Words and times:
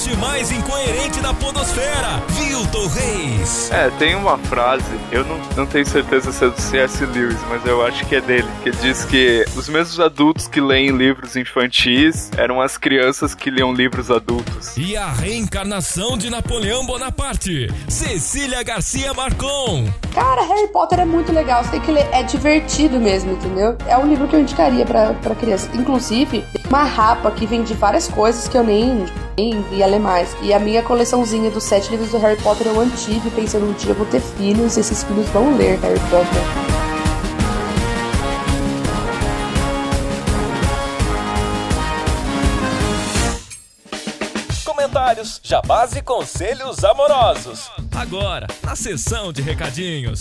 O 0.00 0.10
host 0.10 0.16
mais 0.16 0.50
incoerente 0.50 1.20
da 1.20 1.34
podosfera, 1.34 2.22
Vilton 2.28 2.86
Reis. 2.88 3.70
É, 3.70 3.90
tem 3.90 4.14
uma 4.14 4.38
frase, 4.38 4.84
eu 5.10 5.24
não, 5.24 5.38
não 5.56 5.66
tenho 5.66 5.84
certeza 5.86 6.32
se 6.32 6.44
é 6.44 6.48
do 6.48 6.60
C.S. 6.60 7.04
Lewis, 7.06 7.38
mas 7.48 7.64
eu 7.66 7.84
acho 7.84 8.06
que 8.06 8.16
é 8.16 8.20
dele, 8.20 8.48
que 8.62 8.70
diz 8.70 9.04
que 9.04 9.44
os 9.56 9.68
mesmos 9.68 10.00
adultos 10.00 10.48
que 10.48 10.60
leem 10.60 10.90
livros 10.90 11.36
infantis 11.36 12.30
eram 12.36 12.60
as 12.60 12.78
crianças 12.78 13.34
que 13.34 13.50
liam 13.50 13.72
livros 13.72 14.10
adultos. 14.10 14.76
E 14.76 14.96
a 14.96 15.08
reencarnação 15.08 16.16
de 16.16 16.30
Napoleão 16.30 16.86
Bonaparte, 16.86 17.68
Cecília 17.88 18.62
Garcia 18.62 19.12
Marcon. 19.12 19.92
Cara, 20.14 20.42
Harry 20.42 20.68
Potter 20.68 21.00
é 21.00 21.04
muito 21.04 21.32
legal, 21.32 21.64
você 21.64 21.72
tem 21.72 21.80
que 21.80 21.92
ler, 21.92 22.08
é 22.12 22.22
divertido 22.22 22.98
mesmo, 22.98 23.32
entendeu? 23.32 23.76
É 23.86 23.98
um 23.98 24.06
livro 24.06 24.26
que 24.28 24.36
eu 24.36 24.40
indicaria 24.40 24.86
pra, 24.86 25.14
pra 25.14 25.34
criança. 25.34 25.68
Inclusive, 25.74 26.44
uma 26.68 26.84
rapa 26.84 27.30
que 27.30 27.46
vende 27.46 27.74
várias 27.74 28.08
coisas 28.08 28.48
que 28.48 28.56
eu 28.56 28.64
nem, 28.64 29.04
ler 29.86 29.98
mais. 29.98 30.36
E 30.42 30.52
a 30.52 30.58
minha 30.58 30.82
coleçãozinha 30.82 31.50
dos 31.50 31.64
sete 31.64 31.90
livros 31.90 32.10
do 32.10 32.18
Harry 32.18 32.40
Potter 32.42 32.66
eu 32.66 32.74
mantive, 32.74 33.30
pensando 33.30 33.66
um 33.66 33.72
dia 33.72 33.90
eu 33.90 33.94
vou 33.94 34.06
ter 34.06 34.20
filhos 34.20 34.76
e 34.76 34.80
esses 34.80 35.02
filhos 35.04 35.28
vão 35.28 35.56
ler 35.56 35.78
Harry 35.80 36.00
Potter. 36.10 36.80
Comentários, 44.64 45.40
jabás 45.42 45.94
e 45.94 46.02
conselhos 46.02 46.84
amorosos. 46.84 47.70
Agora, 47.94 48.46
na 48.64 48.74
sessão 48.74 49.32
de 49.32 49.40
recadinhos. 49.40 50.20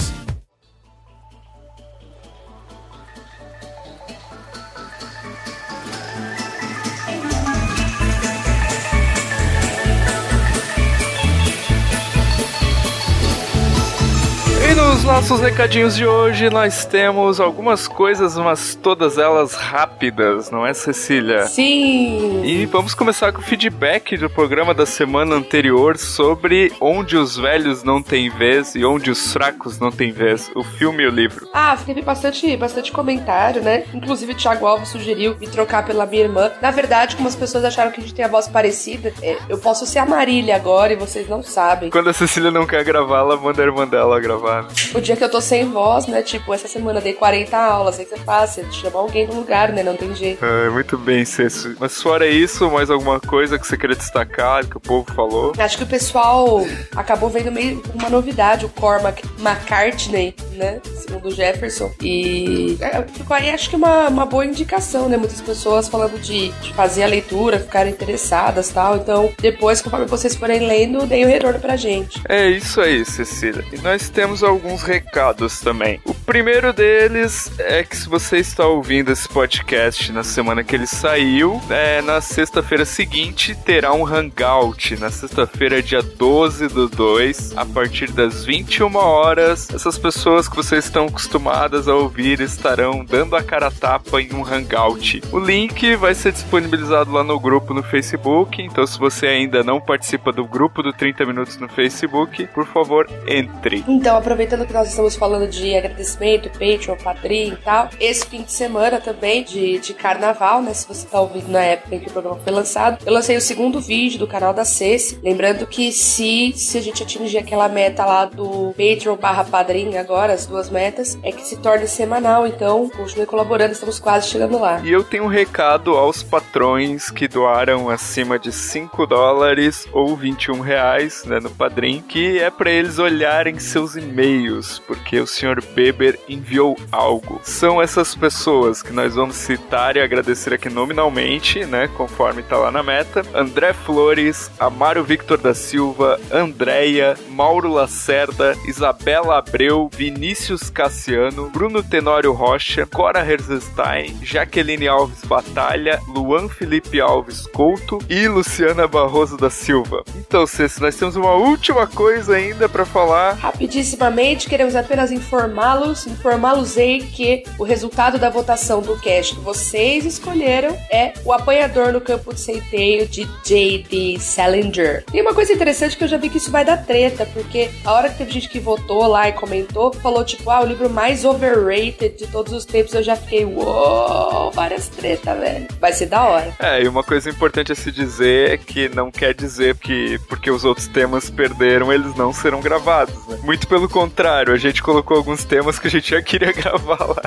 Nossos 15.10 15.42
recadinhos 15.42 15.96
de 15.96 16.06
hoje 16.06 16.52
nós 16.52 16.86
temos 16.86 17.40
algumas 17.40 17.88
coisas, 17.88 18.38
mas 18.38 18.76
todas 18.76 19.18
elas 19.18 19.56
rápidas, 19.56 20.52
não 20.52 20.64
é, 20.64 20.72
Cecília? 20.72 21.48
Sim! 21.48 22.44
E 22.46 22.68
vamos 22.68 22.94
começar 22.94 23.34
com 23.34 23.40
o 23.40 23.44
feedback 23.44 24.16
do 24.18 24.30
programa 24.30 24.72
da 24.72 24.86
semana 24.86 25.36
anterior 25.36 25.98
sobre 25.98 26.72
onde 26.80 27.18
os 27.18 27.36
velhos 27.36 27.82
não 27.84 28.04
têm 28.04 28.30
vez 28.30 28.76
e 28.76 28.86
onde 28.86 29.10
os 29.10 29.34
fracos 29.34 29.80
não 29.80 29.92
têm 29.92 30.12
vez, 30.12 30.52
o 30.56 30.64
filme 30.64 31.02
e 31.02 31.08
o 31.08 31.10
livro. 31.10 31.50
Ah, 31.56 31.76
teve 31.84 32.04
bastante, 32.04 32.56
bastante 32.56 32.92
comentário, 32.92 33.64
né? 33.64 33.86
Inclusive 33.92 34.34
o 34.34 34.36
Thiago 34.36 34.68
Alves 34.68 34.90
sugeriu 34.90 35.36
me 35.40 35.48
trocar 35.48 35.88
pela 35.88 36.06
minha 36.06 36.26
irmã. 36.26 36.52
Na 36.62 36.70
verdade, 36.70 37.16
como 37.16 37.28
as 37.28 37.36
pessoas 37.36 37.66
acharam 37.66 37.92
que 37.92 38.00
a 38.00 38.04
gente 38.04 38.14
tem 38.14 38.26
a 38.26 38.30
voz 38.30 38.48
parecida, 38.48 39.12
é, 39.24 39.40
eu 39.50 39.58
posso 39.58 39.88
ser 39.88 39.98
a 39.98 40.06
Marília 40.06 40.56
agora 40.56 40.94
e 40.94 40.96
vocês 40.96 41.28
não 41.28 41.42
sabem. 41.42 41.90
Quando 41.90 42.12
a 42.12 42.14
Cecília 42.14 42.52
não 42.52 42.68
quer 42.68 42.84
gravar, 42.84 43.22
ela 43.22 43.38
manda 43.38 43.60
a 43.60 43.66
irmã 43.66 43.88
dela 43.88 44.20
gravar. 44.20 44.66
né? 44.66 44.99
O 45.00 45.02
dia 45.02 45.16
que 45.16 45.24
eu 45.24 45.32
tô 45.32 45.40
sem 45.40 45.64
voz, 45.64 46.08
né? 46.08 46.22
Tipo, 46.22 46.54
essa 46.54 46.68
semana 46.68 47.00
dei 47.00 47.14
40 47.14 47.56
aulas, 47.58 47.98
aí 47.98 48.06
você 48.06 48.18
faz, 48.18 48.50
você 48.50 48.66
chama 48.70 49.00
alguém 49.00 49.26
no 49.26 49.34
lugar, 49.34 49.72
né? 49.72 49.82
Não 49.82 49.96
tem 49.96 50.14
jeito. 50.14 50.44
É, 50.44 50.70
muito 50.70 50.98
bem, 50.98 51.24
Ceci. 51.24 51.74
Mas 51.80 52.02
fora 52.02 52.28
isso, 52.28 52.70
mais 52.70 52.90
alguma 52.90 53.18
coisa 53.18 53.58
que 53.58 53.66
você 53.66 53.78
queria 53.78 53.96
destacar, 53.96 54.68
que 54.68 54.76
o 54.76 54.80
povo 54.82 55.10
falou? 55.14 55.54
Acho 55.58 55.78
que 55.78 55.86
o 55.86 55.88
pessoal 55.88 56.66
acabou 56.94 57.30
vendo 57.30 57.50
meio 57.50 57.82
uma 57.96 58.10
novidade, 58.10 58.66
o 58.66 58.70
Cormac 58.70 59.24
McCartney, 59.40 60.36
né? 60.60 60.82
Segundo 60.84 61.32
Jefferson. 61.32 61.92
E 62.02 62.78
é, 62.82 63.02
ficou 63.04 63.36
aí, 63.36 63.50
acho 63.50 63.70
que 63.70 63.76
uma, 63.76 64.10
uma 64.10 64.26
boa 64.26 64.46
indicação, 64.46 65.08
né? 65.08 65.18
Muitas 65.18 65.42
pessoas 65.42 65.88
falando 65.88 66.20
de, 66.20 66.50
de 66.50 66.74
fazer 66.74 67.04
a 67.04 67.08
leitura, 67.08 67.60
ficarem 67.60 67.94
interessadas 67.94 68.70
tal. 68.70 68.98
Então, 68.98 69.34
depois, 69.40 69.82
conforme 69.82 70.06
vocês 70.06 70.36
forem 70.36 70.68
lendo, 70.68 71.08
deem 71.08 71.26
o 71.26 71.28
retorno 71.28 71.60
pra 71.60 71.78
gente. 71.78 72.22
É 72.28 72.48
isso 72.50 72.82
aí, 72.82 73.06
Cecília. 73.06 73.64
E 73.72 73.78
nós 73.78 74.10
temos 74.10 74.44
alguns 74.44 74.84
recados 74.84 75.62
também. 75.62 76.00
O 76.04 76.14
primeiro 76.14 76.74
deles 76.74 77.52
é 77.58 77.84
que 77.84 77.96
se 77.96 78.10
você 78.10 78.38
está 78.38 78.68
ouvindo 78.68 79.12
esse 79.12 79.30
podcast 79.30 80.12
na 80.12 80.24
semana 80.24 80.64
que 80.64 80.76
ele 80.76 80.88
saiu, 80.88 81.62
é, 81.70 82.02
na 82.02 82.20
sexta-feira 82.20 82.84
seguinte 82.84 83.56
terá 83.56 83.94
um 83.94 84.06
hangout. 84.06 85.00
Na 85.00 85.10
sexta-feira, 85.10 85.82
dia 85.82 86.02
12 86.02 86.68
do 86.68 86.90
2, 86.90 87.54
a 87.56 87.66
partir 87.66 88.12
das 88.12 88.44
21 88.44 88.96
horas, 88.96 89.70
essas 89.74 89.98
pessoas 89.98 90.49
que 90.50 90.56
vocês 90.56 90.86
estão 90.86 91.06
acostumadas 91.06 91.88
a 91.88 91.96
ouvir 91.96 92.42
estarão 92.42 93.06
dando 93.06 93.36
a 93.36 93.44
cara 93.44 93.68
a 93.68 93.72
tapa 93.72 94.22
em 94.22 94.34
um 94.34 94.44
hangout. 94.44 95.22
O 95.32 95.40
link 95.40 95.96
vai 95.96 96.16
ser 96.16 96.32
disponibilizado 96.32 97.12
lá 97.12 97.24
no 97.24 97.40
grupo 97.40 97.74
no 97.74 97.84
Facebook, 97.84 98.62
então 98.62 98.86
se 98.86 98.98
você 98.98 99.28
ainda 99.28 99.64
não 99.64 99.80
participa 99.80 100.32
do 100.32 100.46
grupo 100.46 100.82
do 100.82 100.92
30 100.92 101.26
Minutos 101.26 101.58
no 101.58 101.70
Facebook, 101.70 102.48
por 102.48 102.66
favor, 102.66 103.08
entre. 103.28 103.84
Então, 103.88 104.18
aproveitando 104.18 104.66
que 104.66 104.74
nós 104.74 104.90
estamos 104.90 105.16
falando 105.16 105.48
de 105.48 105.76
agradecimento, 105.76 106.50
Patreon, 106.50 106.98
Padrim 107.04 107.54
e 107.54 107.58
tal, 107.58 107.90
esse 108.00 108.26
fim 108.26 108.42
de 108.42 108.52
semana 108.52 109.00
também 109.00 109.44
de, 109.44 109.80
de 109.80 109.94
carnaval, 109.94 110.62
né? 110.62 110.74
Se 110.74 110.88
você 110.88 111.06
tá 111.08 111.22
ouvindo 111.22 111.50
na 111.50 111.62
época 111.62 111.96
em 111.96 112.00
que 112.00 112.08
o 112.08 112.12
programa 112.12 112.40
foi 112.40 112.52
lançado, 112.52 112.98
eu 113.06 113.14
lancei 113.14 113.38
o 113.38 113.42
segundo 113.42 113.80
vídeo 113.80 114.18
do 114.18 114.28
canal 114.28 114.54
da 114.54 114.66
Ceci. 114.66 115.20
Lembrando 115.24 115.68
que 115.68 115.92
se, 115.92 116.54
se 116.56 116.78
a 116.78 116.82
gente 116.82 117.04
atingir 117.04 117.38
aquela 117.38 117.70
meta 117.70 118.06
lá 118.06 118.26
do 118.26 118.74
Patreon 118.78 119.16
barra 119.16 119.44
Padrim 119.44 119.98
agora, 119.98 120.39
as 120.40 120.46
duas 120.46 120.70
metas, 120.70 121.18
é 121.22 121.32
que 121.32 121.46
se 121.46 121.58
torne 121.58 121.88
semanal. 121.88 122.48
Então, 122.48 122.90
continue 122.90 123.26
colaborando, 123.26 123.74
estamos 123.74 124.00
quase 124.00 124.30
chegando 124.30 124.58
lá. 124.58 124.80
E 124.84 124.92
eu 124.92 125.04
tenho 125.04 125.26
um 125.26 125.28
recado 125.28 125.92
aos 125.92 126.24
patrões 126.24 127.12
que 127.12 127.28
doaram 127.28 127.90
acima 127.90 128.40
de 128.40 128.52
5 128.52 129.06
dólares 129.06 129.88
ou 129.92 130.16
21 130.16 130.62
reais 130.62 131.26
né, 131.26 131.40
no 131.40 131.50
Padrim, 131.50 132.02
que 132.02 132.40
é 132.40 132.50
para 132.50 132.72
eles 132.72 133.00
olharem 133.00 133.60
seus 133.60 133.96
e-mails, 133.96 134.80
porque 134.88 135.20
o 135.20 135.28
Sr. 135.28 135.62
Beber 135.74 136.20
enviou 136.30 136.78
algo. 136.92 137.42
São 137.44 137.82
essas 137.82 138.16
pessoas 138.16 138.82
que 138.82 138.94
nós 138.94 139.16
vamos 139.16 139.36
citar 139.36 139.98
e 139.98 140.02
agradecer 140.02 140.54
aqui 140.54 140.70
nominalmente, 140.70 141.66
né, 141.66 141.90
conforme 141.98 142.44
tá 142.44 142.58
lá 142.58 142.72
na 142.72 142.82
meta. 142.82 143.24
André 143.34 143.74
Flores, 143.74 144.50
Amaro 144.60 145.04
Victor 145.04 145.38
da 145.38 145.54
Silva, 145.54 146.20
Andréia, 146.32 147.18
Mauro 147.30 147.72
Lacerda, 147.74 148.56
Isabela 148.66 149.38
Abreu, 149.38 149.90
Vinícius 149.94 150.29
Cassiano, 150.74 151.50
Bruno 151.50 151.82
Tenório 151.82 152.32
Rocha, 152.34 152.86
Cora 152.86 153.20
Herzstein, 153.20 154.20
Jaqueline 154.22 154.88
Alves 154.88 155.24
Batalha, 155.26 156.00
Luan 156.08 156.48
Felipe 156.48 157.02
Alves 157.02 157.48
Couto 157.48 158.00
e 158.08 158.28
Luciana 158.28 158.88
Barroso 158.88 159.38
da 159.38 159.50
Silva. 159.50 160.04
Então, 160.16 160.46
Ceci, 160.46 160.82
nós 160.82 160.96
temos 160.96 161.16
uma 161.16 161.34
última 161.34 161.88
coisa 161.88 162.36
ainda 162.36 162.70
para 162.70 162.86
falar. 162.86 163.34
Rapidissimamente, 163.34 164.48
queremos 164.48 164.76
apenas 164.76 165.12
informá-los, 165.12 166.06
informá-los-ei 166.06 167.00
que 167.00 167.44
o 167.58 167.64
resultado 167.64 168.20
da 168.20 168.30
votação 168.30 168.82
do 168.82 168.98
cast 169.00 169.36
que 169.36 169.42
vocês 169.42 170.06
escolheram 170.06 170.78
é 170.92 171.14
o 171.26 171.34
apanhador 171.34 171.92
no 171.92 172.02
campo 172.02 172.34
de 172.34 172.40
centeio 172.40 173.08
de 173.08 173.28
J.D. 173.44 174.20
Salinger. 174.20 175.04
Tem 175.12 175.22
uma 175.22 175.34
coisa 175.34 175.54
interessante 175.54 175.98
que 175.98 176.04
eu 176.04 176.08
já 176.08 176.18
vi 176.18 176.30
que 176.30 176.38
isso 176.38 176.52
vai 176.52 176.64
dar 176.64 176.78
treta, 176.78 177.26
porque 177.34 177.70
a 177.84 177.94
hora 177.94 178.10
que 178.10 178.18
teve 178.18 178.32
gente 178.32 178.50
que 178.50 178.60
votou 178.60 179.08
lá 179.08 179.28
e 179.28 179.34
comentou, 179.34 179.92
falou 180.10 180.26
tipo, 180.26 180.50
ah, 180.50 180.62
o 180.62 180.66
livro 180.66 180.90
mais 180.90 181.24
overrated 181.24 182.18
de 182.18 182.28
todos 182.28 182.52
os 182.52 182.66
tempos, 182.66 182.94
eu 182.96 183.04
já 183.04 183.16
fiquei, 183.16 183.46
uou, 183.46 184.50
várias 184.52 184.88
treta, 184.88 185.36
velho. 185.36 185.68
Vai 185.80 185.94
ser 185.94 186.08
da 186.08 186.24
hora. 186.24 186.52
É, 186.60 186.82
e 186.82 186.88
uma 186.88 187.04
coisa 187.04 187.30
importante 187.30 187.72
a 187.72 187.76
se 187.76 187.92
dizer 187.92 188.52
é 188.52 188.58
que 188.58 188.90
não 188.90 189.12
quer 189.12 189.36
dizer 189.36 189.76
que 189.76 190.18
porque 190.28 190.50
os 190.50 190.66
outros 190.66 190.88
temas 190.88 191.30
perderam, 191.30 191.94
eles 191.94 192.16
não 192.16 192.34
serão 192.34 192.60
gravados, 192.60 193.14
né? 193.28 193.38
Muito 193.44 193.68
pelo 193.68 193.88
contrário, 193.88 194.52
a 194.52 194.58
gente 194.58 194.82
colocou 194.82 195.16
alguns 195.16 195.44
temas 195.44 195.78
que 195.78 195.88
a 195.88 195.92
gente 195.92 196.10
já 196.10 196.22
queria 196.22 196.52
gravar 196.54 197.06
lá. 197.06 197.22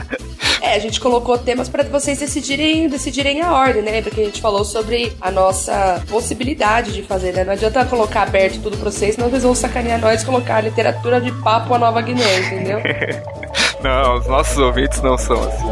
É, 0.61 0.77
a 0.77 0.79
gente 0.79 1.01
colocou 1.01 1.37
temas 1.37 1.69
para 1.69 1.83
vocês 1.85 2.19
decidirem, 2.19 2.89
decidirem 2.89 3.43
a 3.43 3.53
ordem, 3.53 3.83
né? 3.83 4.01
Porque 4.01 4.21
a 4.21 4.25
gente 4.25 4.41
falou 4.41 4.65
sobre 4.65 5.13
a 5.21 5.31
nossa 5.31 6.03
possibilidade 6.09 6.93
de 6.93 7.03
fazer, 7.03 7.33
né? 7.33 7.45
Não 7.45 7.53
adianta 7.53 7.85
colocar 7.85 8.23
aberto 8.23 8.61
tudo 8.63 8.77
pra 8.77 8.91
vocês, 8.91 9.17
senão 9.17 9.29
vocês 9.29 9.43
vão 9.43 9.55
sacanear 9.55 10.01
nós 10.01 10.23
e 10.23 10.27
colocar 10.27 10.61
literatura 10.61 11.21
de 11.21 11.33
papo 11.43 11.75
a 11.75 11.79
Nova 11.79 12.01
Guiné, 12.01 12.39
entendeu? 12.39 12.72
Não, 13.83 14.17
os 14.17 14.27
nossos 14.27 14.57
ouvintes 14.59 15.03
não 15.03 15.19
são 15.19 15.43
assim. 15.43 15.67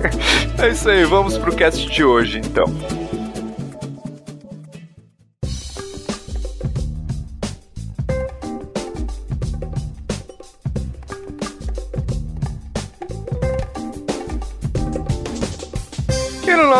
é 0.62 0.68
isso 0.70 0.88
aí, 0.88 1.04
vamos 1.04 1.36
pro 1.36 1.54
cast 1.54 1.86
de 1.90 2.02
hoje, 2.02 2.38
então. 2.38 2.64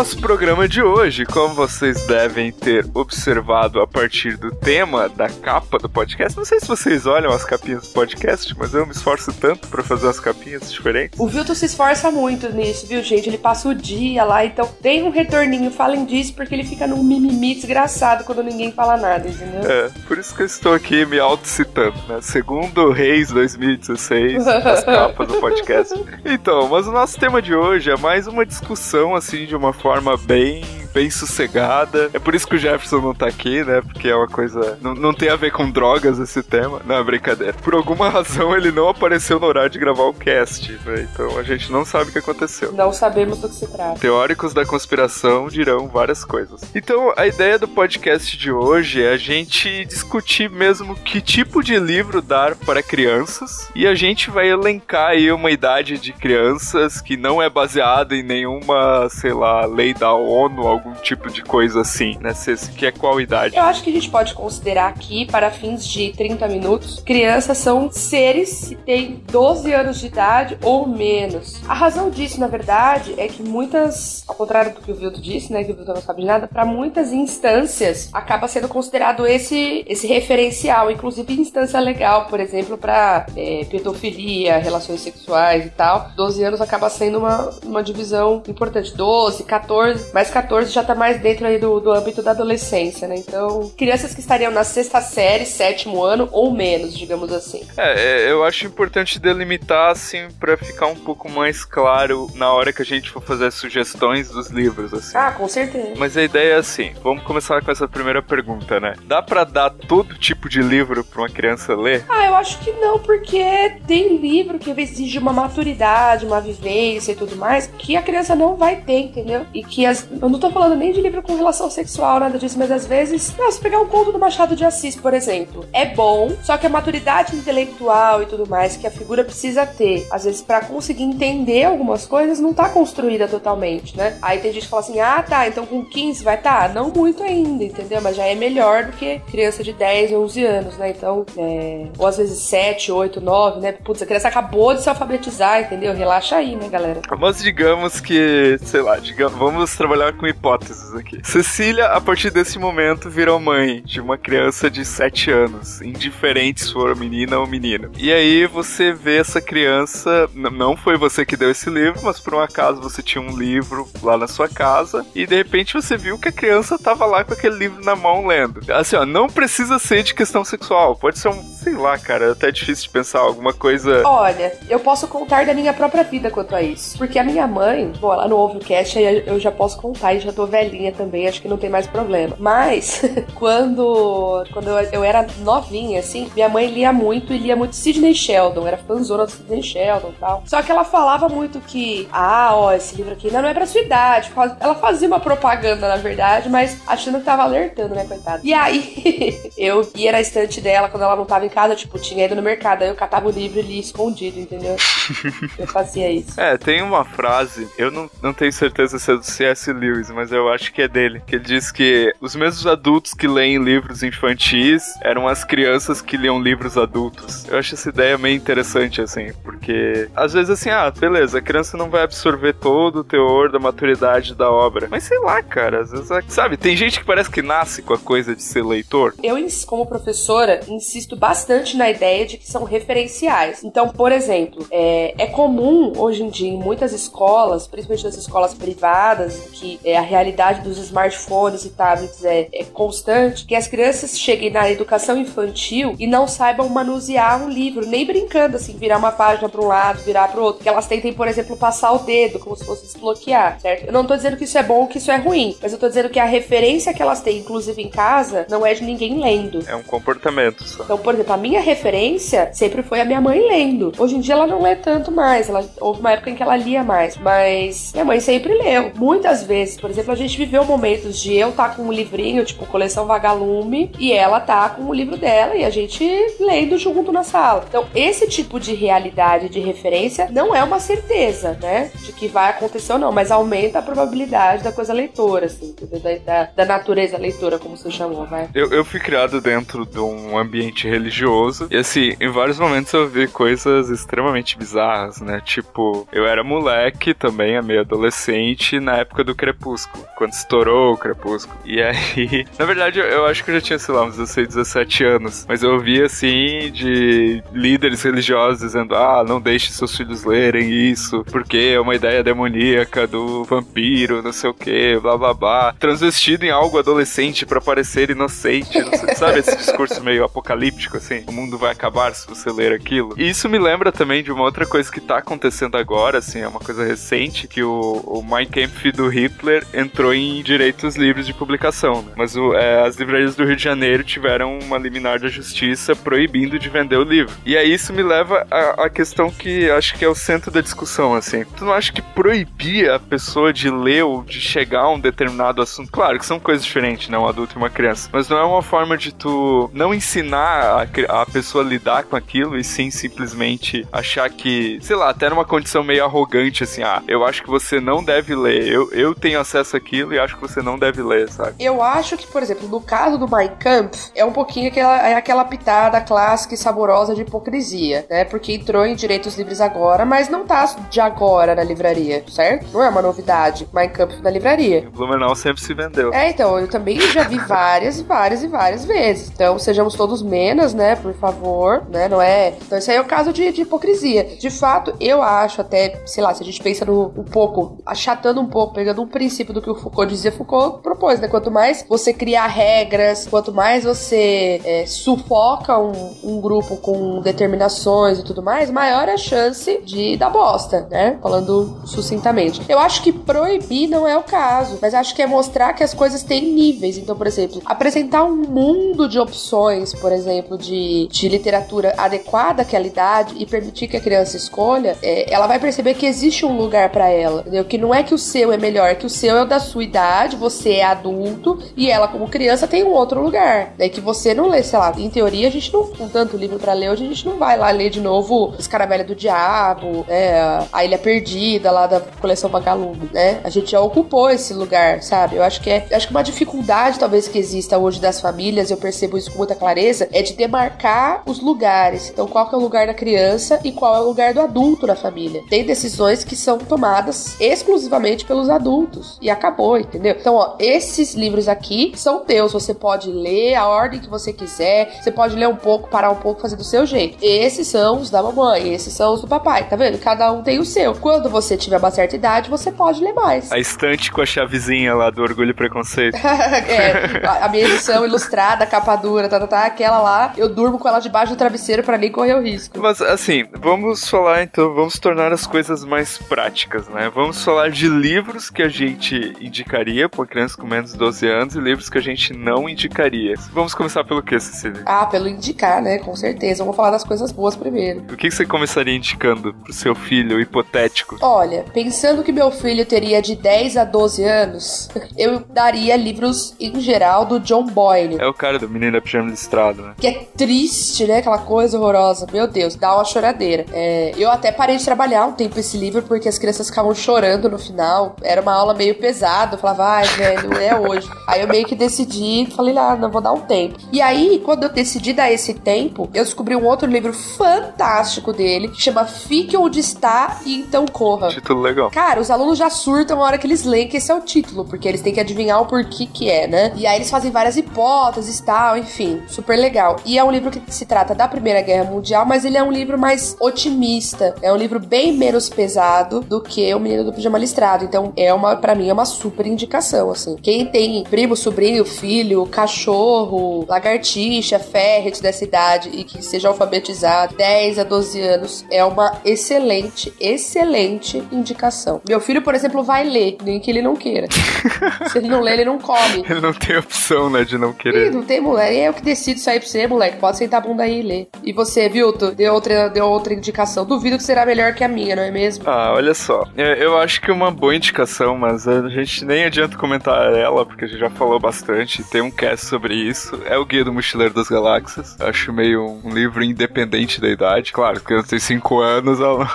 Nosso 0.00 0.18
programa 0.18 0.66
de 0.66 0.82
hoje, 0.82 1.26
como 1.26 1.52
vocês 1.52 2.06
devem 2.06 2.50
ter 2.50 2.86
observado 2.94 3.82
a 3.82 3.86
partir 3.86 4.38
do 4.38 4.50
tema 4.50 5.10
da 5.10 5.28
capa 5.28 5.78
do 5.78 5.90
podcast, 5.90 6.38
não 6.38 6.44
sei 6.46 6.58
se 6.58 6.66
vocês 6.66 7.04
olham 7.04 7.30
as 7.30 7.44
capinhas 7.44 7.86
do 7.86 7.92
podcast, 7.92 8.56
mas 8.58 8.72
eu 8.72 8.86
me 8.86 8.92
esforço 8.92 9.30
tanto 9.30 9.68
para 9.68 9.82
fazer 9.82 10.08
as 10.08 10.18
capinhas 10.18 10.72
diferentes. 10.72 11.20
O 11.20 11.28
Vilton 11.28 11.54
se 11.54 11.66
esforça 11.66 12.10
muito 12.10 12.50
nisso, 12.50 12.86
viu, 12.86 13.02
gente? 13.02 13.28
Ele 13.28 13.36
passa 13.36 13.68
o 13.68 13.74
dia 13.74 14.24
lá, 14.24 14.42
então 14.42 14.66
tem 14.80 15.02
um 15.02 15.10
retorninho, 15.10 15.70
falem 15.70 16.06
disso, 16.06 16.32
porque 16.32 16.54
ele 16.54 16.64
fica 16.64 16.86
num 16.86 17.04
mimimi 17.04 17.54
desgraçado 17.54 18.24
quando 18.24 18.42
ninguém 18.42 18.72
fala 18.72 18.96
nada, 18.96 19.28
entendeu? 19.28 19.70
É, 19.70 19.90
por 20.08 20.16
isso 20.16 20.34
que 20.34 20.40
eu 20.40 20.46
estou 20.46 20.72
aqui 20.72 21.04
me 21.04 21.18
auto-citando, 21.18 21.98
né? 22.08 22.20
Segundo 22.22 22.90
Reis 22.90 23.30
2016, 23.32 24.46
as 24.46 24.80
capas 24.82 25.28
do 25.28 25.34
podcast. 25.34 25.92
Então, 26.24 26.70
mas 26.70 26.86
o 26.86 26.90
nosso 26.90 27.20
tema 27.20 27.42
de 27.42 27.54
hoje 27.54 27.90
é 27.90 27.98
mais 27.98 28.26
uma 28.26 28.46
discussão, 28.46 29.14
assim, 29.14 29.44
de 29.44 29.54
uma 29.54 29.74
forma 29.74 29.89
bem 30.16 30.79
bem 30.92 31.10
sossegada. 31.10 32.10
É 32.12 32.18
por 32.18 32.34
isso 32.34 32.46
que 32.46 32.56
o 32.56 32.58
Jefferson 32.58 33.00
não 33.00 33.14
tá 33.14 33.26
aqui, 33.26 33.64
né? 33.64 33.80
Porque 33.80 34.08
é 34.08 34.14
uma 34.14 34.28
coisa. 34.28 34.78
Não, 34.80 34.94
não 34.94 35.14
tem 35.14 35.28
a 35.28 35.36
ver 35.36 35.52
com 35.52 35.70
drogas 35.70 36.18
esse 36.18 36.42
tema. 36.42 36.80
Não, 36.84 36.96
é 36.96 37.04
brincadeira. 37.04 37.52
Por 37.54 37.74
alguma 37.74 38.08
razão 38.08 38.56
ele 38.56 38.70
não 38.70 38.88
apareceu 38.88 39.38
no 39.38 39.46
horário 39.46 39.70
de 39.70 39.78
gravar 39.78 40.04
o 40.04 40.14
cast, 40.14 40.72
né? 40.84 41.08
Então 41.12 41.38
a 41.38 41.42
gente 41.42 41.70
não 41.70 41.84
sabe 41.84 42.10
o 42.10 42.12
que 42.12 42.18
aconteceu. 42.18 42.72
Não 42.72 42.92
sabemos 42.92 43.38
do 43.38 43.48
que 43.48 43.54
se 43.54 43.66
trata. 43.66 43.98
Teóricos 43.98 44.52
da 44.52 44.64
conspiração 44.64 45.48
dirão 45.48 45.88
várias 45.88 46.24
coisas. 46.24 46.60
Então 46.74 47.12
a 47.16 47.26
ideia 47.26 47.58
do 47.58 47.68
podcast 47.68 48.36
de 48.36 48.50
hoje 48.50 49.02
é 49.02 49.12
a 49.12 49.16
gente 49.16 49.84
discutir 49.84 50.50
mesmo 50.50 50.94
que 50.94 51.20
tipo 51.20 51.62
de 51.62 51.78
livro 51.78 52.20
dar 52.20 52.54
para 52.56 52.82
crianças 52.82 53.68
e 53.74 53.86
a 53.86 53.94
gente 53.94 54.30
vai 54.30 54.48
elencar 54.48 55.10
aí 55.10 55.30
uma 55.32 55.50
idade 55.50 55.98
de 55.98 56.12
crianças 56.12 57.00
que 57.00 57.16
não 57.16 57.40
é 57.40 57.48
baseada 57.48 58.14
em 58.14 58.22
nenhuma, 58.22 59.08
sei 59.10 59.32
lá, 59.32 59.64
lei 59.66 59.94
da 59.94 60.12
ONU, 60.12 60.66
algum 60.80 60.94
tipo 60.94 61.30
de 61.30 61.42
coisa 61.42 61.82
assim, 61.82 62.16
né? 62.20 62.32
Se, 62.32 62.56
que 62.72 62.86
é 62.86 62.92
qual 62.92 63.20
idade? 63.20 63.56
Eu 63.56 63.62
acho 63.62 63.82
que 63.82 63.90
a 63.90 63.92
gente 63.92 64.10
pode 64.10 64.34
considerar 64.34 64.88
aqui, 64.88 65.26
para 65.26 65.50
fins 65.50 65.86
de 65.86 66.12
30 66.12 66.48
minutos, 66.48 67.00
crianças 67.00 67.58
são 67.58 67.90
seres 67.92 68.68
que 68.68 68.74
têm 68.74 69.22
12 69.30 69.72
anos 69.72 70.00
de 70.00 70.06
idade 70.06 70.58
ou 70.62 70.88
menos. 70.88 71.60
A 71.68 71.74
razão 71.74 72.10
disso, 72.10 72.40
na 72.40 72.46
verdade, 72.46 73.14
é 73.18 73.28
que 73.28 73.42
muitas, 73.42 74.24
ao 74.26 74.34
contrário 74.34 74.72
do 74.72 74.80
que 74.80 74.90
o 74.90 74.94
Vilto 74.94 75.20
disse, 75.20 75.52
né, 75.52 75.62
que 75.62 75.72
o 75.72 75.76
Vilto 75.76 75.92
não 75.92 76.00
sabe 76.00 76.22
de 76.22 76.26
nada, 76.26 76.48
para 76.48 76.64
muitas 76.64 77.12
instâncias 77.12 78.08
acaba 78.12 78.48
sendo 78.48 78.68
considerado 78.68 79.26
esse, 79.26 79.84
esse 79.86 80.06
referencial, 80.06 80.90
inclusive 80.90 81.32
instância 81.34 81.78
legal, 81.78 82.26
por 82.26 82.40
exemplo, 82.40 82.78
para 82.78 83.26
é, 83.36 83.64
pedofilia, 83.64 84.58
relações 84.58 85.00
sexuais 85.00 85.66
e 85.66 85.70
tal. 85.70 86.10
12 86.16 86.42
anos 86.42 86.60
acaba 86.60 86.88
sendo 86.88 87.18
uma, 87.18 87.50
uma 87.64 87.82
divisão 87.82 88.42
importante. 88.48 88.94
12, 88.94 89.44
14, 89.44 90.12
mais 90.14 90.30
14 90.30 90.69
já 90.72 90.82
tá 90.82 90.94
mais 90.94 91.20
dentro 91.20 91.46
aí 91.46 91.58
do, 91.58 91.80
do 91.80 91.90
âmbito 91.90 92.22
da 92.22 92.30
adolescência, 92.32 93.06
né? 93.06 93.16
Então, 93.16 93.70
crianças 93.76 94.14
que 94.14 94.20
estariam 94.20 94.50
na 94.50 94.64
sexta 94.64 95.00
série, 95.00 95.46
sétimo 95.46 96.02
ano 96.02 96.28
ou 96.32 96.50
menos, 96.50 96.96
digamos 96.96 97.32
assim. 97.32 97.62
É, 97.76 98.26
é 98.26 98.30
eu 98.30 98.44
acho 98.44 98.66
importante 98.66 99.18
delimitar, 99.18 99.90
assim, 99.90 100.28
para 100.38 100.56
ficar 100.56 100.86
um 100.86 100.96
pouco 100.96 101.28
mais 101.28 101.64
claro 101.64 102.28
na 102.34 102.52
hora 102.52 102.72
que 102.72 102.82
a 102.82 102.84
gente 102.84 103.10
for 103.10 103.22
fazer 103.22 103.50
sugestões 103.50 104.28
dos 104.28 104.48
livros, 104.48 104.92
assim. 104.94 105.16
Ah, 105.16 105.32
com 105.32 105.48
certeza. 105.48 105.94
Mas 105.96 106.16
a 106.16 106.22
ideia 106.22 106.54
é 106.54 106.56
assim, 106.56 106.92
vamos 107.02 107.22
começar 107.24 107.62
com 107.62 107.70
essa 107.70 107.88
primeira 107.88 108.22
pergunta, 108.22 108.80
né? 108.80 108.94
Dá 109.04 109.22
para 109.22 109.44
dar 109.44 109.70
todo 109.70 110.18
tipo 110.18 110.48
de 110.48 110.62
livro 110.62 111.04
para 111.04 111.22
uma 111.22 111.28
criança 111.28 111.74
ler? 111.74 112.04
Ah, 112.08 112.26
eu 112.26 112.34
acho 112.34 112.58
que 112.60 112.72
não, 112.72 112.98
porque 112.98 113.76
tem 113.86 114.16
livro 114.16 114.58
que 114.58 114.70
exige 114.70 115.18
uma 115.18 115.32
maturidade, 115.32 116.26
uma 116.26 116.40
vivência 116.40 117.12
e 117.12 117.14
tudo 117.14 117.36
mais, 117.36 117.66
que 117.66 117.96
a 117.96 118.02
criança 118.02 118.34
não 118.34 118.56
vai 118.56 118.76
ter, 118.76 119.00
entendeu? 119.00 119.46
E 119.52 119.62
que 119.62 119.84
as... 119.84 120.06
eu 120.20 120.28
não 120.28 120.38
tô 120.38 120.50
falando 120.50 120.59
nem 120.68 120.92
de 120.92 121.00
livro 121.00 121.22
com 121.22 121.36
relação 121.36 121.70
sexual, 121.70 122.20
nada 122.20 122.38
disso, 122.38 122.58
mas 122.58 122.70
às 122.70 122.86
vezes, 122.86 123.34
não, 123.38 123.50
se 123.50 123.60
pegar 123.60 123.78
um 123.78 123.86
conto 123.86 124.12
do 124.12 124.18
Machado 124.18 124.56
de 124.56 124.64
Assis, 124.64 124.96
por 124.96 125.14
exemplo, 125.14 125.64
é 125.72 125.86
bom, 125.86 126.32
só 126.42 126.56
que 126.58 126.66
a 126.66 126.70
maturidade 126.70 127.36
intelectual 127.36 128.22
e 128.22 128.26
tudo 128.26 128.48
mais 128.48 128.76
que 128.76 128.86
a 128.86 128.90
figura 128.90 129.24
precisa 129.24 129.64
ter, 129.64 130.06
às 130.10 130.24
vezes, 130.24 130.42
para 130.42 130.64
conseguir 130.64 131.04
entender 131.04 131.64
algumas 131.64 132.06
coisas, 132.06 132.40
não 132.40 132.52
tá 132.52 132.68
construída 132.68 133.28
totalmente, 133.28 133.96
né? 133.96 134.18
Aí 134.20 134.38
tem 134.38 134.52
gente 134.52 134.64
que 134.64 134.68
fala 134.68 134.82
assim, 134.82 135.00
ah, 135.00 135.22
tá, 135.22 135.46
então 135.46 135.64
com 135.64 135.84
15 135.84 136.24
vai 136.24 136.40
tá? 136.40 136.70
Não 136.74 136.90
muito 136.90 137.22
ainda, 137.22 137.64
entendeu? 137.64 138.00
Mas 138.00 138.16
já 138.16 138.26
é 138.26 138.34
melhor 138.34 138.84
do 138.84 138.92
que 138.92 139.18
criança 139.30 139.62
de 139.62 139.72
10, 139.72 140.12
11 140.12 140.44
anos, 140.44 140.76
né? 140.76 140.90
Então, 140.90 141.24
é... 141.36 141.86
ou 141.98 142.06
às 142.06 142.16
vezes 142.16 142.38
7, 142.40 142.90
8, 142.90 143.20
9, 143.20 143.60
né? 143.60 143.72
Putz, 143.72 144.02
a 144.02 144.06
criança 144.06 144.28
acabou 144.28 144.74
de 144.74 144.82
se 144.82 144.88
alfabetizar, 144.88 145.60
entendeu? 145.60 145.94
Relaxa 145.94 146.36
aí, 146.36 146.56
né, 146.56 146.68
galera? 146.68 147.00
Mas 147.18 147.38
digamos 147.42 148.00
que, 148.00 148.58
sei 148.62 148.80
lá, 148.80 148.96
digamos, 148.96 149.38
vamos 149.38 149.76
trabalhar 149.76 150.12
com 150.14 150.26
hipóteses 150.50 150.94
aqui. 150.94 151.20
Cecília, 151.22 151.86
a 151.86 152.00
partir 152.00 152.30
desse 152.30 152.58
momento, 152.58 153.08
virou 153.08 153.38
mãe 153.38 153.82
de 153.82 154.00
uma 154.00 154.18
criança 154.18 154.70
de 154.70 154.84
7 154.84 155.30
anos, 155.30 155.80
indiferente 155.80 156.64
se 156.64 156.72
for 156.72 156.94
menina 156.96 157.38
ou 157.38 157.46
menino. 157.46 157.90
E 157.96 158.12
aí 158.12 158.46
você 158.46 158.92
vê 158.92 159.18
essa 159.18 159.40
criança, 159.40 160.28
não 160.34 160.76
foi 160.76 160.96
você 160.96 161.24
que 161.24 161.36
deu 161.36 161.50
esse 161.50 161.70
livro, 161.70 162.00
mas 162.02 162.18
por 162.18 162.34
um 162.34 162.40
acaso 162.40 162.80
você 162.80 163.02
tinha 163.02 163.22
um 163.22 163.36
livro 163.36 163.88
lá 164.02 164.16
na 164.16 164.26
sua 164.26 164.48
casa 164.48 165.06
e 165.14 165.26
de 165.26 165.36
repente 165.36 165.74
você 165.74 165.96
viu 165.96 166.18
que 166.18 166.28
a 166.28 166.32
criança 166.32 166.78
tava 166.78 167.06
lá 167.06 167.22
com 167.22 167.32
aquele 167.32 167.56
livro 167.56 167.84
na 167.84 167.94
mão 167.94 168.26
lendo. 168.26 168.60
Assim, 168.72 168.96
ó, 168.96 169.06
não 169.06 169.28
precisa 169.28 169.78
ser 169.78 170.02
de 170.02 170.14
questão 170.14 170.44
sexual, 170.44 170.96
pode 170.96 171.18
ser 171.18 171.28
um, 171.28 171.42
sei 171.42 171.74
lá, 171.74 171.98
cara, 171.98 172.26
é 172.26 172.30
até 172.32 172.50
difícil 172.50 172.84
de 172.84 172.90
pensar 172.90 173.20
alguma 173.20 173.52
coisa. 173.52 174.02
Olha, 174.04 174.52
eu 174.68 174.80
posso 174.80 175.06
contar 175.06 175.46
da 175.46 175.54
minha 175.54 175.72
própria 175.72 176.02
vida 176.02 176.30
quanto 176.30 176.54
a 176.54 176.62
isso. 176.62 176.98
Porque 176.98 177.18
a 177.18 177.24
minha 177.24 177.46
mãe, 177.46 177.92
bom, 178.00 178.12
ela 178.12 178.26
não 178.26 178.36
ouve 178.36 178.56
o 178.56 178.60
cast, 178.60 178.98
aí 178.98 179.22
eu 179.26 179.38
já 179.38 179.50
posso 179.50 179.78
contar 179.78 180.14
e 180.14 180.20
já 180.20 180.32
tô 180.32 180.39
velhinha 180.46 180.92
também, 180.92 181.26
acho 181.26 181.40
que 181.40 181.48
não 181.48 181.56
tem 181.56 181.70
mais 181.70 181.86
problema. 181.86 182.36
Mas, 182.38 183.02
quando, 183.34 184.44
quando 184.52 184.68
eu, 184.68 184.78
eu 184.92 185.04
era 185.04 185.26
novinha, 185.40 186.00
assim, 186.00 186.30
minha 186.34 186.48
mãe 186.48 186.66
lia 186.66 186.92
muito 186.92 187.32
e 187.32 187.38
lia 187.38 187.56
muito 187.56 187.76
Sidney 187.76 188.14
Sheldon, 188.14 188.66
era 188.66 188.76
fãzona 188.76 189.24
do 189.26 189.30
Sidney 189.30 189.62
Sheldon 189.62 190.10
e 190.10 190.20
tal. 190.20 190.42
Só 190.46 190.62
que 190.62 190.70
ela 190.70 190.84
falava 190.84 191.28
muito 191.28 191.60
que, 191.60 192.08
ah, 192.12 192.50
ó, 192.54 192.72
esse 192.72 192.96
livro 192.96 193.12
aqui 193.12 193.26
ainda 193.26 193.42
não 193.42 193.48
é 193.48 193.54
pra 193.54 193.66
sua 193.66 193.80
idade. 193.80 194.30
Ela 194.58 194.74
fazia 194.74 195.08
uma 195.08 195.20
propaganda, 195.20 195.88
na 195.88 195.96
verdade, 195.96 196.48
mas 196.48 196.80
achando 196.86 197.18
que 197.18 197.24
tava 197.24 197.42
alertando, 197.42 197.94
né, 197.94 198.04
coitada. 198.04 198.40
E 198.42 198.52
aí, 198.52 199.52
eu 199.56 199.88
ia 199.94 200.12
na 200.12 200.20
estante 200.20 200.60
dela 200.60 200.88
quando 200.88 201.02
ela 201.02 201.16
não 201.16 201.24
tava 201.24 201.46
em 201.46 201.48
casa, 201.48 201.74
tipo, 201.74 201.98
tinha 201.98 202.24
ido 202.24 202.34
no 202.34 202.42
mercado, 202.42 202.82
aí 202.82 202.88
eu 202.88 202.94
catava 202.94 203.28
o 203.28 203.30
livro 203.30 203.58
e 203.58 203.62
lia 203.62 203.80
escondido, 203.80 204.38
entendeu? 204.38 204.76
eu 205.58 205.66
fazia 205.66 206.10
isso. 206.10 206.40
É, 206.40 206.56
tem 206.56 206.82
uma 206.82 207.04
frase, 207.04 207.68
eu 207.78 207.90
não, 207.90 208.10
não 208.22 208.32
tenho 208.32 208.52
certeza 208.52 208.98
se 208.98 209.10
é 209.10 209.16
do 209.16 209.22
C.S. 209.22 209.72
Lewis, 209.72 210.10
mas 210.10 210.29
eu 210.30 210.48
acho 210.48 210.72
que 210.72 210.82
é 210.82 210.88
dele, 210.88 211.22
que 211.26 211.36
ele 211.36 211.44
diz 211.44 211.70
que 211.70 212.12
os 212.20 212.34
mesmos 212.34 212.66
adultos 212.66 213.14
que 213.14 213.26
leem 213.26 213.62
livros 213.62 214.02
infantis 214.02 214.82
eram 215.02 215.28
as 215.28 215.44
crianças 215.44 216.00
que 216.00 216.16
liam 216.16 216.40
livros 216.40 216.76
adultos. 216.76 217.46
Eu 217.48 217.58
acho 217.58 217.74
essa 217.74 217.88
ideia 217.88 218.18
meio 218.18 218.36
interessante, 218.36 219.00
assim, 219.00 219.32
porque 219.42 220.08
às 220.14 220.32
vezes 220.32 220.50
assim, 220.50 220.70
ah, 220.70 220.90
beleza, 220.90 221.38
a 221.38 221.42
criança 221.42 221.76
não 221.76 221.90
vai 221.90 222.02
absorver 222.02 222.54
todo 222.54 223.00
o 223.00 223.04
teor 223.04 223.50
da 223.50 223.58
maturidade 223.58 224.34
da 224.34 224.50
obra. 224.50 224.88
Mas 224.90 225.04
sei 225.04 225.18
lá, 225.18 225.42
cara, 225.42 225.80
às 225.80 225.90
vezes, 225.90 226.08
sabe, 226.28 226.56
tem 226.56 226.76
gente 226.76 227.00
que 227.00 227.06
parece 227.06 227.30
que 227.30 227.42
nasce 227.42 227.82
com 227.82 227.94
a 227.94 227.98
coisa 227.98 228.34
de 228.34 228.42
ser 228.42 228.64
leitor. 228.64 229.14
Eu, 229.22 229.36
como 229.66 229.86
professora, 229.86 230.60
insisto 230.68 231.16
bastante 231.16 231.76
na 231.76 231.90
ideia 231.90 232.26
de 232.26 232.36
que 232.36 232.48
são 232.48 232.64
referenciais. 232.64 233.62
Então, 233.64 233.88
por 233.88 234.12
exemplo, 234.12 234.66
é, 234.70 235.14
é 235.18 235.26
comum 235.26 235.92
hoje 235.96 236.22
em 236.22 236.30
dia 236.30 236.48
em 236.48 236.58
muitas 236.58 236.92
escolas, 236.92 237.66
principalmente 237.66 238.04
nas 238.04 238.16
escolas 238.16 238.54
privadas, 238.54 239.48
que 239.52 239.80
é, 239.84 239.96
a 239.96 240.02
realidade 240.02 240.19
dos 240.62 240.78
smartphones 240.78 241.64
e 241.64 241.70
tablets 241.70 242.24
é, 242.24 242.48
é 242.52 242.64
constante, 242.64 243.44
que 243.44 243.54
as 243.54 243.66
crianças 243.66 244.18
cheguem 244.18 244.50
na 244.50 244.70
educação 244.70 245.16
infantil 245.16 245.94
e 245.98 246.06
não 246.06 246.26
saibam 246.28 246.68
manusear 246.68 247.42
um 247.42 247.48
livro, 247.48 247.86
nem 247.86 248.06
brincando, 248.06 248.56
assim, 248.56 248.76
virar 248.76 248.98
uma 248.98 249.12
página 249.12 249.48
para 249.48 249.60
um 249.60 249.66
lado, 249.66 250.02
virar 250.02 250.28
para 250.28 250.40
o 250.40 250.44
outro. 250.44 250.62
Que 250.62 250.68
elas 250.68 250.86
tentem, 250.86 251.12
por 251.12 251.28
exemplo, 251.28 251.56
passar 251.56 251.92
o 251.92 251.98
dedo, 251.98 252.38
como 252.38 252.56
se 252.56 252.64
fosse 252.64 252.86
desbloquear, 252.86 253.60
certo? 253.60 253.86
Eu 253.86 253.92
não 253.92 254.06
tô 254.06 254.16
dizendo 254.16 254.36
que 254.36 254.44
isso 254.44 254.58
é 254.58 254.62
bom 254.62 254.80
ou 254.80 254.86
que 254.86 254.98
isso 254.98 255.10
é 255.10 255.16
ruim, 255.16 255.56
mas 255.60 255.72
eu 255.72 255.78
tô 255.78 255.88
dizendo 255.88 256.08
que 256.08 256.18
a 256.18 256.24
referência 256.24 256.94
que 256.94 257.02
elas 257.02 257.20
têm, 257.20 257.38
inclusive 257.38 257.82
em 257.82 257.88
casa, 257.88 258.46
não 258.48 258.64
é 258.64 258.74
de 258.74 258.84
ninguém 258.84 259.20
lendo. 259.20 259.60
É 259.66 259.74
um 259.74 259.82
comportamento 259.82 260.64
só. 260.64 260.84
Então, 260.84 260.98
por 260.98 261.14
exemplo, 261.14 261.32
a 261.32 261.36
minha 261.36 261.60
referência 261.60 262.50
sempre 262.52 262.82
foi 262.82 263.00
a 263.00 263.04
minha 263.04 263.20
mãe 263.20 263.40
lendo. 263.40 263.92
Hoje 263.98 264.16
em 264.16 264.20
dia 264.20 264.34
ela 264.34 264.46
não 264.46 264.62
lê 264.62 264.76
tanto 264.76 265.10
mais. 265.10 265.48
Ela, 265.48 265.64
houve 265.80 266.00
uma 266.00 266.12
época 266.12 266.30
em 266.30 266.34
que 266.34 266.42
ela 266.42 266.56
lia 266.56 266.82
mais. 266.82 267.16
Mas 267.16 267.92
minha 267.92 268.04
mãe 268.04 268.20
sempre 268.20 268.54
leu. 268.54 268.92
Muitas 268.96 269.42
vezes, 269.42 269.80
por 269.80 269.90
exemplo, 269.90 270.09
a 270.12 270.16
gente 270.16 270.36
viveu 270.36 270.64
momentos 270.64 271.20
de 271.20 271.34
eu 271.34 271.50
estar 271.50 271.70
tá 271.70 271.74
com 271.74 271.82
um 271.82 271.92
livrinho, 271.92 272.44
tipo 272.44 272.66
coleção 272.66 273.06
Vagalume, 273.06 273.90
e 273.98 274.12
ela 274.12 274.40
tá 274.40 274.68
com 274.70 274.84
o 274.84 274.94
livro 274.94 275.16
dela 275.16 275.54
e 275.54 275.64
a 275.64 275.70
gente 275.70 276.04
lendo 276.38 276.76
junto 276.78 277.12
na 277.12 277.22
sala. 277.22 277.64
Então, 277.68 277.86
esse 277.94 278.28
tipo 278.28 278.58
de 278.58 278.74
realidade 278.74 279.48
de 279.48 279.60
referência 279.60 280.28
não 280.30 280.54
é 280.54 280.62
uma 280.62 280.80
certeza, 280.80 281.58
né? 281.60 281.90
De 282.04 282.12
que 282.12 282.28
vai 282.28 282.50
acontecer 282.50 282.92
ou 282.92 282.98
não, 282.98 283.12
mas 283.12 283.30
aumenta 283.30 283.78
a 283.78 283.82
probabilidade 283.82 284.62
da 284.62 284.72
coisa 284.72 284.92
leitora, 284.92 285.46
assim, 285.46 285.74
da, 285.82 286.18
da, 286.24 286.50
da 286.56 286.64
natureza 286.64 287.16
leitora, 287.18 287.58
como 287.58 287.76
você 287.76 287.90
chamou, 287.90 288.26
vai. 288.26 288.48
Eu, 288.54 288.72
eu 288.72 288.84
fui 288.84 289.00
criado 289.00 289.40
dentro 289.40 289.84
de 289.86 289.98
um 289.98 290.38
ambiente 290.38 290.88
religioso 290.88 291.68
e, 291.70 291.76
assim, 291.76 292.16
em 292.20 292.28
vários 292.28 292.58
momentos 292.58 292.92
eu 292.92 293.08
vi 293.08 293.26
coisas 293.28 293.88
extremamente 293.88 294.56
bizarras, 294.56 295.20
né? 295.20 295.40
Tipo, 295.44 296.06
eu 296.12 296.26
era 296.26 296.42
moleque 296.42 297.14
também, 297.14 297.60
meio 297.62 297.80
adolescente, 297.80 298.80
na 298.80 298.96
época 298.96 299.24
do 299.24 299.34
Crepúsculo, 299.34 299.99
quando 300.16 300.32
estourou 300.32 300.94
o 300.94 300.96
Crepúsculo. 300.96 301.58
E 301.64 301.80
aí, 301.82 302.46
na 302.58 302.64
verdade, 302.64 302.98
eu, 302.98 303.26
acho 303.26 303.44
que 303.44 303.50
eu 303.50 303.54
já 303.54 303.60
tinha, 303.60 303.78
sei 303.78 303.94
lá, 303.94 304.04
uns 304.04 304.16
16, 304.16 304.48
17 304.48 305.04
anos, 305.04 305.46
mas 305.48 305.62
eu 305.62 305.72
ouvi, 305.72 306.02
assim, 306.02 306.70
de 306.72 307.42
líderes 307.52 308.02
religiosos 308.02 308.60
dizendo: 308.60 308.94
ah, 308.94 309.24
não 309.26 309.40
deixe 309.40 309.72
seus 309.72 309.96
filhos 309.96 310.24
lerem 310.24 310.70
isso, 310.70 311.24
porque 311.30 311.72
é 311.74 311.80
uma 311.80 311.94
ideia 311.94 312.22
demoníaca 312.22 313.06
do 313.06 313.44
vampiro, 313.44 314.22
não 314.22 314.32
sei 314.32 314.50
o 314.50 314.54
que, 314.54 314.98
blá 314.98 315.16
blá 315.16 315.34
blá. 315.34 315.74
Transvestido 315.78 316.44
em 316.44 316.50
algo 316.50 316.78
adolescente 316.78 317.46
para 317.46 317.60
parecer 317.60 318.10
inocente, 318.10 318.72
sei, 318.72 319.14
sabe? 319.14 319.40
Esse 319.40 319.56
discurso 319.56 320.02
meio 320.02 320.24
apocalíptico, 320.24 320.96
assim: 320.96 321.24
o 321.26 321.32
mundo 321.32 321.58
vai 321.58 321.72
acabar 321.72 322.14
se 322.14 322.26
você 322.26 322.50
ler 322.50 322.72
aquilo. 322.72 323.14
E 323.16 323.28
isso 323.28 323.48
me 323.48 323.58
lembra 323.58 323.92
também 323.92 324.22
de 324.22 324.32
uma 324.32 324.42
outra 324.42 324.66
coisa 324.66 324.90
que 324.90 325.00
tá 325.00 325.18
acontecendo 325.18 325.76
agora, 325.76 326.18
assim, 326.18 326.40
é 326.40 326.48
uma 326.48 326.60
coisa 326.60 326.84
recente, 326.84 327.48
que 327.48 327.62
o, 327.62 328.02
o 328.06 328.22
Mein 328.22 328.46
Kampf 328.46 328.92
do 328.92 329.08
Hitler 329.08 329.66
entrou 329.80 330.14
em 330.14 330.42
direitos 330.42 330.96
livres 330.96 331.26
de 331.26 331.34
publicação, 331.34 332.02
né? 332.02 332.12
Mas 332.16 332.36
o, 332.36 332.54
é, 332.54 332.86
as 332.86 332.96
livrarias 332.96 333.34
do 333.34 333.44
Rio 333.44 333.56
de 333.56 333.62
Janeiro 333.62 334.04
tiveram 334.04 334.58
uma 334.58 334.78
liminar 334.78 335.18
da 335.18 335.28
justiça 335.28 335.94
proibindo 335.96 336.58
de 336.58 336.68
vender 336.68 336.96
o 336.96 337.04
livro. 337.04 337.34
E 337.44 337.56
aí 337.56 337.72
isso 337.72 337.92
me 337.92 338.02
leva 338.02 338.46
à, 338.50 338.88
questão 338.88 339.30
que 339.30 339.70
acho 339.70 339.94
que 339.96 340.04
é 340.04 340.08
o 340.08 340.14
centro 340.14 340.50
da 340.50 340.60
discussão, 340.60 341.14
assim. 341.14 341.44
Tu 341.56 341.64
não 341.64 341.72
acha 341.72 341.92
que 341.92 342.02
proibir 342.02 342.90
a 342.90 342.98
pessoa 342.98 343.52
de 343.52 343.70
ler 343.70 344.04
ou 344.04 344.22
de 344.22 344.40
chegar 344.40 344.82
a 344.82 344.90
um 344.90 345.00
determinado 345.00 345.62
assunto? 345.62 345.90
Claro 345.90 346.18
que 346.18 346.26
são 346.26 346.40
coisas 346.40 346.64
diferentes, 346.64 347.08
né? 347.08 347.18
Um 347.18 347.26
adulto 347.26 347.54
e 347.54 347.58
uma 347.58 347.70
criança. 347.70 348.08
Mas 348.12 348.28
não 348.28 348.38
é 348.38 348.44
uma 348.44 348.62
forma 348.62 348.96
de 348.96 349.12
tu 349.12 349.70
não 349.72 349.94
ensinar 349.94 350.86
a, 351.08 351.22
a 351.22 351.26
pessoa 351.26 351.64
a 351.64 351.66
lidar 351.66 352.04
com 352.04 352.16
aquilo 352.16 352.56
e 352.56 352.64
sim 352.64 352.90
simplesmente 352.90 353.86
achar 353.92 354.28
que, 354.30 354.78
sei 354.80 354.96
lá, 354.96 355.10
até 355.10 355.28
numa 355.30 355.44
condição 355.44 355.82
meio 355.82 356.04
arrogante, 356.04 356.64
assim, 356.64 356.82
ah, 356.82 357.02
eu 357.06 357.24
acho 357.24 357.42
que 357.42 357.48
você 357.48 357.80
não 357.80 358.02
deve 358.02 358.34
ler. 358.34 358.66
Eu, 358.68 358.90
eu 358.92 359.14
tenho 359.14 359.40
acesso 359.40 359.69
àquilo 359.76 360.14
e 360.14 360.18
acho 360.18 360.36
que 360.36 360.42
você 360.42 360.62
não 360.62 360.78
deve 360.78 361.02
ler, 361.02 361.30
sabe? 361.30 361.54
Eu 361.58 361.82
acho 361.82 362.16
que, 362.16 362.26
por 362.26 362.42
exemplo, 362.42 362.68
no 362.68 362.80
caso 362.80 363.18
do 363.18 363.28
Mein 363.28 363.50
Kampf, 363.58 364.10
é 364.14 364.24
um 364.24 364.32
pouquinho 364.32 364.68
aquela, 364.68 365.08
é 365.08 365.14
aquela 365.14 365.44
pitada 365.44 366.00
clássica 366.00 366.54
e 366.54 366.58
saborosa 366.58 367.14
de 367.14 367.22
hipocrisia, 367.22 368.06
né? 368.08 368.24
Porque 368.24 368.52
entrou 368.52 368.84
em 368.84 368.94
direitos 368.94 369.36
livres 369.36 369.60
agora, 369.60 370.04
mas 370.04 370.28
não 370.28 370.44
tá 370.44 370.64
de 370.90 371.00
agora 371.00 371.54
na 371.54 371.62
livraria, 371.62 372.24
certo? 372.28 372.66
Não 372.72 372.82
é 372.82 372.88
uma 372.88 373.02
novidade. 373.02 373.68
Mein 373.72 373.88
Kampf 373.88 374.20
na 374.22 374.30
livraria. 374.30 374.86
O 374.88 374.90
Blumenau 374.90 375.34
sempre 375.34 375.62
se 375.62 375.72
vendeu. 375.74 376.12
É, 376.12 376.30
então, 376.30 376.58
eu 376.58 376.68
também 376.68 377.00
já 377.00 377.24
vi 377.24 377.38
várias 377.38 377.98
e 378.00 378.02
várias 378.02 378.42
e 378.42 378.48
várias 378.48 378.84
vezes. 378.84 379.30
Então, 379.30 379.58
sejamos 379.58 379.94
todos 379.94 380.22
menos, 380.22 380.74
né? 380.74 380.96
Por 380.96 381.14
favor, 381.14 381.82
né? 381.88 382.08
Não 382.08 382.20
é. 382.20 382.54
Então, 382.60 382.78
isso 382.78 382.90
aí 382.90 382.96
é 382.96 383.00
o 383.00 383.04
caso 383.04 383.32
de, 383.32 383.50
de 383.52 383.62
hipocrisia. 383.62 384.24
De 384.38 384.50
fato, 384.50 384.94
eu 385.00 385.22
acho 385.22 385.60
até, 385.60 386.02
sei 386.06 386.22
lá, 386.22 386.34
se 386.34 386.42
a 386.42 386.46
gente 386.46 386.62
pensa 386.62 386.84
no, 386.84 387.12
um 387.16 387.24
pouco, 387.24 387.78
achatando 387.84 388.40
um 388.40 388.46
pouco, 388.46 388.74
pegando 388.74 389.02
um 389.02 389.06
princípio 389.06 389.54
do 389.54 389.59
que 389.60 389.70
o 389.70 389.74
Foucault 389.74 390.12
dizia, 390.12 390.32
Foucault 390.32 390.82
propôs, 390.82 391.20
né? 391.20 391.28
Quanto 391.28 391.50
mais 391.50 391.84
você 391.88 392.12
criar 392.12 392.46
regras, 392.46 393.26
quanto 393.26 393.52
mais 393.52 393.84
você 393.84 394.60
é, 394.64 394.86
sufoca 394.86 395.78
um, 395.78 396.16
um, 396.22 396.40
grupo 396.40 396.76
com 396.76 397.20
determinações 397.20 398.18
e 398.18 398.24
tudo 398.24 398.42
mais, 398.42 398.70
maior 398.70 399.08
é 399.08 399.14
a 399.14 399.18
chance 399.18 399.80
de 399.84 400.16
dar 400.16 400.30
bosta, 400.30 400.86
né? 400.90 401.18
Falando 401.22 401.80
sucintamente. 401.84 402.62
Eu 402.68 402.78
acho 402.78 403.02
que 403.02 403.12
proibir 403.12 403.88
não 403.88 404.06
é 404.06 404.16
o 404.16 404.22
caso, 404.22 404.78
mas 404.80 404.94
acho 404.94 405.14
que 405.14 405.22
é 405.22 405.26
mostrar 405.26 405.72
que 405.72 405.82
as 405.82 405.94
coisas 405.94 406.22
têm 406.22 406.52
níveis. 406.52 406.98
Então, 406.98 407.16
por 407.16 407.26
exemplo, 407.26 407.60
apresentar 407.64 408.24
um 408.24 408.36
mundo 408.36 409.08
de 409.08 409.18
opções, 409.18 409.94
por 409.94 410.12
exemplo, 410.12 410.56
de, 410.56 411.08
de 411.08 411.28
literatura 411.28 411.94
adequada 411.96 412.62
àquela 412.62 412.86
idade 412.86 413.34
e 413.38 413.46
permitir 413.46 413.88
que 413.88 413.96
a 413.96 414.00
criança 414.00 414.36
escolha, 414.36 414.96
é, 415.02 415.32
ela 415.32 415.46
vai 415.46 415.58
perceber 415.58 415.94
que 415.94 416.06
existe 416.06 416.44
um 416.44 416.56
lugar 416.56 416.90
para 416.90 417.08
ela, 417.08 417.40
entendeu? 417.40 417.64
Que 417.64 417.78
não 417.78 417.94
é 417.94 418.02
que 418.02 418.14
o 418.14 418.18
seu 418.18 418.52
é 418.52 418.56
melhor, 418.56 418.94
que 418.96 419.06
o 419.06 419.10
seu 419.10 419.36
é 419.36 419.42
o 419.42 419.46
da 419.50 419.60
sua 419.60 419.84
idade, 419.84 420.36
você 420.36 420.74
é 420.74 420.84
adulto 420.84 421.58
e 421.76 421.90
ela, 421.90 422.08
como 422.08 422.28
criança, 422.28 422.68
tem 422.68 422.84
um 422.84 422.92
outro 422.92 423.20
lugar. 423.20 423.74
Daí 423.76 423.90
que 423.90 424.00
você 424.00 424.32
não 424.32 424.48
lê, 424.48 424.62
sei 424.62 424.78
lá, 424.78 424.92
em 424.96 425.10
teoria 425.10 425.48
a 425.48 425.50
gente 425.50 425.72
não, 425.72 425.86
com 425.86 426.08
tanto 426.08 426.36
livro 426.36 426.58
para 426.58 426.72
ler 426.72 426.90
hoje, 426.90 427.04
a 427.04 427.08
gente 427.08 427.26
não 427.26 427.36
vai 427.36 427.58
lá 427.58 427.70
ler 427.70 427.90
de 427.90 428.00
novo 428.00 428.54
Escaravelha 428.58 429.04
do 429.04 429.14
Diabo, 429.14 430.04
né? 430.06 430.66
A 430.72 430.84
Ilha 430.84 430.98
Perdida 430.98 431.70
lá 431.70 431.86
da 431.86 432.00
coleção 432.00 432.48
Vagalume, 432.48 433.10
né? 433.12 433.40
A 433.42 433.50
gente 433.50 433.72
já 433.72 433.80
ocupou 433.80 434.30
esse 434.30 434.54
lugar, 434.54 435.02
sabe? 435.02 435.36
Eu 435.36 435.42
acho 435.42 435.60
que 435.60 435.70
é, 435.70 435.86
acho 435.92 436.06
que 436.06 436.14
uma 436.14 436.22
dificuldade 436.22 436.98
talvez 436.98 437.26
que 437.26 437.38
exista 437.38 437.76
hoje 437.76 438.00
das 438.00 438.20
famílias, 438.20 438.70
eu 438.70 438.76
percebo 438.76 439.18
isso 439.18 439.32
com 439.32 439.38
muita 439.38 439.56
clareza, 439.56 440.08
é 440.12 440.22
de 440.22 440.34
demarcar 440.34 441.22
os 441.26 441.40
lugares. 441.40 442.08
Então, 442.10 442.28
qual 442.28 442.48
que 442.48 442.54
é 442.54 442.58
o 442.58 442.60
lugar 442.60 442.86
da 442.86 442.94
criança 442.94 443.58
e 443.64 443.72
qual 443.72 443.96
é 443.96 444.00
o 444.00 444.04
lugar 444.04 444.32
do 444.32 444.40
adulto 444.40 444.86
na 444.86 444.94
família? 444.94 445.42
Tem 445.48 445.64
decisões 445.64 446.22
que 446.22 446.36
são 446.36 446.58
tomadas 446.58 447.36
exclusivamente 447.40 448.24
pelos 448.24 448.48
adultos 448.48 449.18
e 449.20 449.30
acabou, 449.40 449.78
entendeu? 449.78 450.14
Então, 450.20 450.34
ó, 450.34 450.56
esses 450.58 451.14
livros 451.14 451.48
aqui 451.48 451.92
são 451.96 452.20
teus, 452.20 452.52
você 452.52 452.74
pode 452.74 453.10
ler 453.10 453.54
a 453.54 453.66
ordem 453.66 453.98
que 453.98 454.08
você 454.08 454.32
quiser, 454.32 455.00
você 455.02 455.10
pode 455.10 455.34
ler 455.34 455.48
um 455.48 455.56
pouco, 455.56 455.88
parar 455.88 456.10
um 456.10 456.16
pouco, 456.16 456.42
fazer 456.42 456.56
do 456.56 456.64
seu 456.64 456.84
jeito. 456.84 457.16
Esses 457.22 457.66
são 457.66 458.00
os 458.00 458.10
da 458.10 458.22
mamãe, 458.22 458.72
esses 458.74 458.92
são 458.92 459.14
os 459.14 459.22
do 459.22 459.26
papai, 459.26 459.68
tá 459.68 459.76
vendo? 459.76 459.98
Cada 459.98 460.30
um 460.30 460.42
tem 460.42 460.58
o 460.58 460.64
seu. 460.64 460.94
Quando 460.94 461.30
você 461.30 461.56
tiver 461.56 461.78
uma 461.78 461.90
certa 461.90 462.14
idade, 462.14 462.50
você 462.50 462.70
pode 462.70 463.02
ler 463.02 463.14
mais. 463.14 463.50
A 463.50 463.58
estante 463.58 464.12
com 464.12 464.20
a 464.20 464.26
chavezinha 464.26 464.94
lá 464.94 465.10
do 465.10 465.22
Orgulho 465.22 465.50
e 465.50 465.54
Preconceito. 465.54 466.16
é, 466.20 467.26
a 467.42 467.48
minha 467.48 467.64
edição 467.64 468.04
ilustrada, 468.04 468.66
capa 468.66 468.96
dura, 468.96 469.28
tá, 469.28 469.40
tá, 469.40 469.46
tá, 469.46 469.64
aquela 469.64 470.00
lá, 470.00 470.32
eu 470.36 470.48
durmo 470.48 470.78
com 470.78 470.88
ela 470.88 471.00
debaixo 471.00 471.32
do 471.32 471.38
travesseiro 471.38 471.82
para 471.82 471.96
nem 471.96 472.12
correr 472.12 472.34
o 472.34 472.42
risco. 472.42 472.78
Mas 472.78 473.00
assim, 473.00 473.44
vamos 473.54 474.08
falar 474.08 474.42
então, 474.42 474.74
vamos 474.74 474.98
tornar 474.98 475.32
as 475.32 475.46
coisas 475.46 475.84
mais 475.84 476.18
práticas, 476.18 476.88
né? 476.88 477.10
Vamos 477.14 477.42
falar 477.42 477.70
de 477.70 477.88
livros 477.88 478.50
que 478.50 478.62
a 478.62 478.68
gente 478.68 479.29
indicaria 479.40 480.08
para 480.08 480.26
crianças 480.26 480.56
com 480.56 480.66
menos 480.66 480.92
de 480.92 480.98
12 480.98 481.28
anos 481.28 481.54
e 481.54 481.60
livros 481.60 481.88
que 481.88 481.98
a 481.98 482.00
gente 482.00 482.32
não 482.32 482.68
indicaria. 482.68 483.34
Vamos 483.52 483.74
começar 483.74 484.04
pelo 484.04 484.22
que, 484.22 484.38
Cecília? 484.38 484.82
Ah, 484.86 485.06
pelo 485.06 485.28
indicar, 485.28 485.82
né? 485.82 485.98
Com 485.98 486.14
certeza. 486.16 486.62
Vamos 486.62 486.76
falar 486.76 486.90
das 486.90 487.04
coisas 487.04 487.32
boas 487.32 487.56
primeiro. 487.56 488.00
O 488.10 488.16
que 488.16 488.30
você 488.30 488.44
começaria 488.44 488.94
indicando 488.94 489.54
pro 489.54 489.72
seu 489.72 489.94
filho 489.94 490.40
hipotético? 490.40 491.18
Olha, 491.20 491.64
pensando 491.72 492.22
que 492.22 492.32
meu 492.32 492.50
filho 492.50 492.84
teria 492.84 493.20
de 493.22 493.36
10 493.36 493.76
a 493.76 493.84
12 493.84 494.24
anos, 494.24 494.88
eu 495.16 495.40
daria 495.40 495.96
livros 495.96 496.54
em 496.58 496.80
geral 496.80 497.24
do 497.24 497.40
John 497.40 497.66
Boyle. 497.66 498.16
É 498.18 498.26
o 498.26 498.34
cara 498.34 498.58
do 498.58 498.68
Menino 498.68 498.92
da 498.92 499.00
Pijama 499.00 499.30
Listrado, 499.30 499.82
né? 499.82 499.94
Que 499.98 500.06
é 500.06 500.26
triste, 500.36 501.06
né? 501.06 501.18
Aquela 501.18 501.38
coisa 501.38 501.78
horrorosa. 501.78 502.26
Meu 502.32 502.46
Deus, 502.46 502.74
dá 502.74 502.94
uma 502.94 503.04
choradeira. 503.04 503.66
É, 503.72 504.12
eu 504.16 504.30
até 504.30 504.52
parei 504.52 504.76
de 504.76 504.84
trabalhar 504.84 505.26
um 505.26 505.32
tempo 505.32 505.58
esse 505.58 505.76
livro 505.76 506.02
porque 506.02 506.28
as 506.28 506.38
crianças 506.38 506.68
ficavam 506.68 506.94
chorando 506.94 507.48
no 507.48 507.58
final. 507.58 508.16
Era 508.22 508.40
uma 508.40 508.52
aula 508.52 508.74
meio 508.74 508.94
pesada. 508.94 509.19
Eu 509.22 509.58
falava, 509.58 509.84
ai, 509.84 510.06
velho, 510.06 510.54
é 510.54 510.78
hoje. 510.78 511.08
Aí 511.26 511.40
eu 511.40 511.48
meio 511.48 511.66
que 511.66 511.74
decidi, 511.74 512.46
falei, 512.54 512.76
ah, 512.76 512.96
não 512.96 513.10
vou 513.10 513.20
dar 513.20 513.32
um 513.32 513.40
tempo. 513.40 513.78
E 513.92 514.00
aí, 514.00 514.40
quando 514.44 514.64
eu 514.64 514.68
decidi 514.68 515.12
dar 515.12 515.30
esse 515.30 515.54
tempo, 515.54 516.08
eu 516.14 516.24
descobri 516.24 516.56
um 516.56 516.64
outro 516.64 516.88
livro 516.88 517.12
fantástico 517.12 518.32
dele, 518.32 518.68
que 518.68 518.80
chama 518.80 519.04
Fique 519.04 519.56
Onde 519.56 519.80
Está 519.80 520.40
e 520.44 520.54
Então 520.54 520.86
Corra. 520.86 521.28
Título 521.28 521.60
legal. 521.60 521.90
Cara, 521.90 522.20
os 522.20 522.30
alunos 522.30 522.58
já 522.58 522.70
surtam 522.70 523.18
na 523.18 523.24
hora 523.24 523.38
que 523.38 523.46
eles 523.46 523.64
leem 523.64 523.88
que 523.88 523.96
esse 523.96 524.10
é 524.10 524.14
o 524.14 524.20
título, 524.20 524.64
porque 524.64 524.88
eles 524.88 525.02
têm 525.02 525.12
que 525.12 525.20
adivinhar 525.20 525.60
o 525.60 525.66
porquê 525.66 526.06
que 526.06 526.30
é, 526.30 526.46
né? 526.46 526.72
E 526.76 526.86
aí 526.86 526.96
eles 526.96 527.10
fazem 527.10 527.30
várias 527.30 527.56
hipóteses 527.56 528.38
e 528.38 528.42
tal, 528.42 528.76
enfim, 528.76 529.22
super 529.28 529.56
legal. 529.56 529.96
E 530.04 530.18
é 530.18 530.24
um 530.24 530.30
livro 530.30 530.50
que 530.50 530.62
se 530.68 530.86
trata 530.86 531.14
da 531.14 531.28
Primeira 531.28 531.60
Guerra 531.60 531.84
Mundial, 531.84 532.24
mas 532.24 532.44
ele 532.44 532.56
é 532.56 532.62
um 532.62 532.70
livro 532.70 532.98
mais 532.98 533.36
otimista. 533.40 534.34
É 534.42 534.52
um 534.52 534.56
livro 534.56 534.80
bem 534.80 535.12
menos 535.12 535.48
pesado 535.48 536.20
do 536.20 536.40
que 536.40 536.72
O 536.74 536.80
Menino 536.80 537.04
do 537.04 537.12
Pijama 537.12 537.38
Listrado. 537.38 537.84
Então, 537.84 538.12
é 538.16 538.32
uma, 538.32 538.56
para 538.56 538.74
mim, 538.74 538.88
é 538.88 538.92
uma 538.92 539.04
super 539.10 539.46
indicação, 539.46 540.10
assim. 540.10 540.36
Quem 540.42 540.66
tem 540.66 541.04
primo, 541.04 541.36
sobrinho, 541.36 541.84
filho, 541.84 542.46
cachorro, 542.46 543.64
lagartixa, 543.68 544.58
ferret 544.58 545.20
dessa 545.22 545.44
idade 545.44 545.90
e 545.92 546.04
que 546.04 546.22
seja 546.24 546.48
alfabetizado, 546.48 547.34
10 547.36 547.78
a 547.78 547.84
12 547.84 548.20
anos, 548.20 548.64
é 548.70 548.84
uma 548.84 549.20
excelente, 549.24 550.12
excelente 550.20 551.22
indicação. 551.30 552.00
Meu 552.08 552.20
filho, 552.20 552.42
por 552.42 552.54
exemplo, 552.54 552.82
vai 552.82 553.04
ler, 553.04 553.36
nem 553.44 553.60
que 553.60 553.70
ele 553.70 553.82
não 553.82 553.96
queira. 553.96 554.28
Se 555.10 555.18
ele 555.18 555.28
não 555.28 555.40
lê, 555.40 555.52
ele 555.52 555.64
não 555.64 555.78
come. 555.78 556.24
Ele 556.28 556.40
não 556.40 556.52
tem 556.52 556.76
opção, 556.76 557.30
né, 557.30 557.44
de 557.44 557.58
não 557.58 557.72
querer. 557.72 558.08
Ih, 558.08 558.10
não 558.10 558.22
tem, 558.22 558.40
moleque. 558.40 558.76
É 558.76 558.88
eu 558.88 558.94
que 558.94 559.02
decido 559.02 559.40
sair 559.40 559.60
pra 559.60 559.68
você, 559.68 559.86
moleque. 559.86 560.18
Pode 560.18 560.38
sentar 560.38 560.60
a 560.62 560.66
bunda 560.66 560.82
aí 560.82 561.00
e 561.00 561.02
ler. 561.02 561.28
E 561.42 561.52
você, 561.52 561.88
Vilto, 561.88 562.32
deu 562.32 562.54
outra, 562.54 562.88
deu 562.88 563.06
outra 563.06 563.34
indicação. 563.34 563.84
Duvido 563.84 564.16
que 564.16 564.22
será 564.22 564.46
melhor 564.46 564.74
que 564.74 564.84
a 564.84 564.88
minha, 564.88 565.16
não 565.16 565.22
é 565.22 565.30
mesmo? 565.30 565.64
Ah, 565.66 565.92
olha 565.94 566.14
só. 566.14 566.44
Eu, 566.56 566.66
eu 566.66 566.98
acho 566.98 567.20
que 567.20 567.30
é 567.30 567.34
uma 567.34 567.50
boa 567.50 567.74
indicação, 567.74 568.36
mas 568.36 568.66
a 568.68 568.88
gente 568.90 569.24
nem 569.24 569.44
adianta 569.44 569.76
comentar 569.76 570.32
ela, 570.34 570.66
porque 570.66 570.84
a 570.84 570.88
gente 570.88 571.00
já 571.00 571.10
falou 571.10 571.38
bastante. 571.38 572.04
Tem 572.04 572.20
um 572.20 572.30
cast 572.30 572.66
sobre 572.66 572.94
isso. 572.94 573.40
É 573.46 573.56
o 573.56 573.64
Guia 573.64 573.84
do 573.84 573.92
Mochileiro 573.92 574.34
das 574.34 574.48
Galáxias. 574.48 575.16
Acho 575.20 575.52
meio 575.52 576.00
um 576.04 576.10
livro 576.10 576.42
independente 576.42 577.20
da 577.20 577.28
idade. 577.28 577.72
Claro, 577.72 578.00
que 578.00 578.22
tem 578.24 578.38
5 578.38 578.80
anos, 578.80 579.20
ela 579.20 579.48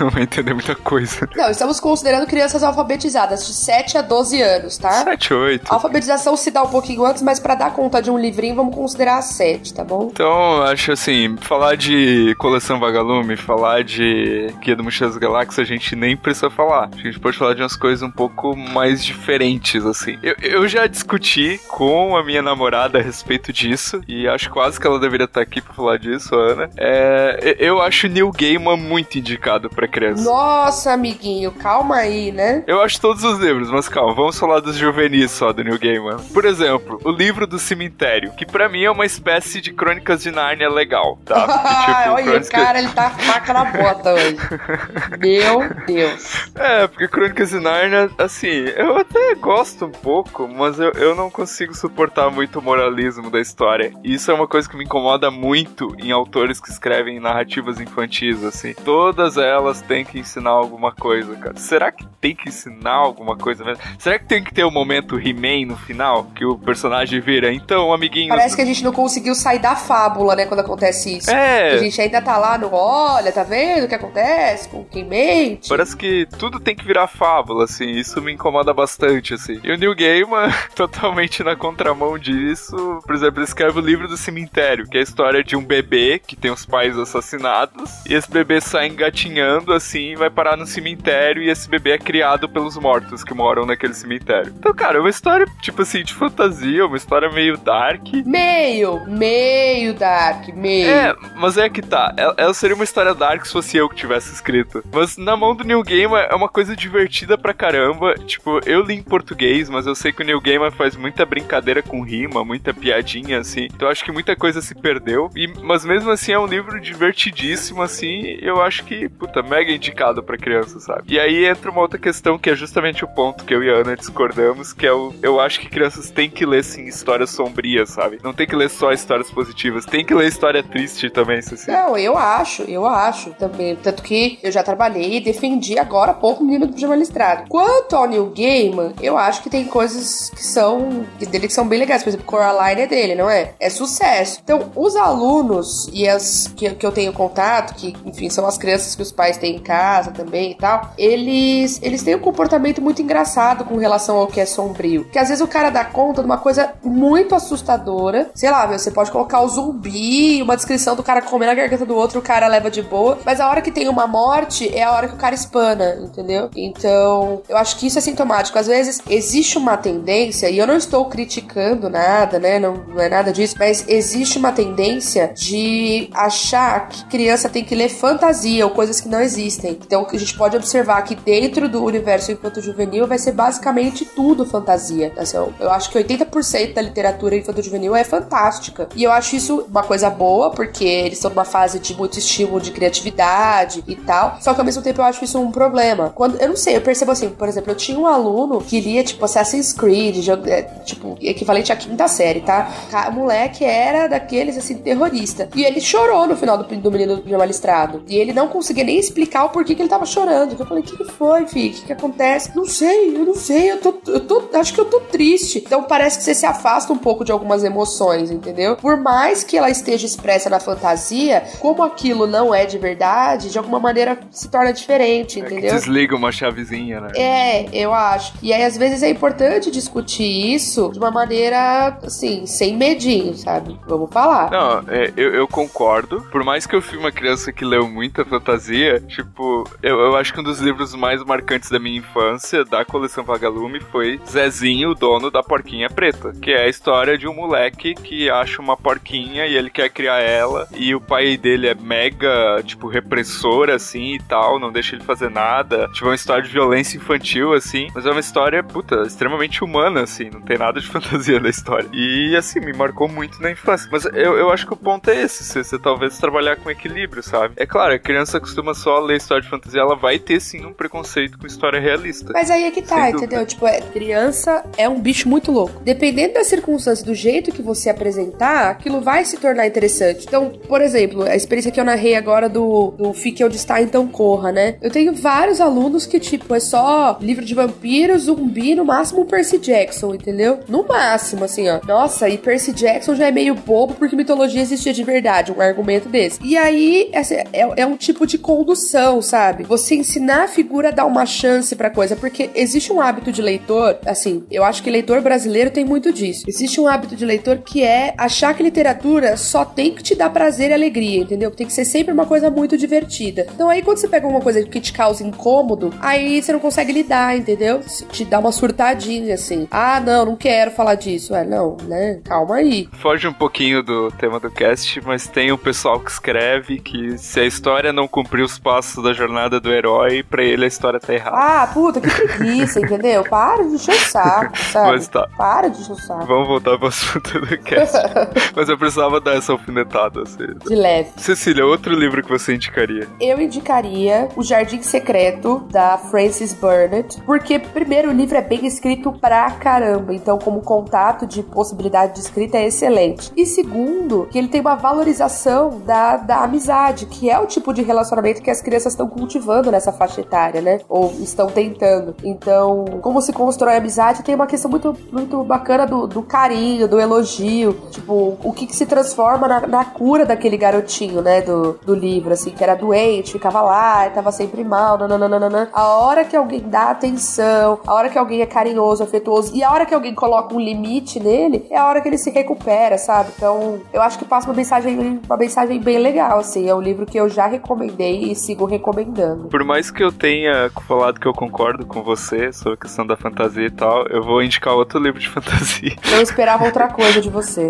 não 0.00 0.10
vai 0.10 0.22
entender 0.22 0.54
muita 0.54 0.74
coisa. 0.74 1.28
Não, 1.34 1.50
estamos 1.50 1.80
considerando 1.80 2.26
crianças 2.26 2.62
alfabetizadas 2.62 3.46
de 3.46 3.54
7 3.54 3.98
a 3.98 4.02
12 4.02 4.42
anos, 4.42 4.78
tá? 4.78 5.04
7, 5.04 5.34
8. 5.34 5.70
A 5.70 5.74
alfabetização 5.74 6.36
se 6.36 6.50
dá 6.50 6.62
um 6.62 6.68
pouquinho 6.68 7.04
antes, 7.04 7.22
mas 7.22 7.38
pra 7.38 7.54
dar 7.54 7.72
conta 7.72 8.00
de 8.02 8.10
um 8.10 8.18
livrinho, 8.18 8.54
vamos 8.54 8.74
considerar 8.74 9.22
7, 9.22 9.74
tá 9.74 9.84
bom? 9.84 10.08
Então, 10.12 10.62
acho 10.62 10.92
assim, 10.92 11.36
falar 11.40 11.76
de 11.76 12.34
coleção 12.38 12.78
vagalume, 12.78 13.36
falar 13.36 13.84
de 13.84 14.52
Guia 14.60 14.76
do 14.76 14.84
Mochila 14.84 15.10
das 15.10 15.18
Galáxias, 15.18 15.58
a 15.58 15.64
gente 15.64 15.94
nem 15.94 16.16
precisa 16.16 16.50
falar. 16.50 16.88
A 16.92 16.96
gente 16.96 17.20
pode 17.20 17.36
falar 17.36 17.54
de 17.54 17.62
umas 17.62 17.76
coisas 17.76 18.02
um 18.02 18.10
pouco 18.10 18.56
mais 18.72 19.04
diferentes, 19.04 19.84
assim. 19.86 20.18
Eu, 20.22 20.34
eu 20.40 20.68
já 20.68 20.86
discuti 20.86 21.60
com 21.68 22.16
a 22.16 22.24
minha 22.24 22.42
namorada 22.42 22.98
a 22.98 23.02
respeito 23.02 23.52
disso, 23.52 24.00
e 24.08 24.26
acho 24.26 24.50
quase 24.50 24.80
que 24.80 24.86
ela 24.86 24.98
deveria 24.98 25.24
estar 25.24 25.40
aqui 25.40 25.60
pra 25.60 25.74
falar 25.74 25.98
disso, 25.98 26.34
Ana. 26.34 26.70
É, 26.76 27.56
eu 27.58 27.80
acho 27.82 28.08
New 28.08 28.30
Gaiman 28.32 28.76
muito 28.76 29.18
indicado 29.18 29.68
pra 29.70 29.86
criança. 29.86 30.22
Nossa, 30.24 30.92
amiguinho, 30.92 31.52
calma 31.52 31.96
aí, 31.96 32.32
né? 32.32 32.64
Eu 32.66 32.80
acho 32.82 33.00
todos 33.00 33.22
os 33.24 33.38
livros, 33.38 33.70
mas 33.70 33.88
calma, 33.88 34.14
vamos 34.14 34.38
falar 34.38 34.60
dos 34.60 34.76
juvenis 34.76 35.30
só 35.30 35.52
do 35.52 35.62
New 35.62 35.78
Gaiman. 35.78 36.16
Por 36.32 36.44
exemplo, 36.44 37.00
o 37.04 37.10
livro 37.10 37.46
do 37.46 37.58
cemitério, 37.58 38.32
que 38.32 38.46
pra 38.46 38.68
mim 38.68 38.82
é 38.84 38.90
uma 38.90 39.04
espécie 39.06 39.60
de 39.60 39.72
crônicas 39.72 40.22
de 40.22 40.30
Nárnia 40.30 40.68
legal, 40.68 41.18
tá? 41.24 41.46
Porque, 41.46 41.92
tipo, 41.92 42.10
Olha, 42.14 42.22
crônicas- 42.24 42.48
o 42.48 42.52
cara, 42.52 42.78
ele 42.78 42.88
tá 42.88 43.10
faca 43.10 43.52
na 43.52 43.64
bota 43.64 44.14
hoje. 44.14 44.36
Meu 45.18 45.60
Deus. 45.86 46.50
É, 46.54 46.86
porque 46.86 47.08
Crônicas 47.08 47.50
de 47.50 47.60
Nárnia, 47.60 48.10
assim, 48.18 48.61
eu 48.76 48.96
até 48.96 49.34
gosto 49.34 49.86
um 49.86 49.90
pouco, 49.90 50.48
mas 50.48 50.78
eu, 50.78 50.92
eu 50.92 51.14
não 51.14 51.30
consigo 51.30 51.74
suportar 51.74 52.30
muito 52.30 52.58
o 52.58 52.62
moralismo 52.62 53.30
da 53.30 53.40
história. 53.40 53.92
E 54.04 54.14
isso 54.14 54.30
é 54.30 54.34
uma 54.34 54.46
coisa 54.46 54.68
que 54.68 54.76
me 54.76 54.84
incomoda 54.84 55.30
muito 55.30 55.94
em 55.98 56.12
autores 56.12 56.60
que 56.60 56.70
escrevem 56.70 57.20
narrativas 57.20 57.80
infantis, 57.80 58.42
assim. 58.44 58.74
Todas 58.74 59.36
elas 59.36 59.82
têm 59.82 60.04
que 60.04 60.18
ensinar 60.18 60.50
alguma 60.50 60.92
coisa, 60.92 61.34
cara. 61.36 61.56
Será 61.58 61.92
que 61.92 62.06
tem 62.20 62.34
que 62.34 62.48
ensinar 62.48 62.94
alguma 62.94 63.36
coisa 63.36 63.64
mesmo? 63.64 63.82
Será 63.98 64.18
que 64.18 64.26
tem 64.26 64.42
que 64.42 64.54
ter 64.54 64.64
o 64.64 64.70
momento 64.70 65.18
He-Man 65.18 65.66
no 65.66 65.76
final? 65.76 66.24
Que 66.34 66.44
o 66.44 66.56
personagem 66.56 67.20
vira, 67.20 67.52
então, 67.52 67.92
amiguinho. 67.92 68.28
Parece 68.28 68.56
que 68.56 68.62
a 68.62 68.66
gente 68.66 68.84
não 68.84 68.92
conseguiu 68.92 69.34
sair 69.34 69.58
da 69.58 69.74
fábula, 69.74 70.36
né, 70.36 70.46
quando 70.46 70.60
acontece 70.60 71.18
isso. 71.18 71.30
É. 71.30 71.72
A 71.72 71.78
gente 71.78 72.00
ainda 72.00 72.22
tá 72.22 72.36
lá 72.38 72.56
no, 72.56 72.72
olha, 72.72 73.32
tá 73.32 73.42
vendo 73.42 73.84
o 73.84 73.88
que 73.88 73.94
acontece 73.94 74.68
com 74.68 74.84
quem 74.84 75.04
mente? 75.04 75.68
Parece 75.68 75.96
que 75.96 76.26
tudo 76.38 76.60
tem 76.60 76.74
que 76.76 76.84
virar 76.84 77.06
fábula, 77.06 77.64
assim, 77.64 77.90
isso 77.90 78.20
me 78.20 78.32
incomoda 78.32 78.51
bastante, 78.74 79.34
assim. 79.34 79.60
E 79.62 79.70
o 79.72 79.76
Neil 79.78 79.94
Gaiman, 79.94 80.50
totalmente 80.74 81.42
na 81.42 81.54
contramão 81.56 82.18
disso, 82.18 83.00
por 83.06 83.14
exemplo, 83.14 83.38
ele 83.38 83.44
escreve 83.46 83.78
o 83.78 83.82
livro 83.82 84.08
do 84.08 84.16
cemitério, 84.16 84.88
que 84.88 84.96
é 84.96 85.00
a 85.00 85.04
história 85.04 85.42
de 85.44 85.56
um 85.56 85.64
bebê 85.64 86.18
que 86.24 86.36
tem 86.36 86.50
os 86.50 86.66
pais 86.66 86.98
assassinados, 86.98 87.90
e 88.08 88.14
esse 88.14 88.30
bebê 88.30 88.60
sai 88.60 88.88
engatinhando, 88.88 89.72
assim, 89.72 90.12
e 90.12 90.16
vai 90.16 90.30
parar 90.30 90.56
no 90.56 90.66
cemitério, 90.66 91.42
e 91.42 91.48
esse 91.50 91.68
bebê 91.68 91.92
é 91.92 91.98
criado 91.98 92.48
pelos 92.48 92.76
mortos 92.76 93.22
que 93.24 93.34
moram 93.34 93.64
naquele 93.66 93.94
cemitério. 93.94 94.52
Então, 94.58 94.72
cara, 94.74 94.98
é 94.98 95.00
uma 95.00 95.10
história, 95.10 95.46
tipo 95.60 95.82
assim, 95.82 96.02
de 96.02 96.14
fantasia, 96.14 96.86
uma 96.86 96.96
história 96.96 97.30
meio 97.30 97.56
dark, 97.56 98.02
Meio, 98.26 99.00
meio 99.06 99.94
dark, 99.94 100.48
meio. 100.48 100.88
é, 100.90 101.14
mas 101.36 101.56
é 101.56 101.68
que 101.68 101.80
tá. 101.82 102.12
Ela, 102.16 102.34
ela 102.36 102.54
seria 102.54 102.74
uma 102.74 102.84
história 102.84 103.14
dark 103.14 103.44
se 103.46 103.52
fosse 103.52 103.76
eu 103.76 103.88
que 103.88 103.94
tivesse 103.94 104.32
escrito. 104.32 104.82
Mas 104.92 105.16
na 105.16 105.36
mão 105.36 105.54
do 105.54 105.64
Neil 105.64 105.82
Gaiman 105.82 106.26
é 106.28 106.34
uma 106.34 106.48
coisa 106.48 106.74
divertida 106.74 107.36
pra 107.38 107.54
caramba. 107.54 108.14
Tipo, 108.26 108.41
eu 108.66 108.82
li 108.82 108.94
em 108.94 109.02
português, 109.02 109.68
mas 109.68 109.86
eu 109.86 109.94
sei 109.94 110.12
que 110.12 110.22
o 110.22 110.24
Neil 110.24 110.40
Gaiman 110.40 110.70
faz 110.70 110.96
muita 110.96 111.24
brincadeira 111.24 111.82
com 111.82 112.02
rima, 112.02 112.44
muita 112.44 112.74
piadinha, 112.74 113.38
assim. 113.38 113.68
Então 113.74 113.88
acho 113.88 114.04
que 114.04 114.12
muita 114.12 114.34
coisa 114.34 114.60
se 114.60 114.74
perdeu. 114.74 115.30
E, 115.36 115.46
mas 115.62 115.84
mesmo 115.84 116.10
assim 116.10 116.32
é 116.32 116.38
um 116.38 116.46
livro 116.46 116.80
divertidíssimo, 116.80 117.82
assim. 117.82 118.38
Eu 118.40 118.60
acho 118.62 118.84
que, 118.84 119.08
puta, 119.08 119.42
mega 119.42 119.72
indicado 119.72 120.22
pra 120.22 120.36
criança, 120.36 120.80
sabe? 120.80 121.04
E 121.08 121.18
aí 121.18 121.44
entra 121.46 121.70
uma 121.70 121.80
outra 121.80 121.98
questão 121.98 122.38
que 122.38 122.50
é 122.50 122.56
justamente 122.56 123.04
o 123.04 123.08
ponto 123.08 123.44
que 123.44 123.54
eu 123.54 123.62
e 123.62 123.70
a 123.70 123.74
Ana 123.74 123.96
discordamos, 123.96 124.72
que 124.72 124.86
é 124.86 124.92
o. 124.92 125.14
Eu 125.22 125.40
acho 125.40 125.60
que 125.60 125.68
crianças 125.68 126.10
têm 126.10 126.30
que 126.30 126.44
ler, 126.44 126.64
sim, 126.64 126.84
histórias 126.84 127.30
sombrias, 127.30 127.90
sabe? 127.90 128.18
Não 128.22 128.32
tem 128.32 128.46
que 128.46 128.56
ler 128.56 128.70
só 128.70 128.92
histórias 128.92 129.30
positivas, 129.30 129.84
tem 129.84 130.04
que 130.04 130.14
ler 130.14 130.28
história 130.28 130.62
triste 130.62 131.10
também, 131.10 131.40
Ceci. 131.42 131.70
Não, 131.70 131.96
eu 131.96 132.16
acho, 132.16 132.62
eu 132.62 132.86
acho 132.86 133.30
também. 133.34 133.76
Tanto 133.76 134.02
que 134.02 134.38
eu 134.42 134.50
já 134.50 134.62
trabalhei 134.62 135.16
e 135.16 135.20
defendi 135.20 135.78
agora 135.78 136.12
há 136.12 136.14
pouco 136.14 136.42
o 136.42 136.46
menino 136.46 136.66
do 136.66 136.72
pijama 136.72 136.96
listrado. 136.96 137.48
Quanto 137.48 137.96
ao 137.96 138.08
Neil 138.08 138.31
Gaiman, 138.34 138.94
eu 139.00 139.16
acho 139.16 139.42
que 139.42 139.50
tem 139.50 139.64
coisas 139.64 140.30
que 140.30 140.44
são 140.44 141.04
dele 141.18 141.46
que 141.46 141.54
são 141.54 141.66
bem 141.66 141.78
legais. 141.78 142.02
Por 142.02 142.10
exemplo, 142.10 142.26
Coraline 142.26 142.82
é 142.82 142.86
dele, 142.86 143.14
não 143.14 143.28
é? 143.28 143.54
É 143.58 143.70
sucesso. 143.70 144.40
Então, 144.42 144.70
os 144.74 144.96
alunos 144.96 145.88
e 145.92 146.08
as 146.08 146.48
que, 146.48 146.70
que 146.74 146.86
eu 146.86 146.92
tenho 146.92 147.12
contato, 147.12 147.74
que, 147.74 147.94
enfim, 148.04 148.28
são 148.30 148.46
as 148.46 148.58
crianças 148.58 148.94
que 148.94 149.02
os 149.02 149.12
pais 149.12 149.36
têm 149.36 149.56
em 149.56 149.58
casa 149.58 150.10
também 150.10 150.52
e 150.52 150.54
tal, 150.54 150.92
eles, 150.96 151.78
eles 151.82 152.02
têm 152.02 152.14
um 152.14 152.20
comportamento 152.20 152.80
muito 152.80 153.02
engraçado 153.02 153.64
com 153.64 153.76
relação 153.76 154.16
ao 154.16 154.26
que 154.26 154.40
é 154.40 154.46
sombrio. 154.46 155.04
Que 155.10 155.18
às 155.18 155.28
vezes 155.28 155.42
o 155.42 155.48
cara 155.48 155.70
dá 155.70 155.84
conta 155.84 156.22
de 156.22 156.26
uma 156.26 156.38
coisa 156.38 156.72
muito 156.82 157.34
assustadora. 157.34 158.30
Sei 158.34 158.50
lá, 158.50 158.66
você 158.66 158.90
pode 158.90 159.10
colocar 159.10 159.40
o 159.40 159.48
zumbi, 159.48 160.42
uma 160.42 160.56
descrição 160.56 160.96
do 160.96 161.02
cara 161.02 161.22
comendo 161.22 161.52
a 161.52 161.54
garganta 161.54 161.86
do 161.86 161.96
outro, 161.96 162.18
o 162.18 162.22
cara 162.22 162.46
leva 162.46 162.70
de 162.70 162.82
boa. 162.82 163.18
Mas 163.24 163.40
a 163.40 163.48
hora 163.48 163.60
que 163.60 163.70
tem 163.70 163.88
uma 163.88 164.06
morte 164.06 164.68
é 164.74 164.82
a 164.82 164.92
hora 164.92 165.08
que 165.08 165.14
o 165.14 165.18
cara 165.18 165.34
espana, 165.34 165.96
entendeu? 166.00 166.50
Então, 166.56 167.42
eu 167.48 167.56
acho 167.56 167.76
que 167.76 167.86
isso 167.86 167.98
é 167.98 168.00
sintomático. 168.22 168.58
Às 168.58 168.66
vezes 168.66 169.02
existe 169.08 169.58
uma 169.58 169.76
tendência, 169.76 170.48
e 170.48 170.58
eu 170.58 170.66
não 170.66 170.76
estou 170.76 171.04
criticando 171.06 171.90
nada, 171.90 172.38
né? 172.38 172.58
Não, 172.58 172.74
não 172.88 173.00
é 173.00 173.08
nada 173.08 173.32
disso, 173.32 173.56
mas 173.58 173.84
existe 173.88 174.38
uma 174.38 174.52
tendência 174.52 175.32
de 175.34 176.08
achar 176.14 176.88
que 176.88 177.04
criança 177.06 177.48
tem 177.48 177.64
que 177.64 177.74
ler 177.74 177.88
fantasia 177.88 178.64
ou 178.64 178.70
coisas 178.70 179.00
que 179.00 179.08
não 179.08 179.20
existem. 179.20 179.78
Então, 179.84 180.06
a 180.10 180.16
gente 180.16 180.36
pode 180.36 180.56
observar 180.56 181.02
que 181.02 181.14
dentro 181.14 181.68
do 181.68 181.84
universo 181.84 182.32
infanto-juvenil 182.32 183.06
vai 183.06 183.18
ser 183.18 183.32
basicamente 183.32 184.04
tudo 184.04 184.46
fantasia. 184.46 185.12
Assim, 185.16 185.36
eu, 185.36 185.52
eu 185.58 185.70
acho 185.70 185.90
que 185.90 185.98
80% 185.98 186.74
da 186.74 186.82
literatura 186.82 187.36
infanto-juvenil 187.36 187.94
é 187.94 188.04
fantástica. 188.04 188.88
E 188.94 189.02
eu 189.04 189.12
acho 189.12 189.36
isso 189.36 189.66
uma 189.68 189.82
coisa 189.82 190.08
boa, 190.08 190.50
porque 190.50 190.84
eles 190.84 191.18
estão 191.18 191.30
numa 191.30 191.44
fase 191.44 191.78
de 191.78 191.94
muito 191.94 192.18
estímulo 192.18 192.60
de 192.60 192.70
criatividade 192.70 193.82
e 193.86 193.96
tal. 193.96 194.38
Só 194.40 194.54
que 194.54 194.60
ao 194.60 194.64
mesmo 194.64 194.82
tempo 194.82 195.00
eu 195.00 195.04
acho 195.04 195.24
isso 195.24 195.38
um 195.38 195.50
problema. 195.50 196.10
Quando 196.10 196.40
eu 196.40 196.48
não 196.48 196.56
sei, 196.56 196.76
eu 196.76 196.80
percebo 196.80 197.10
assim, 197.10 197.28
por 197.30 197.48
exemplo, 197.48 197.72
eu 197.72 197.76
tinha 197.76 197.98
um 197.98 198.06
aluno 198.12 198.60
que 198.60 198.80
lia 198.80 199.02
tipo 199.02 199.24
Assassin's 199.24 199.72
Creed, 199.72 200.16
jogo- 200.22 200.48
é, 200.48 200.62
tipo 200.84 201.16
equivalente 201.20 201.72
à 201.72 201.76
quinta 201.76 202.06
série, 202.08 202.40
tá? 202.40 202.70
O 203.08 203.12
moleque 203.12 203.64
era 203.64 204.06
daqueles 204.08 204.56
assim 204.56 204.76
terrorista. 204.76 205.48
E 205.54 205.64
ele 205.64 205.80
chorou 205.80 206.26
no 206.26 206.36
final 206.36 206.58
do, 206.58 206.64
do 206.64 206.90
menino 206.90 207.16
do 207.16 207.22
pijama 207.22 207.44
listrado. 207.44 208.02
E 208.08 208.16
ele 208.16 208.32
não 208.32 208.48
conseguia 208.48 208.84
nem 208.84 208.98
explicar 208.98 209.44
o 209.44 209.50
porquê 209.50 209.74
que 209.74 209.82
ele 209.82 209.88
tava 209.88 210.04
chorando. 210.06 210.56
Eu 210.58 210.66
falei, 210.66 210.82
o 210.82 210.86
que, 210.86 211.04
foi, 211.04 211.46
filho? 211.46 211.72
O 211.72 211.74
que, 211.76 211.86
que 211.86 211.92
acontece? 211.92 212.54
Não 212.54 212.64
sei, 212.66 213.16
eu 213.16 213.24
não 213.24 213.34
sei, 213.34 213.70
eu 213.72 213.78
tô, 213.80 213.94
eu 214.06 214.20
tô. 214.20 214.42
Acho 214.54 214.72
que 214.74 214.80
eu 214.80 214.84
tô 214.84 215.00
triste. 215.00 215.58
Então 215.64 215.82
parece 215.84 216.18
que 216.18 216.24
você 216.24 216.34
se 216.34 216.46
afasta 216.46 216.92
um 216.92 216.98
pouco 216.98 217.24
de 217.24 217.32
algumas 217.32 217.64
emoções, 217.64 218.30
entendeu? 218.30 218.76
Por 218.76 218.96
mais 218.96 219.42
que 219.44 219.56
ela 219.56 219.70
esteja 219.70 220.06
expressa 220.06 220.48
na 220.50 220.60
fantasia, 220.60 221.42
como 221.60 221.82
aquilo 221.82 222.26
não 222.26 222.54
é 222.54 222.66
de 222.66 222.78
verdade, 222.78 223.50
de 223.50 223.58
alguma 223.58 223.78
maneira 223.80 224.18
se 224.30 224.48
torna 224.48 224.72
diferente, 224.72 225.40
É 225.40 225.44
entendeu? 225.44 225.74
desliga 225.74 226.14
uma 226.16 226.30
chavezinha, 226.32 227.00
né? 227.00 227.08
É, 227.16 227.66
eu 227.72 227.91
acho. 227.94 228.32
E 228.42 228.52
aí, 228.52 228.62
às 228.62 228.76
vezes, 228.76 229.02
é 229.02 229.10
importante 229.10 229.70
discutir 229.70 230.54
isso 230.54 230.90
de 230.92 230.98
uma 230.98 231.10
maneira, 231.10 231.98
assim, 232.02 232.46
sem 232.46 232.76
medinho, 232.76 233.34
sabe? 233.34 233.78
Vamos 233.86 234.10
falar. 234.12 234.50
Não, 234.50 234.84
é, 234.88 235.12
eu, 235.16 235.34
eu 235.34 235.48
concordo. 235.48 236.20
Por 236.30 236.44
mais 236.44 236.66
que 236.66 236.74
eu 236.74 236.82
fui 236.82 236.98
uma 236.98 237.12
criança 237.12 237.52
que 237.52 237.64
leu 237.64 237.88
muita 237.88 238.24
fantasia, 238.24 239.00
tipo, 239.00 239.64
eu, 239.82 239.98
eu 240.00 240.16
acho 240.16 240.32
que 240.32 240.40
um 240.40 240.44
dos 240.44 240.60
livros 240.60 240.94
mais 240.94 241.22
marcantes 241.24 241.70
da 241.70 241.78
minha 241.78 241.98
infância, 241.98 242.64
da 242.64 242.84
coleção 242.84 243.24
Vagalume, 243.24 243.80
foi 243.80 244.20
Zezinho, 244.28 244.90
o 244.90 244.94
dono 244.94 245.30
da 245.30 245.42
porquinha 245.42 245.88
preta. 245.88 246.32
Que 246.40 246.52
é 246.52 246.64
a 246.64 246.68
história 246.68 247.16
de 247.16 247.26
um 247.26 247.34
moleque 247.34 247.94
que 247.94 248.30
acha 248.30 248.60
uma 248.60 248.76
porquinha 248.76 249.46
e 249.46 249.56
ele 249.56 249.70
quer 249.70 249.88
criar 249.90 250.20
ela. 250.20 250.68
E 250.74 250.94
o 250.94 251.00
pai 251.00 251.36
dele 251.36 251.68
é 251.68 251.74
mega, 251.74 252.62
tipo, 252.64 252.88
repressor, 252.88 253.70
assim 253.70 254.14
e 254.14 254.18
tal, 254.18 254.58
não 254.58 254.72
deixa 254.72 254.96
ele 254.96 255.04
fazer 255.04 255.30
nada. 255.30 255.88
Tipo, 255.92 256.06
é 256.06 256.08
uma 256.10 256.14
história 256.14 256.42
de 256.42 256.48
violência 256.48 256.96
infantil, 256.96 257.52
assim. 257.52 257.81
Mas 257.94 258.06
é 258.06 258.10
uma 258.10 258.20
história, 258.20 258.62
puta, 258.62 259.02
extremamente 259.02 259.62
humana, 259.64 260.02
assim. 260.02 260.30
Não 260.30 260.40
tem 260.40 260.58
nada 260.58 260.80
de 260.80 260.86
fantasia 260.88 261.40
da 261.40 261.48
história. 261.48 261.88
E, 261.92 262.36
assim, 262.36 262.60
me 262.60 262.72
marcou 262.72 263.08
muito 263.08 263.40
na 263.40 263.50
infância. 263.50 263.88
Mas 263.90 264.04
eu, 264.04 264.36
eu 264.36 264.50
acho 264.50 264.66
que 264.66 264.72
o 264.72 264.76
ponto 264.76 265.10
é 265.10 265.22
esse: 265.22 265.44
você, 265.44 265.64
você 265.64 265.78
talvez 265.78 266.18
trabalhar 266.18 266.56
com 266.56 266.70
equilíbrio, 266.70 267.22
sabe? 267.22 267.54
É 267.56 267.66
claro, 267.66 267.94
a 267.94 267.98
criança 267.98 268.40
costuma 268.40 268.74
só 268.74 268.98
ler 269.00 269.16
história 269.16 269.42
de 269.42 269.48
fantasia, 269.48 269.80
ela 269.80 269.96
vai 269.96 270.18
ter 270.18 270.40
sim 270.40 270.64
um 270.64 270.72
preconceito 270.72 271.38
com 271.38 271.46
história 271.46 271.80
realista. 271.80 272.32
Mas 272.32 272.50
aí 272.50 272.64
é 272.64 272.70
que 272.70 272.82
tá, 272.82 273.10
entendeu? 273.10 273.44
Tipo, 273.46 273.66
é, 273.66 273.80
criança 273.80 274.64
é 274.76 274.88
um 274.88 275.00
bicho 275.00 275.28
muito 275.28 275.50
louco. 275.50 275.80
Dependendo 275.82 276.34
da 276.34 276.44
circunstância, 276.44 277.04
do 277.04 277.14
jeito 277.14 277.52
que 277.52 277.62
você 277.62 277.90
apresentar, 277.90 278.70
aquilo 278.70 279.00
vai 279.00 279.24
se 279.24 279.36
tornar 279.38 279.66
interessante. 279.66 280.26
Então, 280.26 280.50
por 280.68 280.80
exemplo, 280.80 281.22
a 281.22 281.36
experiência 281.36 281.70
que 281.70 281.80
eu 281.80 281.84
narrei 281.84 282.14
agora 282.14 282.48
do, 282.48 282.92
do 282.92 283.12
Fique 283.12 283.44
Onde 283.44 283.56
Está, 283.56 283.80
Então 283.80 284.06
Corra, 284.08 284.52
né? 284.52 284.76
Eu 284.80 284.90
tenho 284.90 285.14
vários 285.14 285.60
alunos 285.60 286.06
que, 286.06 286.18
tipo, 286.18 286.54
é 286.54 286.60
só 286.60 287.18
livro 287.20 287.44
de 287.44 287.54
vampiro, 287.54 287.71
zumbi, 288.18 288.74
no 288.74 288.84
máximo 288.84 289.24
Percy 289.24 289.58
Jackson, 289.58 290.14
entendeu? 290.14 290.60
No 290.68 290.86
máximo, 290.86 291.44
assim, 291.44 291.68
ó. 291.68 291.80
Nossa, 291.86 292.28
e 292.28 292.38
Percy 292.38 292.72
Jackson 292.72 293.14
já 293.14 293.28
é 293.28 293.30
meio 293.30 293.54
bobo 293.54 293.94
porque 293.94 294.16
mitologia 294.16 294.60
existia 294.60 294.92
de 294.92 295.02
verdade, 295.04 295.52
um 295.52 295.60
argumento 295.60 296.08
desse. 296.08 296.40
E 296.42 296.56
aí, 296.56 297.10
assim, 297.14 297.34
é, 297.34 297.46
é 297.76 297.86
um 297.86 297.96
tipo 297.96 298.26
de 298.26 298.38
condução, 298.38 299.20
sabe? 299.22 299.64
Você 299.64 299.94
ensinar 299.94 300.44
a 300.44 300.48
figura 300.48 300.88
a 300.88 300.92
dar 300.92 301.06
uma 301.06 301.26
chance 301.26 301.74
pra 301.74 301.90
coisa, 301.90 302.16
porque 302.16 302.50
existe 302.54 302.92
um 302.92 303.00
hábito 303.00 303.32
de 303.32 303.42
leitor, 303.42 303.98
assim, 304.06 304.44
eu 304.50 304.64
acho 304.64 304.82
que 304.82 304.90
leitor 304.90 305.20
brasileiro 305.20 305.70
tem 305.70 305.84
muito 305.84 306.12
disso. 306.12 306.44
Existe 306.46 306.80
um 306.80 306.86
hábito 306.86 307.16
de 307.16 307.24
leitor 307.24 307.58
que 307.58 307.82
é 307.82 308.14
achar 308.16 308.54
que 308.54 308.62
literatura 308.62 309.36
só 309.36 309.64
tem 309.64 309.94
que 309.94 310.02
te 310.02 310.14
dar 310.14 310.30
prazer 310.30 310.70
e 310.70 310.74
alegria, 310.74 311.20
entendeu? 311.20 311.50
Tem 311.50 311.66
que 311.66 311.72
ser 311.72 311.84
sempre 311.84 312.12
uma 312.12 312.26
coisa 312.26 312.50
muito 312.50 312.76
divertida. 312.76 313.46
Então 313.54 313.68
aí 313.68 313.82
quando 313.82 313.98
você 313.98 314.08
pega 314.08 314.26
uma 314.26 314.40
coisa 314.40 314.62
que 314.62 314.80
te 314.80 314.92
causa 314.92 315.24
incômodo, 315.24 315.92
aí 316.00 316.42
você 316.42 316.52
não 316.52 316.60
consegue 316.60 316.92
lidar, 316.92 317.36
entendeu? 317.36 317.61
Te 318.10 318.24
dá 318.24 318.38
uma 318.38 318.52
surtadinha, 318.52 319.34
assim. 319.34 319.68
Ah, 319.70 320.00
não, 320.00 320.24
não 320.26 320.36
quero 320.36 320.70
falar 320.70 320.94
disso. 320.94 321.34
É, 321.34 321.44
não, 321.44 321.76
né? 321.84 322.20
Calma 322.24 322.56
aí. 322.56 322.88
Foge 323.00 323.26
um 323.26 323.32
pouquinho 323.32 323.82
do 323.82 324.10
tema 324.12 324.38
do 324.40 324.50
cast, 324.50 325.00
mas 325.04 325.26
tem 325.26 325.52
um 325.52 325.58
pessoal 325.58 326.00
que 326.00 326.10
escreve 326.10 326.78
que 326.78 327.16
se 327.18 327.40
a 327.40 327.44
história 327.44 327.92
não 327.92 328.08
cumprir 328.08 328.42
os 328.42 328.58
passos 328.58 329.02
da 329.02 329.12
jornada 329.12 329.60
do 329.60 329.72
herói, 329.72 330.22
pra 330.22 330.42
ele 330.42 330.64
a 330.64 330.68
história 330.68 331.00
tá 331.00 331.14
errada. 331.14 331.36
Ah, 331.36 331.66
puta, 331.66 332.00
que 332.00 332.10
preguiça, 332.10 332.80
entendeu? 332.80 333.24
Para 333.24 333.62
de 333.64 333.74
encher 333.74 333.94
o 333.94 333.98
saco, 333.98 334.56
sabe? 334.70 334.90
Mas 334.90 335.08
tá. 335.08 335.28
Para 335.36 335.68
de 335.68 335.80
encher 335.80 335.92
o 335.92 335.96
saco. 335.96 336.26
Vamos 336.26 336.48
voltar 336.48 336.78
pro 336.78 336.88
assunto 336.88 337.40
do 337.40 337.58
cast. 337.58 337.96
mas 338.54 338.68
eu 338.68 338.78
precisava 338.78 339.20
dar 339.20 339.36
essa 339.36 339.52
alfinetada. 339.52 340.22
Assim. 340.22 340.46
De 340.66 340.74
leve. 340.74 341.10
Cecília, 341.16 341.64
outro 341.64 341.94
livro 341.94 342.22
que 342.22 342.28
você 342.28 342.54
indicaria? 342.54 343.08
Eu 343.20 343.40
indicaria 343.40 344.28
O 344.36 344.42
Jardim 344.42 344.82
Secreto, 344.82 345.66
da 345.70 345.98
Frances 345.98 346.52
Burnett, 346.54 347.20
porque, 347.22 347.51
primeiro, 347.58 348.10
o 348.10 348.12
livro 348.12 348.36
é 348.36 348.42
bem 348.42 348.66
escrito 348.66 349.12
pra 349.12 349.50
caramba, 349.52 350.14
então, 350.14 350.38
como 350.38 350.60
contato 350.60 351.26
de 351.26 351.42
possibilidade 351.42 352.14
de 352.14 352.20
escrita 352.20 352.58
é 352.58 352.66
excelente. 352.66 353.32
E 353.36 353.46
segundo, 353.46 354.28
que 354.30 354.38
ele 354.38 354.48
tem 354.48 354.60
uma 354.60 354.74
valorização 354.74 355.80
da, 355.84 356.16
da 356.16 356.42
amizade, 356.42 357.06
que 357.06 357.30
é 357.30 357.38
o 357.38 357.46
tipo 357.46 357.72
de 357.72 357.82
relacionamento 357.82 358.42
que 358.42 358.50
as 358.50 358.60
crianças 358.60 358.92
estão 358.92 359.08
cultivando 359.08 359.70
nessa 359.70 359.92
faixa 359.92 360.20
etária, 360.20 360.60
né? 360.60 360.80
Ou 360.88 361.12
estão 361.20 361.46
tentando. 361.46 362.14
Então, 362.22 362.84
como 363.00 363.20
se 363.20 363.32
constrói 363.32 363.76
amizade, 363.76 364.22
tem 364.22 364.34
uma 364.34 364.46
questão 364.46 364.70
muito, 364.70 364.96
muito 365.10 365.42
bacana 365.44 365.86
do, 365.86 366.06
do 366.06 366.22
carinho, 366.22 366.88
do 366.88 367.00
elogio, 367.00 367.74
tipo, 367.90 368.38
o 368.42 368.52
que, 368.52 368.66
que 368.66 368.76
se 368.76 368.86
transforma 368.86 369.48
na, 369.48 369.66
na 369.66 369.84
cura 369.84 370.24
daquele 370.24 370.56
garotinho, 370.56 371.22
né? 371.22 371.40
Do, 371.40 371.78
do 371.84 371.94
livro, 371.94 372.32
assim, 372.32 372.50
que 372.50 372.62
era 372.62 372.74
doente, 372.74 373.32
ficava 373.32 373.60
lá, 373.60 374.08
tava 374.10 374.32
sempre 374.32 374.64
mal, 374.64 374.98
nananana. 374.98 375.68
A 375.72 375.88
hora 375.96 376.24
que 376.24 376.36
alguém 376.36 376.60
dá 376.60 376.90
atenção, 376.90 377.41
a 377.86 377.94
hora 377.94 378.08
que 378.08 378.18
alguém 378.18 378.40
é 378.40 378.46
carinhoso, 378.46 379.02
afetuoso, 379.02 379.54
e 379.54 379.62
a 379.62 379.70
hora 379.70 379.86
que 379.86 379.94
alguém 379.94 380.14
coloca 380.14 380.54
um 380.54 380.60
limite 380.60 381.20
nele, 381.20 381.66
é 381.70 381.76
a 381.76 381.86
hora 381.86 382.00
que 382.00 382.08
ele 382.08 382.18
se 382.18 382.30
recupera, 382.30 382.98
sabe? 382.98 383.30
Então, 383.36 383.80
eu 383.92 384.00
acho 384.02 384.18
que 384.18 384.24
passa 384.24 384.48
uma 384.48 384.54
mensagem, 384.54 385.20
uma 385.26 385.36
mensagem 385.36 385.80
bem 385.80 385.98
legal, 385.98 386.38
assim. 386.38 386.68
É 386.68 386.74
um 386.74 386.80
livro 386.80 387.06
que 387.06 387.18
eu 387.18 387.28
já 387.28 387.46
recomendei 387.46 388.30
e 388.30 388.34
sigo 388.34 388.64
recomendando. 388.64 389.48
Por 389.48 389.64
mais 389.64 389.90
que 389.90 390.02
eu 390.02 390.12
tenha 390.12 390.70
falado 390.86 391.18
que 391.18 391.26
eu 391.26 391.32
concordo 391.32 391.86
com 391.86 392.02
você 392.02 392.52
sobre 392.52 392.74
a 392.74 392.76
questão 392.76 393.06
da 393.06 393.16
fantasia 393.16 393.66
e 393.66 393.70
tal, 393.70 394.06
eu 394.08 394.22
vou 394.22 394.42
indicar 394.42 394.74
outro 394.74 394.98
livro 394.98 395.20
de 395.20 395.28
fantasia. 395.30 395.96
Eu 396.12 396.22
esperava 396.22 396.64
outra 396.64 396.88
coisa 396.88 397.20
de 397.20 397.30
você. 397.30 397.68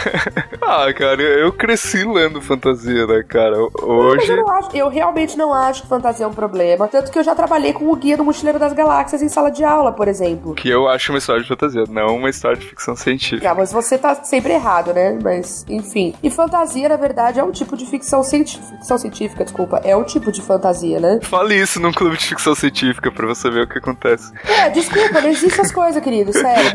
ah, 0.62 0.92
cara, 0.92 1.22
eu 1.22 1.52
cresci 1.52 2.04
lendo 2.04 2.40
fantasia, 2.40 3.06
né, 3.06 3.22
cara? 3.28 3.56
Hoje. 3.82 4.30
eu, 4.30 4.36
não 4.36 4.48
acho, 4.48 4.76
eu 4.76 4.88
realmente 4.88 5.36
não 5.36 5.52
acho 5.52 5.82
que 5.82 5.88
fantasia 5.88 6.24
é 6.24 6.28
um 6.28 6.32
problema. 6.32 6.88
Tanto 6.88 7.10
que 7.10 7.18
eu 7.18 7.24
já 7.24 7.34
trabalhei 7.34 7.72
com 7.72 7.90
o 7.90 7.96
Guia 7.96 8.16
do 8.16 8.24
Mochileiro 8.24 8.58
das 8.58 8.72
Galáxias 8.72 9.01
em 9.22 9.28
sala 9.28 9.50
de 9.50 9.64
aula, 9.64 9.92
por 9.92 10.08
exemplo. 10.08 10.54
Que 10.54 10.68
eu 10.68 10.88
acho 10.88 11.12
uma 11.12 11.18
história 11.18 11.42
de 11.42 11.48
fantasia, 11.48 11.84
não 11.88 12.16
uma 12.16 12.30
história 12.30 12.56
de 12.56 12.66
ficção 12.66 12.94
científica. 12.94 13.50
Ah, 13.50 13.54
mas 13.54 13.72
você 13.72 13.98
tá 13.98 14.14
sempre 14.16 14.52
errado, 14.52 14.92
né? 14.92 15.18
Mas, 15.22 15.64
enfim. 15.68 16.14
E 16.22 16.30
fantasia, 16.30 16.88
na 16.88 16.96
verdade, 16.96 17.40
é 17.40 17.44
um 17.44 17.50
tipo 17.50 17.76
de 17.76 17.86
ficção 17.86 18.22
científica. 18.22 18.76
Ficção 18.76 18.98
científica, 18.98 19.44
desculpa. 19.44 19.80
É 19.84 19.96
um 19.96 20.04
tipo 20.04 20.30
de 20.30 20.40
fantasia, 20.40 21.00
né? 21.00 21.18
Fale 21.22 21.54
isso 21.54 21.80
num 21.80 21.92
clube 21.92 22.16
de 22.16 22.26
ficção 22.26 22.54
científica 22.54 23.10
pra 23.10 23.26
você 23.26 23.50
ver 23.50 23.64
o 23.64 23.68
que 23.68 23.78
acontece. 23.78 24.32
É, 24.44 24.70
desculpa, 24.70 25.20
não 25.20 25.28
existem 25.28 25.52
essas 25.52 25.72
coisas, 25.72 26.02
querido. 26.02 26.32
Sério. 26.32 26.72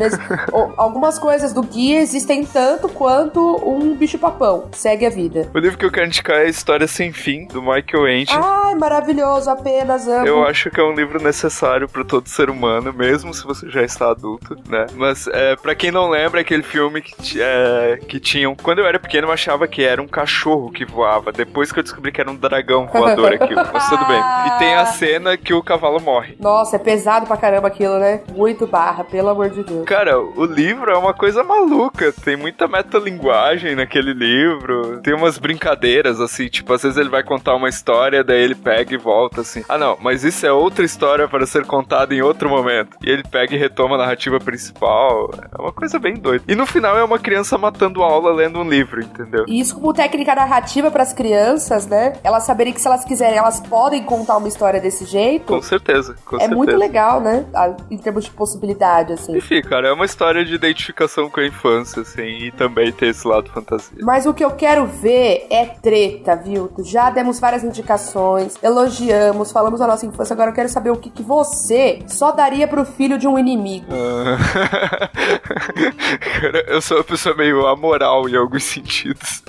Algumas 0.76 1.18
coisas 1.18 1.52
do 1.52 1.62
guia 1.62 2.00
existem 2.00 2.44
tanto 2.44 2.88
quanto 2.88 3.40
um 3.68 3.94
bicho-papão. 3.94 4.68
Segue 4.72 5.06
a 5.06 5.10
vida. 5.10 5.48
O 5.54 5.58
livro 5.58 5.78
que 5.78 5.84
eu 5.84 5.90
quero 5.90 6.06
indicar 6.06 6.38
é 6.38 6.42
a 6.42 6.48
História 6.48 6.86
Sem 6.86 7.12
Fim, 7.12 7.46
do 7.46 7.62
Michael 7.62 8.08
Ende. 8.08 8.32
Ai, 8.32 8.74
maravilhoso, 8.74 9.50
apenas 9.50 10.06
amo. 10.06 10.26
Eu 10.26 10.44
acho 10.44 10.70
que 10.70 10.80
é 10.80 10.84
um 10.84 10.92
livro 10.92 11.22
necessário 11.22 11.88
para 11.88 12.04
todo 12.04 12.17
ser 12.26 12.50
humano, 12.50 12.92
mesmo 12.92 13.32
se 13.34 13.44
você 13.44 13.68
já 13.70 13.82
está 13.82 14.10
adulto, 14.10 14.56
né? 14.68 14.86
Mas 14.94 15.26
é, 15.28 15.56
para 15.56 15.74
quem 15.74 15.90
não 15.90 16.08
lembra, 16.08 16.40
é 16.40 16.42
aquele 16.42 16.62
filme 16.62 17.02
que, 17.02 17.40
é, 17.40 17.98
que 18.08 18.18
tinham. 18.18 18.54
Quando 18.54 18.78
eu 18.80 18.86
era 18.86 18.98
pequeno, 18.98 19.28
eu 19.28 19.32
achava 19.32 19.68
que 19.68 19.82
era 19.82 20.00
um 20.00 20.08
cachorro 20.08 20.70
que 20.70 20.84
voava. 20.84 21.32
Depois 21.32 21.70
que 21.70 21.78
eu 21.78 21.82
descobri 21.82 22.12
que 22.12 22.20
era 22.20 22.30
um 22.30 22.36
dragão 22.36 22.86
voador 22.86 23.32
aquilo. 23.32 23.62
Mas 23.72 23.88
tudo 23.88 24.04
bem. 24.06 24.20
E 24.20 24.58
tem 24.58 24.74
a 24.74 24.86
cena 24.86 25.36
que 25.36 25.52
o 25.52 25.62
cavalo 25.62 26.00
morre. 26.00 26.36
Nossa, 26.40 26.76
é 26.76 26.78
pesado 26.78 27.26
pra 27.26 27.36
caramba 27.36 27.68
aquilo, 27.68 27.98
né? 27.98 28.20
Muito 28.34 28.66
barra, 28.66 29.04
pelo 29.04 29.28
amor 29.28 29.50
de 29.50 29.62
Deus. 29.62 29.84
Cara, 29.84 30.18
o 30.18 30.44
livro 30.44 30.90
é 30.90 30.96
uma 30.96 31.14
coisa 31.14 31.44
maluca. 31.44 32.12
Tem 32.12 32.36
muita 32.36 32.66
metalinguagem 32.66 33.74
naquele 33.76 34.12
livro. 34.12 35.00
Tem 35.02 35.14
umas 35.14 35.38
brincadeiras, 35.38 36.20
assim, 36.20 36.48
tipo, 36.48 36.72
às 36.72 36.82
vezes 36.82 36.98
ele 36.98 37.08
vai 37.08 37.22
contar 37.22 37.54
uma 37.54 37.68
história, 37.68 38.24
daí 38.24 38.42
ele 38.42 38.54
pega 38.54 38.94
e 38.94 38.98
volta, 38.98 39.42
assim. 39.42 39.64
Ah, 39.68 39.78
não, 39.78 39.96
mas 40.00 40.24
isso 40.24 40.46
é 40.46 40.52
outra 40.52 40.84
história 40.84 41.28
para 41.28 41.46
ser 41.46 41.64
contada 41.64 42.07
em 42.14 42.22
outro 42.22 42.48
momento. 42.48 42.96
E 43.02 43.10
ele 43.10 43.22
pega 43.22 43.54
e 43.54 43.58
retoma 43.58 43.94
a 43.94 43.98
narrativa 43.98 44.38
principal. 44.38 45.30
É 45.56 45.60
uma 45.60 45.72
coisa 45.72 45.98
bem 45.98 46.14
doida. 46.14 46.44
E 46.48 46.54
no 46.54 46.66
final 46.66 46.96
é 46.98 47.04
uma 47.04 47.18
criança 47.18 47.56
matando 47.58 48.02
aula 48.02 48.32
lendo 48.32 48.58
um 48.60 48.68
livro, 48.68 49.00
entendeu? 49.02 49.44
E 49.48 49.60
isso 49.60 49.74
como 49.74 49.92
técnica 49.92 50.34
narrativa 50.34 50.90
pras 50.90 51.12
crianças, 51.12 51.86
né? 51.86 52.14
Elas 52.22 52.44
saberem 52.44 52.72
que 52.72 52.80
se 52.80 52.86
elas 52.86 53.04
quiserem, 53.04 53.38
elas 53.38 53.60
podem 53.60 54.02
contar 54.04 54.36
uma 54.36 54.48
história 54.48 54.80
desse 54.80 55.04
jeito. 55.04 55.46
Com 55.46 55.62
certeza, 55.62 56.14
com 56.24 56.36
É 56.36 56.40
certeza. 56.40 56.56
muito 56.56 56.76
legal, 56.76 57.20
né? 57.20 57.44
Em 57.90 57.98
termos 57.98 58.24
de 58.24 58.30
possibilidade, 58.30 59.12
assim. 59.12 59.36
Enfim, 59.36 59.60
cara, 59.62 59.88
é 59.88 59.92
uma 59.92 60.04
história 60.04 60.44
de 60.44 60.54
identificação 60.54 61.28
com 61.30 61.40
a 61.40 61.46
infância, 61.46 62.02
assim, 62.02 62.22
e 62.22 62.50
também 62.52 62.92
tem 62.92 63.08
esse 63.10 63.26
lado 63.26 63.50
fantasia. 63.50 63.98
Mas 64.02 64.26
o 64.26 64.34
que 64.34 64.44
eu 64.44 64.50
quero 64.52 64.86
ver 64.86 65.46
é 65.50 65.66
treta, 65.66 66.36
viu? 66.36 66.70
Já 66.80 67.10
demos 67.10 67.40
várias 67.40 67.64
indicações, 67.64 68.56
elogiamos, 68.62 69.50
falamos 69.52 69.80
da 69.80 69.86
nossa 69.86 70.06
infância. 70.06 70.34
Agora 70.34 70.50
eu 70.50 70.54
quero 70.54 70.68
saber 70.68 70.90
o 70.90 70.96
que, 70.96 71.10
que 71.10 71.22
você 71.22 71.87
só 72.06 72.32
daria 72.32 72.66
pro 72.66 72.84
filho 72.84 73.18
de 73.18 73.26
um 73.26 73.38
inimigo. 73.38 73.86
Ah. 73.92 75.08
Cara, 76.40 76.64
eu 76.68 76.80
sou 76.80 76.98
uma 76.98 77.04
pessoa 77.04 77.36
meio 77.36 77.66
amoral 77.66 78.28
em 78.28 78.36
alguns 78.36 78.64
sentidos. 78.64 79.42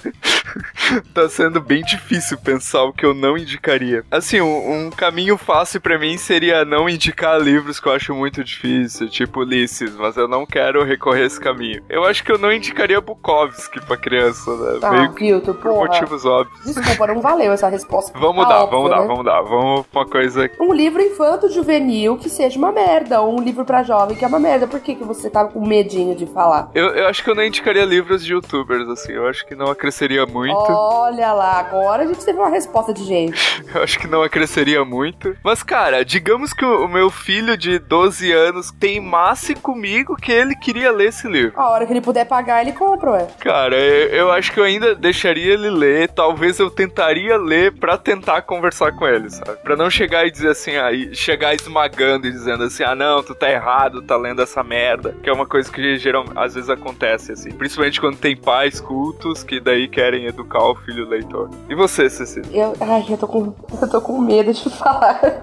tá 1.14 1.28
sendo 1.30 1.60
bem 1.62 1.82
difícil 1.82 2.38
pensar 2.38 2.84
o 2.84 2.94
que 2.94 3.06
eu 3.06 3.14
não 3.14 3.38
indicaria. 3.38 4.04
Assim, 4.12 4.42
um, 4.42 4.88
um 4.88 4.90
caminho 4.90 5.38
fácil 5.38 5.82
pra 5.82 5.98
mim 5.98 6.18
seria 6.18 6.64
não 6.66 6.90
indicar 6.90 7.40
livros 7.40 7.80
que 7.80 7.88
eu 7.88 7.94
acho 7.94 8.14
muito 8.16 8.44
difícil, 8.44 9.10
tipo 9.10 9.42
Ulisses, 9.42 9.96
mas 9.96 10.18
eu 10.18 10.28
não 10.28 10.46
quero 10.46 10.84
recorrer 10.84 11.24
a 11.24 11.26
esse 11.26 11.40
caminho. 11.40 11.84
Eu 11.90 12.06
acho 12.06 12.24
que 12.24 12.32
eu 12.32 12.38
não 12.38 12.52
indicaria 12.52 13.00
Bukowski 13.02 13.80
pra 13.86 13.98
criança, 13.98 14.56
né? 14.56 14.80
Ah, 14.82 14.92
meio 14.92 15.12
Vilto, 15.14 15.54
por 15.54 15.72
porra. 15.74 15.88
motivos 15.88 16.26
óbvios. 16.26 16.66
Desculpa, 16.66 17.08
não 17.08 17.22
valeu 17.22 17.52
essa 17.52 17.68
resposta. 17.68 18.18
Vamos 18.18 18.44
Tá 18.44 18.50
dar, 18.50 18.64
óbvio, 18.64 18.78
vamos 18.80 18.90
dar, 18.92 19.02
né? 19.02 19.08
vamos 19.08 19.26
dar. 19.26 19.42
Vamos 19.42 19.86
pra 19.88 20.02
uma 20.02 20.08
coisa 20.08 20.50
Um 20.60 20.74
livro 20.74 21.02
infanto-juvenil 21.02 22.18
que 22.18 22.30
seja 22.30 22.58
uma 22.58 22.72
merda, 22.72 23.22
ou 23.22 23.38
um 23.40 23.44
livro 23.44 23.66
pra 23.66 23.84
jovem 23.84 24.16
que 24.16 24.24
é 24.24 24.28
uma 24.28 24.40
merda. 24.40 24.68
Por 24.68 24.80
que, 24.80 24.96
que 24.96 25.04
você 25.04 25.30
tá 25.30 25.46
com 25.46 25.66
medinho 25.66 26.16
de 26.16 26.26
falar? 26.26 26.70
Eu, 26.74 26.88
eu 26.88 27.08
acho 27.08 27.24
que 27.24 27.30
eu 27.30 27.36
não 27.36 27.44
indicaria 27.44 27.84
livros 27.86 28.24
de 28.24 28.34
youtubers, 28.34 28.88
assim. 28.90 29.12
Eu 29.14 29.28
acho 29.28 29.46
que 29.46 29.56
não 29.56 29.68
acresceria 29.68 30.26
muito. 30.26 30.56
Olha 30.82 31.34
lá, 31.34 31.60
agora 31.60 32.04
a 32.04 32.08
gente 32.08 32.24
teve 32.24 32.40
uma 32.40 32.50
resposta 32.50 32.94
de 32.94 33.04
gente. 33.04 33.64
Eu 33.76 33.84
acho 33.84 34.00
que 34.00 34.08
não 34.08 34.24
acresceria 34.24 34.84
muito. 34.86 35.36
Mas, 35.44 35.62
cara, 35.62 36.04
digamos 36.04 36.54
que 36.54 36.66
o 36.66 36.80
o 36.80 36.88
meu 36.88 37.10
filho 37.10 37.58
de 37.58 37.78
12 37.78 38.32
anos 38.32 38.72
teimasse 38.72 39.54
comigo 39.54 40.16
que 40.16 40.32
ele 40.32 40.56
queria 40.56 40.92
ler 40.92 41.10
esse 41.10 41.28
livro. 41.28 41.54
A 41.60 41.70
hora 41.70 41.86
que 41.86 41.92
ele 41.92 42.02
puder 42.02 42.26
pagar, 42.26 42.62
ele 42.62 42.72
compra, 42.72 43.12
ué. 43.12 43.28
Cara, 43.40 43.76
eu, 43.76 44.08
eu 44.10 44.32
acho 44.32 44.52
que 44.52 44.60
eu 44.60 44.64
ainda 44.64 44.96
deixaria 44.96 45.54
ele 45.54 45.70
ler. 45.70 46.10
Talvez 46.10 46.58
eu 46.60 46.70
tentaria 46.70 47.38
ler 47.38 47.74
pra 47.74 47.98
tentar 47.98 48.42
conversar 48.44 48.94
com 48.94 49.08
ele, 49.08 49.30
sabe? 49.30 49.58
Pra 49.62 49.76
não 49.76 49.90
chegar 49.90 50.26
e 50.26 50.32
dizer 50.32 50.50
assim, 50.50 50.78
aí 50.78 51.14
chegar 51.14 51.54
esmagando 51.54 52.28
e 52.28 52.32
dizendo 52.32 52.64
assim, 52.64 52.84
ah 52.84 52.96
não, 52.96 53.22
tu 53.22 53.36
tá 53.36 53.52
errado, 53.52 54.02
tá 54.02 54.16
lendo 54.16 54.42
essa 54.42 54.64
merda. 54.64 55.16
Que 55.22 55.30
é 55.30 55.34
uma 55.34 55.46
coisa 55.46 55.72
que 55.72 55.98
geralmente 55.98 56.38
às 56.38 56.56
vezes 56.56 56.70
acontece, 56.70 57.34
assim. 57.34 57.52
Principalmente 57.52 58.00
quando 58.00 58.18
tem 58.18 58.36
pais 58.38 58.80
cultos 58.80 59.44
que 59.44 59.60
daí 59.60 59.88
querem 59.88 60.26
educar 60.26 60.64
o 60.72 60.76
filho 60.76 61.08
leitor. 61.08 61.50
E 61.70 61.76
você, 61.76 62.10
Cecília? 62.10 62.50
Eu, 62.52 62.74
ai, 62.80 63.06
eu 63.10 63.18
tô 63.18 63.28
com, 63.28 63.54
eu 63.82 63.90
tô 63.90 64.02
com 64.02 64.20
medo 64.20 64.54
de 64.54 64.70
falar. 64.70 65.20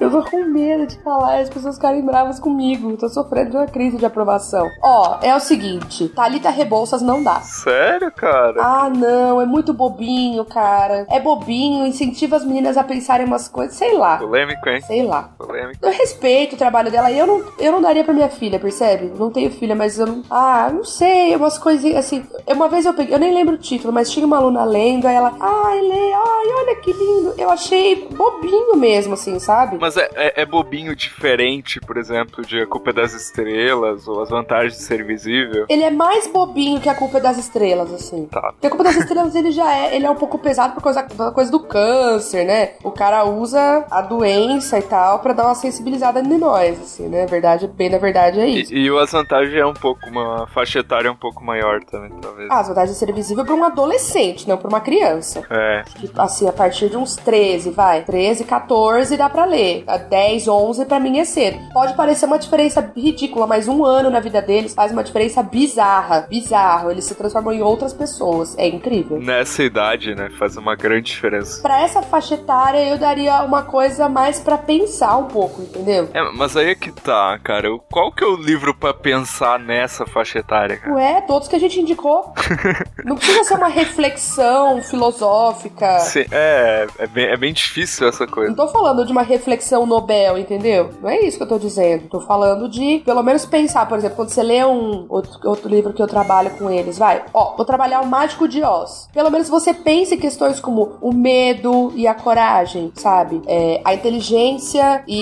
eu 0.00 0.10
tô 0.10 0.22
com 0.22 0.44
medo 0.44 0.86
de 0.86 0.98
falar, 1.02 1.40
as 1.40 1.50
pessoas 1.50 1.76
ficarem 1.76 2.04
bravas 2.04 2.38
comigo. 2.38 2.90
Eu 2.90 2.96
tô 2.96 3.08
sofrendo 3.08 3.50
de 3.50 3.56
uma 3.56 3.66
crise 3.66 3.96
de 3.96 4.06
aprovação. 4.06 4.68
Ó, 4.82 5.18
é 5.22 5.34
o 5.34 5.40
seguinte, 5.40 6.08
Thalita 6.08 6.50
Rebouças 6.50 7.02
não 7.02 7.22
dá. 7.22 7.40
Sério, 7.40 8.10
cara? 8.12 8.60
Ah, 8.62 8.90
não, 8.90 9.40
é 9.40 9.46
muito 9.46 9.72
bobinho, 9.72 10.44
cara. 10.44 11.06
É 11.10 11.20
bobinho, 11.20 11.86
incentiva 11.86 12.36
as 12.36 12.44
meninas 12.44 12.76
a 12.76 12.84
pensarem 12.84 13.26
umas 13.26 13.48
coisas, 13.48 13.76
sei 13.76 13.96
lá. 13.96 14.18
Polêmico, 14.18 14.68
hein? 14.68 14.80
Sei 14.82 15.02
lá. 15.02 15.30
Polêmico. 15.38 15.78
Eu 15.82 15.92
respeito 15.92 16.54
o 16.54 16.58
trabalho 16.58 16.90
dela 16.90 17.10
e 17.10 17.18
eu 17.18 17.26
não, 17.26 17.44
eu 17.58 17.72
não 17.72 17.80
daria 17.80 18.04
pra 18.04 18.14
minha 18.14 18.28
filha, 18.28 18.58
percebe? 18.58 19.12
Não 19.18 19.30
tenho 19.30 19.50
filha, 19.50 19.74
mas 19.74 19.98
eu 19.98 20.06
não. 20.06 20.22
Ah, 20.30 20.70
não 20.72 20.84
sei, 20.84 21.34
umas 21.36 21.58
coisinhas 21.58 22.04
assim. 22.04 22.24
Uma 22.46 22.68
vez 22.68 22.86
eu 22.86 22.94
peguei, 22.94 23.14
eu 23.14 23.18
nem 23.18 23.32
lembro 23.32 23.54
o 23.54 23.58
título, 23.58 23.92
mas 23.92 24.07
tinha 24.10 24.26
uma 24.26 24.38
aluna 24.38 24.64
lendo 24.64 25.06
aí 25.06 25.14
ela, 25.14 25.34
ai, 25.40 25.80
lê, 25.80 26.12
ai, 26.12 26.46
olha 26.58 26.76
que 26.76 26.92
lindo. 26.92 27.34
Eu 27.36 27.50
achei 27.50 28.08
bobinho 28.08 28.76
mesmo, 28.76 29.14
assim, 29.14 29.38
sabe? 29.38 29.78
Mas 29.80 29.96
é, 29.96 30.08
é, 30.14 30.42
é 30.42 30.46
bobinho 30.46 30.94
diferente, 30.94 31.80
por 31.80 31.96
exemplo, 31.96 32.44
de 32.44 32.60
A 32.60 32.66
Culpa 32.66 32.90
é 32.90 32.92
das 32.92 33.12
Estrelas 33.12 34.06
ou 34.08 34.22
As 34.22 34.30
Vantagens 34.30 34.76
de 34.76 34.82
Ser 34.82 35.04
Visível. 35.04 35.66
Ele 35.68 35.82
é 35.82 35.90
mais 35.90 36.26
bobinho 36.26 36.80
que 36.80 36.88
A 36.88 36.94
Culpa 36.94 37.18
é 37.18 37.20
das 37.20 37.38
Estrelas, 37.38 37.92
assim. 37.92 38.26
Tá. 38.26 38.52
Porque 38.52 38.66
A 38.66 38.70
Culpa 38.70 38.84
das 38.84 38.96
Estrelas, 38.96 39.34
ele 39.34 39.50
já 39.50 39.74
é, 39.74 39.96
ele 39.96 40.06
é 40.06 40.10
um 40.10 40.16
pouco 40.16 40.38
pesado 40.38 40.74
por 40.74 40.82
causa 40.82 41.02
da 41.02 41.30
coisa 41.30 41.50
do 41.50 41.60
câncer, 41.60 42.44
né? 42.44 42.70
O 42.82 42.90
cara 42.90 43.24
usa 43.24 43.84
a 43.90 44.00
doença 44.00 44.78
e 44.78 44.82
tal 44.82 45.18
pra 45.20 45.32
dar 45.32 45.44
uma 45.44 45.54
sensibilizada 45.54 46.20
em 46.20 46.38
nós, 46.38 46.80
assim, 46.80 47.08
né? 47.08 47.26
Verdade, 47.26 47.66
bem 47.66 47.90
na 47.90 47.98
verdade 47.98 48.40
é 48.40 48.46
isso. 48.46 48.72
E, 48.72 48.84
e 48.84 48.90
o 48.90 48.98
As 48.98 49.12
Vantagens 49.12 49.54
é 49.54 49.66
um 49.66 49.74
pouco, 49.74 50.08
uma 50.08 50.46
faixa 50.48 50.78
etária 50.80 51.10
um 51.10 51.16
pouco 51.16 51.44
maior 51.44 51.82
também, 51.84 52.10
talvez. 52.20 52.48
Ah, 52.50 52.60
as 52.60 52.68
vantagens 52.68 52.98
de 52.98 53.04
ser 53.04 53.12
visível 53.12 53.44
pra 53.44 53.54
um 53.54 53.64
adolescente, 53.64 53.87
não 54.46 54.56
pra 54.56 54.68
uma 54.68 54.80
criança. 54.80 55.42
É. 55.50 55.82
Que, 55.96 56.10
assim, 56.16 56.48
a 56.48 56.52
partir 56.52 56.88
de 56.88 56.96
uns 56.96 57.16
13, 57.16 57.70
vai. 57.70 58.02
13, 58.02 58.44
14 58.44 59.16
dá 59.16 59.28
pra 59.28 59.44
ler. 59.44 59.84
A 59.86 59.96
10, 59.96 60.48
11 60.48 60.84
pra 60.86 61.00
mim 61.00 61.18
é 61.18 61.24
cedo. 61.24 61.58
Pode 61.72 61.94
parecer 61.94 62.26
uma 62.26 62.38
diferença 62.38 62.92
ridícula, 62.96 63.46
mas 63.46 63.68
um 63.68 63.84
ano 63.84 64.10
na 64.10 64.20
vida 64.20 64.40
deles 64.40 64.74
faz 64.74 64.92
uma 64.92 65.04
diferença 65.04 65.42
bizarra. 65.42 66.26
Bizarro. 66.28 66.90
Eles 66.90 67.04
se 67.04 67.14
transformam 67.14 67.52
em 67.52 67.62
outras 67.62 67.92
pessoas. 67.92 68.56
É 68.58 68.66
incrível. 68.66 69.20
Nessa 69.20 69.62
idade, 69.62 70.14
né, 70.14 70.30
faz 70.38 70.56
uma 70.56 70.74
grande 70.74 71.10
diferença. 71.10 71.60
Pra 71.62 71.82
essa 71.82 72.02
faixa 72.02 72.34
etária, 72.34 72.86
eu 72.88 72.98
daria 72.98 73.42
uma 73.42 73.62
coisa 73.62 74.08
mais 74.08 74.40
pra 74.40 74.58
pensar 74.58 75.16
um 75.16 75.24
pouco, 75.24 75.62
entendeu? 75.62 76.08
É, 76.12 76.22
mas 76.32 76.56
aí 76.56 76.70
é 76.70 76.74
que 76.74 76.90
tá, 76.90 77.38
cara. 77.42 77.68
Qual 77.90 78.12
que 78.12 78.24
é 78.24 78.26
o 78.26 78.36
livro 78.36 78.74
pra 78.74 78.94
pensar 78.94 79.58
nessa 79.58 80.06
faixa 80.06 80.38
etária, 80.38 80.76
cara? 80.76 80.94
Ué, 80.94 81.20
todos 81.22 81.48
que 81.48 81.56
a 81.56 81.60
gente 81.60 81.80
indicou. 81.80 82.32
Não 83.04 83.16
precisa 83.16 83.44
ser 83.44 83.54
uma 83.54 83.68
reflexão 83.78 84.82
filosófica. 84.82 86.00
Sim, 86.00 86.24
é, 86.30 86.86
é 86.98 87.06
bem, 87.06 87.26
é 87.26 87.36
bem 87.36 87.52
difícil 87.52 88.08
essa 88.08 88.26
Não 88.26 88.32
coisa. 88.32 88.54
tô 88.54 88.68
falando 88.68 89.04
de 89.04 89.12
uma 89.12 89.22
reflexão 89.22 89.86
Nobel, 89.86 90.36
entendeu? 90.38 90.90
Não 91.00 91.08
é 91.08 91.20
isso 91.20 91.36
que 91.36 91.42
eu 91.42 91.48
tô 91.48 91.58
dizendo. 91.58 92.08
Tô 92.08 92.20
falando 92.20 92.68
de, 92.68 93.02
pelo 93.04 93.22
menos, 93.22 93.44
pensar, 93.46 93.86
por 93.86 93.98
exemplo, 93.98 94.16
quando 94.16 94.30
você 94.30 94.42
lê 94.42 94.64
um 94.64 95.06
outro, 95.08 95.32
outro 95.48 95.68
livro 95.68 95.92
que 95.92 96.02
eu 96.02 96.06
trabalho 96.06 96.50
com 96.58 96.70
eles, 96.70 96.98
vai. 96.98 97.24
Ó, 97.32 97.54
vou 97.56 97.64
trabalhar 97.64 98.00
o 98.00 98.06
Mágico 98.06 98.48
de 98.48 98.62
Oz. 98.62 99.08
Pelo 99.12 99.30
menos 99.30 99.48
você 99.48 99.72
pense 99.72 100.14
em 100.14 100.18
questões 100.18 100.60
como 100.60 100.96
o 101.00 101.12
medo 101.12 101.92
e 101.94 102.06
a 102.06 102.14
coragem, 102.14 102.92
sabe? 102.96 103.40
É, 103.46 103.80
a 103.84 103.94
inteligência 103.94 105.02
e, 105.06 105.18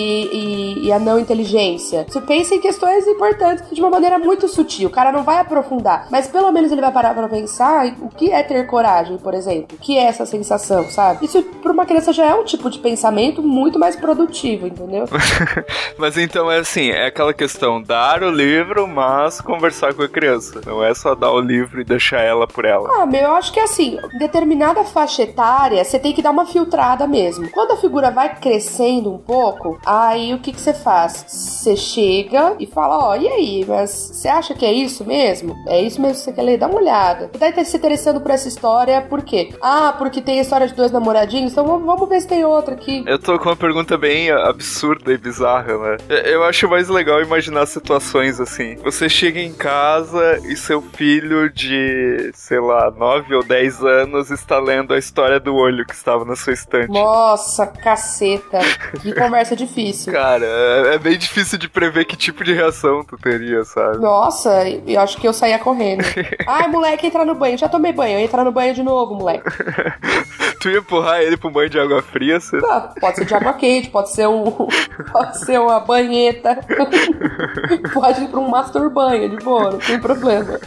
e- 0.83 0.87
e 0.87 0.93
a 0.93 0.99
não 0.99 1.19
inteligência. 1.19 2.07
Você 2.09 2.21
pensa 2.21 2.55
em 2.55 2.61
questões 2.61 3.07
importantes 3.07 3.65
de 3.71 3.81
uma 3.81 3.91
maneira 3.91 4.19
muito 4.19 4.49
sutil. 4.49 4.89
O 4.89 4.93
cara 4.93 5.13
não 5.13 5.23
vai 5.23 5.39
aprofundar, 5.39 6.07
mas 6.11 6.27
pelo 6.29 6.51
menos 6.53 6.73
ele 6.73 6.81
vai 6.81 6.93
parar 6.93 7.15
pra 7.15 7.29
pensar 7.29 7.87
o 8.01 8.09
que 8.09 8.31
é 8.31 8.43
ter 8.47 8.67
coragem, 8.67 9.19
por 9.19 9.35
exemplo. 9.35 9.77
Que 9.81 9.99
é 9.99 10.05
essa 10.05 10.25
sensação, 10.25 10.89
sabe? 10.91 11.25
Isso 11.27 11.43
pra 11.43 11.73
uma 11.73 11.85
criança 11.85 12.13
já 12.13 12.27
é 12.27 12.35
um 12.35 12.45
tipo 12.45 12.71
de 12.71 12.79
pensamento 12.79 13.43
muito 13.43 13.79
mais 13.79 13.97
produtivo, 13.97 14.67
entendeu? 14.67 15.07
Mas 15.99 16.17
então 16.17 16.51
é 16.51 16.59
assim, 16.59 16.91
é 16.91 17.07
aquela 17.07 17.35
questão, 17.35 17.83
dar 17.83 18.23
o 18.23 18.31
livro, 18.31 18.87
mas 18.87 19.41
conversar 19.41 19.95
com 19.95 20.03
a 20.03 20.09
criança. 20.09 20.61
Não 20.65 20.83
é 20.83 20.95
só 20.95 21.15
dar 21.15 21.33
o 21.33 21.41
livro 21.41 21.81
e 21.81 21.85
deixar 21.85 22.21
ela 22.21 22.47
por 22.47 22.65
ela. 22.65 22.89
Ah, 23.03 23.07
meu, 23.07 23.23
eu 23.23 23.33
acho 23.33 23.53
que 23.53 23.61
assim, 23.61 23.99
determinada 24.19 24.85
faixa 24.85 25.23
etária, 25.23 25.83
você 25.85 25.99
tem 25.99 26.13
que 26.13 26.23
dar 26.23 26.31
uma 26.31 26.47
filtrada 26.47 27.07
mesmo. 27.07 27.51
Quando 27.51 27.73
a 27.73 27.77
figura 27.77 28.11
vai 28.11 28.35
crescendo 28.37 29.13
um 29.13 29.19
pouco, 29.19 29.79
aí 29.85 30.35
o 30.35 30.39
que 30.39 30.53
que 30.53 30.61
você 30.61 30.75
faz? 30.75 31.25
Você 31.27 31.77
chega 31.77 32.57
e 32.59 32.67
fala, 32.67 33.11
ó, 33.11 33.17
e 33.17 33.29
aí, 33.29 33.65
mas 33.67 33.91
você 33.91 34.29
acha 34.29 34.55
que 34.55 34.65
é 34.65 34.73
isso 34.73 35.05
mesmo? 35.05 35.55
É 35.67 35.81
isso 35.81 36.01
mesmo 36.01 36.17
que 36.17 36.25
você 36.25 36.33
quer 36.33 36.43
ler? 36.43 36.59
Dá 36.59 36.67
uma 36.67 36.81
olhada. 36.81 37.31
Você 37.33 37.53
tá 37.53 37.65
se 37.65 37.77
interessando 37.77 38.21
por 38.21 38.31
essa 38.37 38.49
história, 38.49 39.01
por 39.03 39.23
quê? 39.23 39.51
Ah, 39.61 39.95
porque 39.99 40.21
tem 40.21 40.39
a 40.39 40.43
história 40.43 40.67
de 40.67 40.75
dois 40.75 40.91
namoradinhos? 40.93 41.53
Então 41.53 41.67
vamos- 41.67 41.97
ver 42.09 42.21
se 42.21 42.29
tem 42.29 42.45
outra 42.45 42.75
aqui. 42.75 43.03
Eu 43.07 43.19
tô 43.19 43.37
com 43.39 43.49
uma 43.49 43.57
pergunta 43.57 43.97
bem 43.99 44.31
absurda 44.31 45.13
e 45.13 45.19
bizarra, 45.19 45.77
né? 45.77 45.97
Eu 46.25 46.45
acho 46.45 46.69
mais 46.69 46.89
legal 46.89 47.21
imaginar 47.21 47.67
situações 47.67 48.39
assim. 48.39 48.77
Você 48.85 49.09
chega 49.09 49.41
em 49.41 49.53
casa 49.53 50.39
e 50.45 50.55
seu 50.57 50.81
filho 50.81 51.51
de, 51.53 52.31
sei 52.35 52.61
lá, 52.61 52.91
9 52.93 53.35
ou 53.35 53.43
10 53.43 53.83
anos 53.83 54.31
está 54.31 54.59
lendo 54.61 54.95
a 54.95 54.99
história 54.99 55.41
do 55.41 55.55
olho 55.57 55.85
que 55.85 55.95
estava 55.95 56.25
na 56.25 56.37
sua 56.37 56.53
estante. 56.53 56.93
Nossa, 56.93 57.67
caceta. 57.67 58.59
Que 59.03 59.13
conversa 59.19 59.57
difícil. 59.57 60.13
Cara, 60.13 60.45
é 60.47 60.95
é 60.95 60.99
bem 60.99 61.19
difícil 61.19 61.59
de 61.59 61.69
prever 61.69 62.05
que 62.05 62.17
tipo 62.17 62.45
de 62.45 62.53
reação 62.55 63.03
tu 63.05 63.17
teria, 63.17 63.65
sabe? 63.65 63.99
Nossa, 63.99 64.65
eu 64.87 65.01
acho 65.01 65.17
que 65.19 65.27
eu 65.27 65.33
saía 65.33 65.59
correndo. 65.59 66.05
Ai, 66.47 66.69
moleque, 66.69 67.07
entra 67.07 67.25
no 67.25 67.35
banho. 67.35 67.59
Já 67.59 67.69
tomei 67.69 67.93
banho. 67.93 68.19
Entra 68.27 68.43
no 68.43 68.51
banho 68.51 68.75
de 68.75 68.83
novo, 68.83 69.15
moleque. 69.15 69.49
Tu 70.61 70.71
ia 70.71 70.79
empurrar 70.79 71.21
ele 71.21 71.39
um 71.45 71.51
banho 71.51 71.71
de 71.71 71.79
água 71.79 72.03
fria, 72.03 72.41
você... 72.41 72.57
Ah, 72.57 72.93
pode 73.01 73.17
ser 73.17 73.25
de 73.25 73.35
água 73.35 73.53
quente, 73.53 73.89
pode 73.89 74.11
ser 74.11 74.27
um. 74.27 74.51
Pode 75.13 75.39
ser 75.39 75.61
uma 75.61 75.79
banheta. 75.79 76.59
pode 77.95 78.25
ir 78.25 78.29
pra 78.29 78.41
um 78.41 78.49
master 78.49 78.91
banho, 78.91 79.29
de 79.29 79.45
boa, 79.45 79.73
não 79.73 79.79
tem 79.79 80.01
problema. 80.01 80.59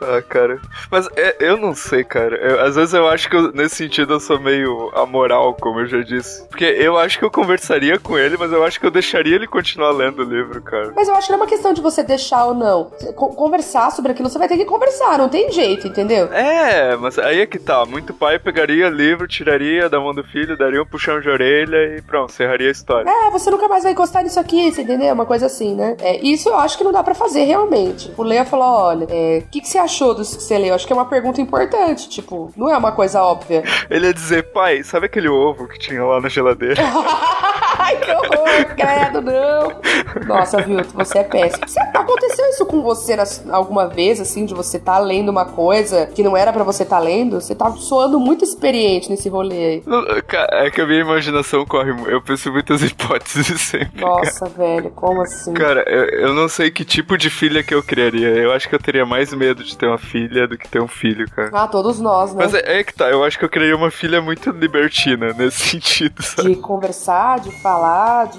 Ah, 0.00 0.22
cara. 0.22 0.58
Mas 0.90 1.08
é, 1.16 1.36
eu 1.40 1.56
não 1.56 1.74
sei, 1.74 2.02
cara. 2.04 2.36
Eu- 2.36 2.60
às 2.62 2.76
vezes 2.76 2.94
eu 2.94 3.06
acho 3.08 3.28
que 3.28 3.36
eu- 3.36 3.52
nesse 3.52 3.76
sentido 3.76 4.14
eu 4.14 4.20
sou 4.20 4.38
meio 4.40 4.90
amoral, 4.94 5.54
como 5.54 5.80
eu 5.80 5.86
já 5.86 6.00
disse. 6.00 6.46
Porque 6.48 6.64
eu 6.64 6.96
acho 6.98 7.18
que 7.18 7.24
eu 7.24 7.30
conversaria 7.30 7.98
com 7.98 8.18
ele, 8.18 8.36
mas 8.38 8.50
eu 8.52 8.64
acho 8.64 8.80
que 8.80 8.86
eu 8.86 8.90
deixaria 8.90 9.34
ele 9.34 9.46
continuar 9.46 9.90
lendo 9.90 10.20
o 10.20 10.24
livro, 10.24 10.60
cara. 10.62 10.92
Mas 10.96 11.08
eu 11.08 11.14
acho 11.14 11.26
que 11.26 11.32
não 11.32 11.38
é 11.38 11.42
uma 11.42 11.48
questão 11.48 11.72
de 11.72 11.80
você 11.80 12.02
deixar 12.02 12.46
ou 12.46 12.54
não. 12.54 12.90
Co- 13.14 13.30
Conversar 13.34 13.90
sobre 13.92 14.12
aquilo, 14.12 14.28
você 14.28 14.38
vai 14.38 14.48
ter 14.48 14.56
que 14.56 14.64
conversar, 14.64 15.18
não 15.18 15.28
tem 15.28 15.50
jeito, 15.52 15.86
entendeu? 15.86 16.32
É, 16.32 16.96
mas 16.96 17.18
aí 17.18 17.40
é 17.40 17.46
que 17.46 17.58
tá. 17.58 17.84
Muito 17.86 18.12
pai 18.14 18.38
pegaria 18.38 18.88
livro, 18.88 19.26
tiraria 19.26 19.88
da 19.88 19.98
mão 20.00 20.14
do 20.14 20.22
filho, 20.24 20.56
daria 20.56 20.82
um 20.82 20.86
puxão 20.86 21.20
de 21.20 21.28
orelha 21.28 21.96
e 21.96 22.02
pronto, 22.02 22.30
encerraria 22.32 22.68
a 22.68 22.72
história. 22.72 23.08
É, 23.10 23.30
você 23.30 23.50
nunca 23.50 23.68
mais 23.68 23.82
vai 23.82 23.92
encostar 23.92 24.22
nisso 24.22 24.38
aqui, 24.40 24.70
você 24.72 24.82
entendeu? 24.82 25.12
Uma 25.14 25.26
coisa 25.26 25.46
assim, 25.46 25.74
né? 25.74 25.96
É, 26.00 26.16
isso 26.24 26.48
eu 26.48 26.56
acho 26.56 26.76
que 26.78 26.84
não 26.84 26.92
dá 26.92 27.02
pra 27.02 27.14
fazer 27.14 27.44
realmente. 27.44 28.12
O 28.16 28.22
Leia 28.22 28.44
falou: 28.44 28.66
olha, 28.66 29.06
é, 29.10 29.42
o 29.44 29.50
que, 29.50 29.60
que 29.60 29.68
você 29.68 29.78
achou 29.90 30.14
dos 30.14 30.34
que 30.34 30.42
você 30.42 30.56
leu? 30.56 30.74
Acho 30.74 30.86
que 30.86 30.92
é 30.92 30.96
uma 30.96 31.04
pergunta 31.04 31.40
importante, 31.40 32.08
tipo, 32.08 32.52
não 32.56 32.70
é 32.70 32.76
uma 32.76 32.92
coisa 32.92 33.20
óbvia. 33.22 33.64
Ele 33.90 34.06
ia 34.06 34.14
dizer, 34.14 34.52
pai, 34.52 34.84
sabe 34.84 35.06
aquele 35.06 35.28
ovo 35.28 35.66
que 35.66 35.78
tinha 35.78 36.04
lá 36.04 36.20
na 36.20 36.28
geladeira? 36.28 36.80
Ai, 37.90 37.96
que 37.96 38.10
horror, 38.12 38.74
credo, 38.76 39.20
não. 39.22 40.26
Nossa, 40.26 40.58
viu, 40.62 40.78
você 40.94 41.18
é 41.18 41.24
péssimo. 41.24 41.68
Você- 41.68 41.80
aconteceu 41.80 42.46
isso 42.50 42.66
com 42.66 42.82
você 42.82 43.16
alguma 43.50 43.86
vez, 43.88 44.20
assim, 44.20 44.44
de 44.44 44.54
você 44.54 44.78
tá 44.78 44.98
lendo 44.98 45.28
uma 45.28 45.44
coisa 45.44 46.06
que 46.06 46.22
não 46.22 46.36
era 46.36 46.52
pra 46.52 46.64
você 46.64 46.84
tá 46.84 46.98
lendo? 46.98 47.40
Você 47.40 47.54
tá 47.54 47.70
soando 47.72 48.18
muito 48.18 48.44
experiente 48.44 49.10
nesse 49.10 49.28
rolê 49.28 49.56
aí. 49.56 49.82
É 50.52 50.70
que 50.70 50.80
a 50.80 50.86
minha 50.86 51.00
imaginação 51.00 51.64
corre. 51.66 51.90
Eu 52.06 52.20
penso 52.22 52.50
muitas 52.52 52.82
hipóteses 52.84 53.60
sempre. 53.60 54.00
Nossa, 54.00 54.46
velho, 54.46 54.90
como 54.90 55.22
assim? 55.22 55.52
Cara, 55.54 55.84
eu, 55.88 56.04
eu 56.28 56.34
não 56.34 56.48
sei 56.48 56.70
que 56.70 56.84
tipo 56.84 57.16
de 57.16 57.30
filha 57.30 57.62
que 57.62 57.74
eu 57.74 57.82
criaria. 57.82 58.28
Eu 58.28 58.52
acho 58.52 58.68
que 58.68 58.74
eu 58.74 58.78
teria 58.78 59.04
mais 59.06 59.32
medo 59.32 59.62
de 59.64 59.76
ter 59.76 59.86
uma 59.86 59.98
filha 59.98 60.46
do 60.46 60.56
que 60.58 60.68
ter 60.68 60.80
um 60.80 60.88
filho, 60.88 61.28
cara. 61.30 61.50
Ah, 61.52 61.66
todos 61.68 62.00
nós, 62.00 62.34
né? 62.34 62.44
Mas 62.44 62.54
é, 62.54 62.80
é 62.80 62.84
que 62.84 62.94
tá, 62.94 63.08
eu 63.10 63.22
acho 63.24 63.38
que 63.38 63.44
eu 63.44 63.48
criaria 63.48 63.76
uma 63.76 63.90
filha 63.90 64.20
muito 64.20 64.50
libertina 64.50 65.32
nesse 65.36 65.60
sentido, 65.70 66.22
sabe? 66.22 66.50
De 66.54 66.56
conversar, 66.56 67.40
de 67.40 67.50
falar, 67.62 67.79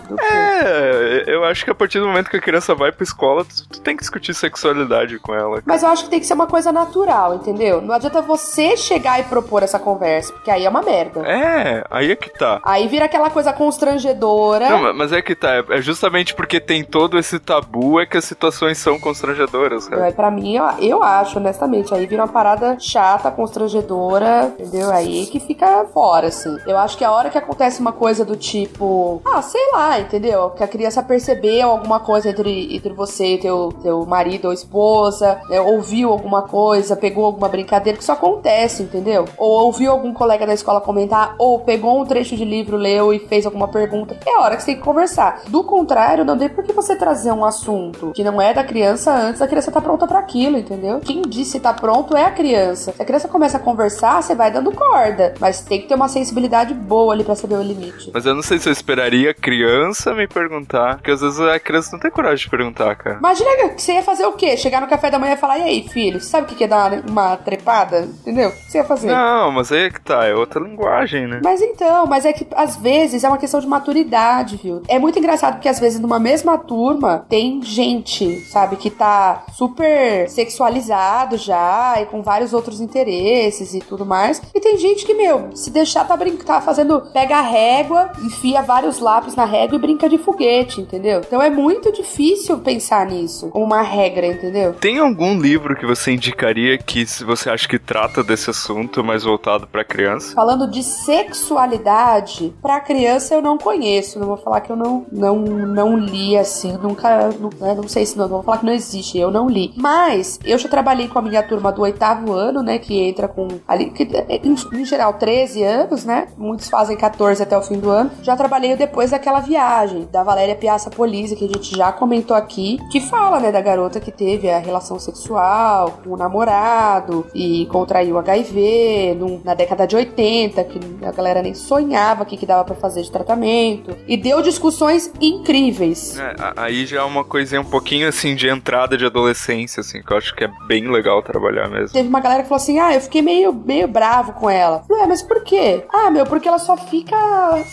do? 0.08 0.15
É, 0.21 1.23
eu 1.27 1.43
acho 1.45 1.63
que 1.65 1.71
a 1.71 1.75
partir 1.75 1.99
do 1.99 2.08
momento 2.08 2.30
que 2.30 2.38
a 2.38 2.41
criança 2.41 2.73
vai 2.75 2.91
pra 2.91 3.04
escola, 3.04 3.43
tu, 3.45 3.67
tu 3.69 3.82
tem 3.82 3.95
que 3.95 4.01
discutir 4.01 4.34
sexualidade 4.34 5.17
com 5.19 5.34
ela. 5.34 5.62
Mas 5.65 5.84
eu 5.84 5.89
acho 5.89 6.04
que 6.06 6.10
tem 6.10 6.19
que 6.19 6.25
ser 6.25 6.34
uma 6.34 6.47
coisa 6.47 6.71
natural, 6.71 7.36
entendeu? 7.36 7.82
Não 7.82 7.93
adianta 7.95 8.21
você 8.21 8.75
chegar 8.77 9.19
e 9.19 9.23
propor 9.23 9.63
essa 9.63 9.80
conversa, 9.80 10.34
porque 10.34 10.51
aí 10.51 10.65
é 10.65 10.69
uma 10.69 10.82
merda. 10.82 11.21
É, 11.27 11.84
aí 11.89 12.12
é 12.12 12.15
que 12.15 12.30
tá. 12.30 12.60
Aí 12.63 12.88
vira 12.88 13.06
aquela 13.06 13.30
coisa 13.30 13.51
constrangedora. 13.54 14.69
Não, 14.69 14.82
ma- 14.82 14.93
mas 14.93 15.12
é 15.12 15.21
que 15.21 15.36
tá, 15.36 15.63
é 15.69 15.82
justamente 15.82 16.34
porque 16.36 16.60
tem 16.60 16.84
todo 16.84 17.17
esse 17.17 17.39
tabu 17.39 17.99
é 17.99 18.06
que 18.06 18.17
as 18.17 18.25
situações 18.25 18.77
são 18.77 18.99
constrangedoras, 18.99 19.88
cara. 19.88 20.08
É, 20.08 20.12
pra 20.12 20.30
mim, 20.32 20.56
eu, 20.56 20.65
eu 20.80 21.04
acho, 21.04 21.38
honestamente, 21.39 21.93
aí 21.93 22.06
vira 22.06 22.23
uma 22.23 22.32
parada 22.32 22.77
chata, 22.80 23.32
constrangedora, 23.32 24.54
entendeu? 24.60 24.91
Aí 24.91 25.25
que 25.27 25.39
fica 25.39 25.86
fora, 25.93 26.27
assim. 26.27 26.56
Eu 26.67 26.77
acho 26.77 26.97
que 26.97 27.04
a 27.04 27.12
hora 27.12 27.30
que 27.30 27.38
acontece 27.38 27.80
uma 27.80 27.91
coisa 27.91 28.23
do 28.25 28.36
tipo, 28.36 29.21
ah, 29.34 29.41
sei 29.41 29.72
lá, 29.72 30.00
entendeu? 30.00 30.50
Que 30.52 30.63
a 30.63 30.67
criança 30.67 31.02
percebeu 31.02 31.70
alguma 31.70 32.00
coisa 32.00 32.30
entre, 32.30 32.76
entre 32.76 32.94
você 32.94 33.36
e 33.36 33.38
teu, 33.38 33.74
teu 33.82 34.06
marido 34.06 34.46
ou 34.46 34.54
esposa, 34.54 35.39
né? 35.50 35.62
ouviu 35.62 36.12
alguma 36.12 36.41
coisa, 36.41 36.96
pegou 36.96 37.26
alguma 37.26 37.48
brincadeira, 37.48 37.98
que 37.98 38.04
isso 38.04 38.12
acontece, 38.12 38.84
entendeu? 38.84 39.26
Ou 39.38 39.65
ouviu 39.65 39.91
algum 39.91 40.13
colega 40.13 40.46
da 40.46 40.54
escola 40.54 40.82
comentar, 40.82 41.36
ou 41.38 41.60
pegou 41.60 42.02
um 42.02 42.06
trecho 42.06 42.36
de 42.36 42.44
livro, 42.44 42.76
leu 42.76 43.13
e 43.13 43.20
fez 43.20 43.46
alguma 43.46 43.67
pergunta. 43.67 44.17
É 44.26 44.38
hora 44.38 44.56
que 44.56 44.63
você 44.63 44.72
tem 44.72 44.76
que 44.76 44.82
conversar. 44.82 45.44
Do 45.48 45.63
contrário, 45.63 46.26
não 46.26 46.38
tem 46.38 46.50
por 46.50 46.63
que 46.63 46.74
você 46.74 46.96
trazer 46.96 47.32
um 47.32 47.46
assunto 47.46 48.12
que 48.13 48.24
não 48.24 48.41
é 48.41 48.54
da 48.54 48.63
criança 48.63 49.13
antes 49.13 49.39
da 49.39 49.48
criança 49.48 49.72
tá 49.72 49.82
pronta 49.82 50.08
pra 50.08 50.20
aquilo, 50.20 50.58
entendeu? 50.58 51.00
Quem 51.00 51.22
disse 51.22 51.60
tá 51.60 51.74
pronto 51.74 52.17
é 52.17 52.26
a 52.26 52.32
criança. 52.32 52.91
Se 52.91 53.02
a 53.02 53.06
criança 53.06 53.28
começa 53.28 53.58
a 53.58 53.60
conversar, 53.60 54.22
você 54.22 54.36
vai 54.36 54.52
dando 54.52 54.72
corda. 54.72 55.34
Mas 55.39 55.62
tem 55.62 55.82
que 55.82 55.88
ter 55.88 55.96
uma 55.96 56.08
sensibilidade 56.08 56.74
boa 56.74 57.13
ali 57.13 57.24
pra 57.24 57.36
saber 57.36 57.56
o 57.56 57.62
limite. 57.62 58.12
Mas 58.13 58.26
eu 58.26 58.36
não 58.36 58.41
sei 58.41 58.58
se 58.58 58.67
eu 58.67 58.74
esperaria 58.74 59.11
a 59.30 59.34
criança 59.34 60.13
me 60.13 60.28
perguntar, 60.28 60.95
porque 60.95 61.12
às 61.12 61.21
vezes 61.21 61.39
a 61.39 61.60
criança 61.60 61.91
não 61.93 62.00
tem 62.00 62.12
coragem 62.12 62.45
de 62.45 62.50
perguntar, 62.50 62.95
cara. 62.95 63.17
Imagina 63.17 63.69
que 63.69 63.82
você 63.82 63.93
ia 63.93 64.04
fazer 64.04 64.26
o 64.26 64.34
quê? 64.34 64.56
Chegar 64.58 64.82
no 64.82 64.88
café 64.88 65.10
da 65.10 65.19
manhã 65.19 65.34
e 65.34 65.38
falar, 65.38 65.60
e 65.60 65.63
aí, 65.63 65.88
filho, 65.88 66.19
sabe 66.21 66.52
o 66.52 66.56
que 66.56 66.63
é 66.63 66.67
dar 66.67 66.93
uma 67.10 67.36
trepada? 67.38 68.08
Entendeu? 68.21 68.50
O 68.50 68.52
que 68.52 68.71
você 68.71 68.78
ia 68.78 68.84
fazer? 68.84 69.08
Não, 69.08 69.52
mas 69.52 69.71
aí 69.71 69.86
é 69.86 69.89
que 69.89 70.02
tá, 70.02 70.26
é 70.26 70.34
outra 70.34 70.62
linguagem, 70.62 71.28
né? 71.28 71.41
Mas 71.43 71.62
então, 71.62 72.06
mas 72.06 72.26
é 72.26 72.34
que 72.34 72.47
às 72.56 72.78
vezes 72.78 73.24
é 73.24 73.28
uma 73.28 73.38
questão 73.38 73.60
de 73.60 73.67
maturidade, 73.67 74.58
viu? 74.58 74.82
É 74.88 74.97
muito 74.97 75.19
engraçado 75.19 75.56
porque 75.56 75.69
às 75.69 75.80
vezes 75.80 76.00
numa 76.00 76.19
mesma 76.19 76.58
turma 76.58 77.26
tem 77.30 77.62
gente, 77.62 78.39
sabe, 78.45 78.76
que 78.76 78.89
tá 78.89 79.43
super 79.54 80.30
sexualizado 80.30 81.38
já 81.38 81.95
e 82.02 82.06
com 82.06 82.21
vários 82.21 82.54
outros 82.54 82.80
interesses 82.80 83.74
e 83.74 83.80
tudo 83.80 84.06
mais. 84.06 84.41
E 84.54 84.60
tem 84.60 84.78
gente 84.78 85.06
que, 85.06 85.13
meu, 85.13 85.50
se 85.56 85.69
deixar 85.69 86.06
tá 86.06 86.15
brincando, 86.15 86.45
tá 86.45 86.62
fazendo, 86.62 87.02
pega 87.13 87.38
a 87.38 87.41
régua, 87.41 88.12
enfia 88.24 88.62
vários 88.62 89.01
lápis 89.02 89.36
na 89.36 89.46
régua 89.46 89.76
e 89.76 89.82
brinca 89.82 90.08
de 90.08 90.18
foguete, 90.18 90.80
entendeu? 90.82 91.20
Então 91.20 91.42
é 91.42 91.50
muito 91.50 91.92
difícil 91.92 92.60
pensar 92.60 93.06
nisso 93.06 93.52
uma 93.54 93.82
regra, 93.82 94.28
entendeu? 94.28 94.74
Tem 94.74 95.00
algum 95.00 95.40
livro 95.40 95.76
que 95.76 95.86
você 95.86 96.12
indicaria 96.12 96.78
que 96.78 97.06
se 97.06 97.24
você 97.24 97.50
acha 97.50 97.68
que 97.68 97.80
trata 97.80 98.24
desse 98.24 98.50
assunto 98.50 99.04
mais 99.04 99.24
voltado 99.24 99.68
para 99.68 99.84
criança? 99.84 100.34
Falando 100.34 100.70
de 100.70 100.84
sexualidade, 100.84 102.54
para 102.62 102.80
criança 102.80 103.36
eu 103.36 103.42
não 103.42 103.58
conheço, 103.58 104.20
não 104.20 104.28
vou 104.28 104.38
falar 104.38 104.62
que 104.62 104.72
eu 104.72 104.76
não 104.76 105.06
não 105.12 105.38
não 105.38 105.98
li 105.98 106.38
assim, 106.38 106.78
nunca, 106.78 107.30
não, 107.40 107.50
né, 107.60 107.74
não 107.76 107.88
sei 107.88 108.06
se 108.06 108.18
não, 108.18 108.26
não 108.26 108.38
vou 108.38 108.44
falar 108.44 108.60
que 108.60 108.66
não 108.66 108.74
existe, 108.74 109.18
eu 109.18 109.32
não 109.32 109.48
li. 109.48 109.74
Mas 109.76 110.40
eu 110.44 110.58
já 110.58 110.70
trabalhei 110.70 111.08
com 111.08 111.20
a 111.20 111.22
minha 111.22 111.44
turma 111.44 111.72
do 111.72 111.82
oitavo 111.82 112.32
ano, 112.34 112.62
né, 112.62 112.78
que 112.78 113.00
entra 113.00 113.28
com 113.28 113.48
ali 113.68 113.90
que 113.90 114.04
em, 114.44 114.56
em 114.80 114.86
geral 114.86 115.14
13 115.14 115.64
anos, 115.64 116.06
né? 116.06 116.28
Muitos 116.38 116.70
fazem 116.70 116.98
14 116.98 117.42
até 117.42 117.58
o 117.58 117.62
fim 117.62 117.80
do 117.80 117.90
ano. 117.90 118.12
Já 118.22 118.36
trabalhei 118.36 118.76
depois 118.91 119.12
daquela 119.12 119.39
viagem 119.39 120.06
da 120.12 120.21
Valéria 120.21 120.54
Piazza 120.54 120.89
Polizzi 120.89 121.38
que 121.38 121.45
a 121.45 121.47
gente 121.47 121.77
já 121.77 121.93
comentou 121.93 122.36
aqui, 122.36 122.77
que 122.91 122.99
fala, 122.99 123.39
né, 123.39 123.49
da 123.49 123.62
garota 123.62 124.01
que 124.01 124.12
teve 124.12 124.49
a 124.49 124.60
relação 124.60 124.99
sexual 124.99 126.01
com 126.04 126.10
o 126.10 126.17
namorado 126.17 127.25
e 127.34 127.65
contraiu 127.67 128.17
HIV 128.19 129.15
no, 129.17 129.41
na 129.45 129.54
década 129.54 129.88
de 129.88 129.95
80, 129.95 130.62
que 130.65 130.80
a 131.06 131.12
galera 131.13 131.41
nem 131.41 131.54
sonhava 131.54 132.25
que, 132.25 132.36
que 132.36 132.45
dava 132.45 132.65
para 132.65 132.75
fazer 132.75 133.01
de 133.01 133.10
tratamento. 133.10 133.95
E 134.06 134.17
deu 134.17 134.41
discussões 134.41 135.10
incríveis. 135.21 136.19
É, 136.19 136.36
aí 136.58 136.86
já 136.86 136.99
é 136.99 137.04
uma 137.04 137.23
coisinha 137.23 137.62
um 137.62 137.65
pouquinho 137.65 138.10
assim 138.10 138.36
de 138.36 138.49
entrada 138.49 138.97
de 138.97 139.06
adolescência, 139.06 139.80
assim, 139.80 140.01
que 140.01 140.12
eu 140.12 140.17
acho 140.17 140.36
que 140.36 140.43
é 140.43 140.51
bem 140.67 140.91
legal 140.91 141.23
trabalhar 141.23 141.69
mesmo. 141.69 141.93
Teve 141.93 142.10
uma 142.10 142.19
galera 142.19 142.43
que 142.43 142.49
falou 142.49 142.62
assim: 142.62 142.77
ah, 142.77 142.93
eu 142.93 142.99
fiquei 142.99 143.21
meio, 143.21 143.54
meio 143.54 143.88
bravo 143.88 144.34
com 144.34 144.49
ela. 144.49 144.84
Falei, 144.86 145.08
mas 145.08 145.23
por 145.23 145.41
quê? 145.45 145.86
Ah, 145.89 146.12
meu, 146.12 146.25
porque 146.25 146.49
ela 146.49 146.60
só 146.60 146.75
fica 146.75 147.15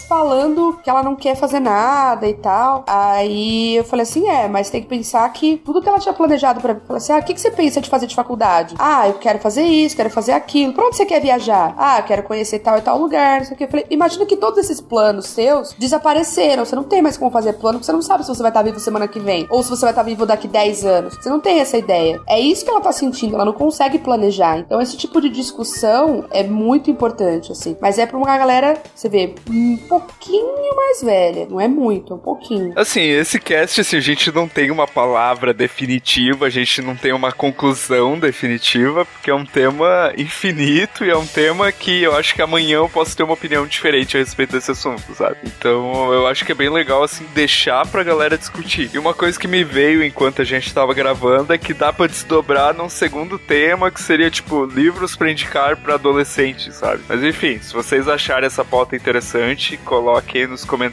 falando 0.09 0.79
que 0.81 0.89
ela 0.89 1.03
não 1.03 1.08
quer 1.15 1.37
fazer 1.37 1.61
nada 1.61 2.27
e 2.27 2.35
tal. 2.35 2.85
Aí 2.87 3.77
eu 3.77 3.85
falei 3.85 4.03
assim: 4.03 4.29
é, 4.29 4.49
mas 4.49 4.71
tem 4.71 4.83
que 4.83 4.89
pensar 4.89 5.29
que 5.33 5.57
tudo 5.65 5.83
que 5.83 5.89
ela 5.89 5.99
tinha 5.99 6.13
planejado 6.13 6.61
pra 6.61 6.75
mim. 6.75 6.81
Falei 6.87 6.99
assim: 6.99 7.13
ah, 7.13 7.19
o 7.19 7.23
que, 7.23 7.35
que 7.35 7.41
você 7.41 7.51
pensa 7.51 7.81
de 7.81 7.89
fazer 7.89 8.07
de 8.07 8.15
faculdade? 8.15 8.75
Ah, 8.79 9.09
eu 9.09 9.15
quero 9.15 9.39
fazer 9.39 9.63
isso, 9.63 9.97
quero 9.97 10.11
fazer 10.11 10.33
aquilo. 10.33 10.73
Pra 10.73 10.87
onde 10.87 10.97
você 10.97 11.07
quer 11.07 11.21
viajar? 11.21 11.75
Ah, 11.77 11.99
eu 11.99 12.05
quero 12.05 12.23
conhecer 12.23 12.59
tal 12.61 12.79
e 12.79 12.81
tal 12.81 12.99
lugar, 12.99 13.41
não 13.41 13.47
sei 13.47 13.55
o 13.55 13.59
que. 13.59 13.65
Eu 13.65 13.69
falei, 13.69 13.87
imagina 13.91 14.27
que 14.27 14.37
todos 14.37 14.59
esses 14.59 14.81
planos 14.81 15.27
seus 15.27 15.73
desapareceram. 15.79 16.65
Você 16.65 16.77
não 16.77 16.85
tem 16.85 17.03
mais 17.03 17.17
como 17.17 17.31
fazer 17.31 17.55
plano, 17.55 17.79
porque 17.79 17.87
você 17.87 17.93
não 17.93 18.03
sabe 18.03 18.25
se 18.25 18.29
você 18.29 18.43
vai 18.43 18.51
estar 18.51 18.63
vivo 18.63 18.81
semana 18.81 19.09
que 19.09 19.21
vem. 19.21 19.47
Ou 19.51 19.63
se 19.63 19.71
você 19.71 19.83
vai 19.83 19.93
estar 19.93 20.03
vivo 20.03 20.27
daqui 20.27 20.49
10 20.49 20.85
anos. 20.85 21.15
Você 21.15 21.29
não 21.29 21.41
tem 21.41 21.61
essa 21.61 21.77
ideia. 21.77 22.21
É 22.27 22.39
isso 22.39 22.65
que 22.65 22.71
ela 22.71 22.81
tá 22.81 22.93
sentindo, 22.93 23.35
ela 23.35 23.45
não 23.45 23.53
consegue 23.53 23.99
planejar. 23.99 24.59
Então, 24.59 24.81
esse 24.81 24.97
tipo 24.97 25.21
de 25.21 25.29
discussão 25.29 26.25
é 26.31 26.43
muito 26.43 26.91
importante, 26.91 27.53
assim. 27.53 27.77
Mas 27.81 27.99
é 27.99 28.07
pra 28.07 28.17
uma 28.17 28.39
galera, 28.39 28.81
você 28.95 29.09
vê, 29.09 29.35
um 29.51 29.77
pouquinho 29.89 30.77
mais 30.77 30.98
velha. 31.05 31.47
Não 31.49 31.61
é 31.61 31.69
muito, 31.69 32.13
é 32.13 32.17
um 32.17 32.21
pouquinho. 32.21 32.73
Assim, 32.77 33.03
esse 33.03 33.39
cast, 33.39 33.81
assim, 33.81 33.97
a 33.97 34.01
gente 34.01 34.33
não 34.33 34.49
tem 34.49 34.71
uma 34.71 34.87
palavra 34.87 35.53
definitiva, 35.53 36.47
a 36.47 36.51
gente 36.51 36.83
não 36.83 36.97
tem 36.97 37.13
uma 37.13 37.33
conclusão 37.33 38.19
definitiva, 38.19 39.05
porque 39.05 39.31
é 39.31 39.35
um 39.35 39.45
tema 39.45 40.13
infinito 40.17 41.05
e 41.05 41.11
é 41.11 41.17
um 41.17 41.27
tema 41.27 41.71
que 41.73 42.03
eu 42.03 42.17
acho 42.17 42.35
que 42.35 42.43
amanhã 42.43 42.77
eu 42.77 42.89
posso 42.89 43.17
ter 43.17 43.23
uma 43.23 43.35
opinião 43.35 43.67
diferente 43.67 44.17
a 44.17 44.21
respeito 44.21 44.53
desse 44.53 44.71
assunto, 44.71 45.15
sabe? 45.15 45.37
Então, 45.45 46.13
eu 46.13 46.27
acho 46.27 46.45
que 46.45 46.53
é 46.53 46.55
bem 46.55 46.71
legal, 46.71 47.03
assim, 47.03 47.27
deixar 47.35 47.87
pra 47.87 48.03
galera 48.03 48.39
discutir. 48.39 48.91
E 48.93 48.99
uma 48.99 49.15
coisa 49.15 49.39
que 49.39 49.49
me 49.49 49.65
veio 49.65 50.05
enquanto 50.05 50.43
a 50.43 50.45
gente 50.45 50.73
tava 50.73 50.95
gravando 50.95 51.53
é 51.53 51.59
que 51.59 51.75
dá 51.75 51.93
pra 51.93 52.07
desdobrar 52.07 52.75
num 52.75 52.89
segundo 52.89 53.39
tema 53.39 53.91
que 53.91 54.01
seria, 54.01 54.31
tipo, 54.31 54.65
livros 54.65 55.17
pra 55.17 55.31
indicar 55.31 55.77
pra 55.77 55.95
adolescentes, 55.95 56.75
sabe? 56.75 57.03
Mas 57.09 57.23
enfim, 57.23 57.59
se 57.61 57.73
vocês 57.73 58.09
acharem 58.09 58.47
essa 58.47 58.65
pauta 58.65 58.97
interessante, 58.97 59.77
coloquem 59.79 60.43
aí 60.43 60.47
nos 60.47 60.65
comentários. 60.65 60.88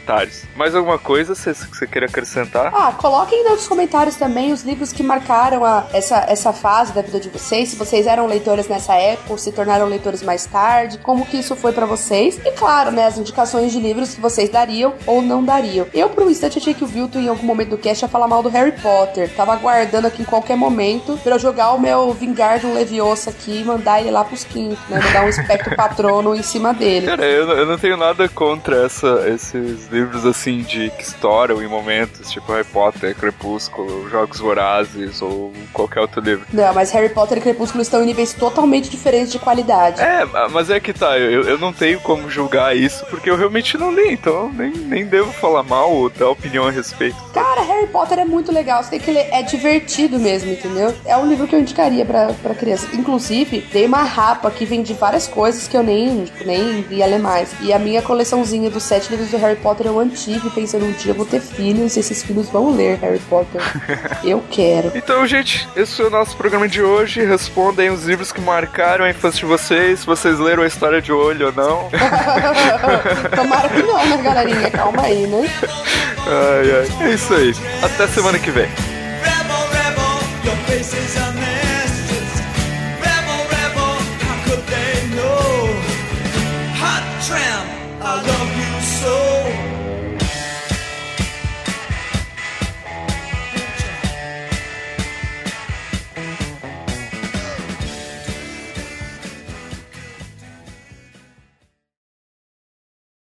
Mais 0.54 0.74
alguma 0.74 0.98
coisa 0.98 1.34
que 1.34 1.54
você 1.54 1.86
queira 1.86 2.06
acrescentar? 2.06 2.72
Ah, 2.74 2.92
coloquem 2.92 3.44
nos 3.44 3.68
comentários 3.68 4.16
também 4.16 4.52
os 4.52 4.62
livros 4.62 4.92
que 4.92 5.02
marcaram 5.02 5.64
a, 5.64 5.86
essa, 5.92 6.24
essa 6.28 6.52
fase 6.52 6.92
da 6.92 7.02
vida 7.02 7.20
de 7.20 7.28
vocês, 7.28 7.70
se 7.70 7.76
vocês 7.76 8.06
eram 8.06 8.26
leitores 8.26 8.68
nessa 8.68 8.94
época 8.94 9.32
ou 9.32 9.38
se 9.38 9.52
tornaram 9.52 9.86
leitores 9.86 10.22
mais 10.22 10.46
tarde, 10.46 10.98
como 10.98 11.26
que 11.26 11.38
isso 11.38 11.54
foi 11.56 11.72
para 11.72 11.86
vocês. 11.86 12.38
E 12.44 12.50
claro, 12.52 12.90
né, 12.90 13.06
as 13.06 13.18
indicações 13.18 13.72
de 13.72 13.78
livros 13.78 14.14
que 14.14 14.20
vocês 14.20 14.50
dariam 14.50 14.94
ou 15.06 15.22
não 15.22 15.44
dariam. 15.44 15.86
Eu, 15.92 16.08
por 16.08 16.24
um 16.24 16.30
instante, 16.30 16.58
achei 16.58 16.74
que 16.74 16.84
o 16.84 16.86
Vilton, 16.86 17.20
em 17.20 17.28
algum 17.28 17.46
momento 17.46 17.70
do 17.70 17.78
cast, 17.78 18.04
ia 18.04 18.08
falar 18.08 18.28
mal 18.28 18.42
do 18.42 18.48
Harry 18.48 18.72
Potter. 18.72 19.30
Tava 19.34 19.52
aguardando 19.52 20.06
aqui 20.06 20.22
em 20.22 20.24
qualquer 20.24 20.56
momento 20.56 21.18
pra 21.22 21.34
eu 21.34 21.38
jogar 21.38 21.72
o 21.72 21.80
meu 21.80 22.12
Vingardium 22.12 22.74
Leviosa 22.74 23.30
aqui 23.30 23.60
e 23.60 23.64
mandar 23.64 24.00
ele 24.00 24.10
lá 24.10 24.24
pros 24.24 24.44
quintos, 24.44 24.78
né? 24.88 25.00
Mandar 25.00 25.24
um 25.24 25.28
espectro 25.28 25.74
patrono 25.76 26.34
em 26.34 26.42
cima 26.42 26.72
dele. 26.72 27.06
Cara, 27.06 27.24
eu, 27.24 27.48
eu 27.50 27.66
não 27.66 27.78
tenho 27.78 27.96
nada 27.96 28.28
contra 28.28 28.84
essa, 28.84 29.24
esses 29.28 29.85
livros 29.90 30.24
assim 30.24 30.62
de 30.62 30.90
que 30.90 31.02
estouram 31.02 31.62
em 31.62 31.68
momentos, 31.68 32.30
tipo 32.30 32.52
Harry 32.52 32.64
Potter, 32.64 33.14
Crepúsculo, 33.14 34.08
Jogos 34.08 34.38
Vorazes 34.38 35.20
ou 35.22 35.52
qualquer 35.72 36.00
outro 36.00 36.20
livro. 36.20 36.46
Não, 36.52 36.72
mas 36.74 36.90
Harry 36.92 37.08
Potter 37.08 37.38
e 37.38 37.40
Crepúsculo 37.40 37.82
estão 37.82 38.02
em 38.02 38.06
níveis 38.06 38.32
totalmente 38.32 38.88
diferentes 38.88 39.32
de 39.32 39.38
qualidade. 39.38 40.00
É, 40.00 40.26
mas 40.50 40.70
é 40.70 40.80
que 40.80 40.92
tá, 40.92 41.18
eu, 41.18 41.42
eu 41.42 41.58
não 41.58 41.72
tenho 41.72 42.00
como 42.00 42.30
julgar 42.30 42.76
isso 42.76 43.04
porque 43.06 43.30
eu 43.30 43.36
realmente 43.36 43.76
não 43.76 43.92
li, 43.92 44.12
então 44.12 44.52
nem, 44.52 44.70
nem 44.72 45.06
devo 45.06 45.32
falar 45.32 45.62
mal 45.62 45.92
ou 45.92 46.10
dar 46.10 46.28
opinião 46.28 46.66
a 46.66 46.70
respeito. 46.70 47.16
Cara, 47.56 47.68
Harry 47.68 47.86
Potter 47.86 48.18
é 48.18 48.24
muito 48.26 48.52
legal, 48.52 48.82
você 48.82 48.90
tem 48.90 49.00
que 49.00 49.10
ler, 49.10 49.28
é 49.32 49.40
divertido 49.40 50.18
mesmo, 50.18 50.52
entendeu? 50.52 50.94
É 51.06 51.16
um 51.16 51.26
livro 51.26 51.46
que 51.46 51.54
eu 51.54 51.60
indicaria 51.60 52.04
pra, 52.04 52.26
pra 52.42 52.54
criança. 52.54 52.86
Inclusive, 52.92 53.62
tem 53.62 53.86
uma 53.86 54.02
rapa 54.02 54.50
que 54.50 54.66
vende 54.66 54.92
várias 54.92 55.26
coisas 55.26 55.66
que 55.66 55.74
eu 55.74 55.82
nem, 55.82 56.24
tipo, 56.24 56.44
nem 56.44 56.84
ia 56.90 57.06
ler 57.06 57.18
mais. 57.18 57.54
E 57.62 57.72
a 57.72 57.78
minha 57.78 58.02
coleçãozinha 58.02 58.68
dos 58.68 58.82
sete 58.82 59.08
livros 59.08 59.30
do 59.30 59.38
Harry 59.38 59.56
Potter 59.56 59.86
eu 59.86 59.98
antigo, 59.98 60.50
pensando 60.50 60.84
um 60.84 60.92
dia 60.92 61.12
eu 61.12 61.14
vou 61.14 61.24
ter 61.24 61.40
filhos 61.40 61.96
e 61.96 62.00
esses 62.00 62.22
filhos 62.22 62.50
vão 62.50 62.76
ler 62.76 62.98
Harry 62.98 63.20
Potter. 63.20 63.62
eu 64.22 64.44
quero. 64.50 64.92
Então, 64.94 65.26
gente, 65.26 65.66
esse 65.74 65.96
foi 65.96 66.08
o 66.08 66.10
nosso 66.10 66.36
programa 66.36 66.68
de 66.68 66.82
hoje. 66.82 67.24
Respondem 67.24 67.88
os 67.88 68.04
livros 68.04 68.32
que 68.32 68.40
marcaram 68.40 69.06
a 69.06 69.08
infância 69.08 69.40
de 69.40 69.46
vocês, 69.46 70.00
se 70.00 70.06
vocês 70.06 70.38
leram 70.38 70.62
a 70.62 70.66
história 70.66 71.00
de 71.00 71.10
olho 71.10 71.46
ou 71.46 71.52
não. 71.52 71.88
Tomara 73.34 73.68
que 73.70 73.82
não, 73.82 74.06
né, 74.06 74.22
galerinha? 74.22 74.70
Calma 74.70 75.04
aí, 75.04 75.26
né? 75.26 75.50
Ai, 76.26 76.70
ai. 76.70 77.08
É 77.08 77.14
isso 77.14 77.32
aí. 77.32 77.54
Até 77.82 78.06
semana 78.08 78.38
que 78.38 78.50
vem. 78.50 78.68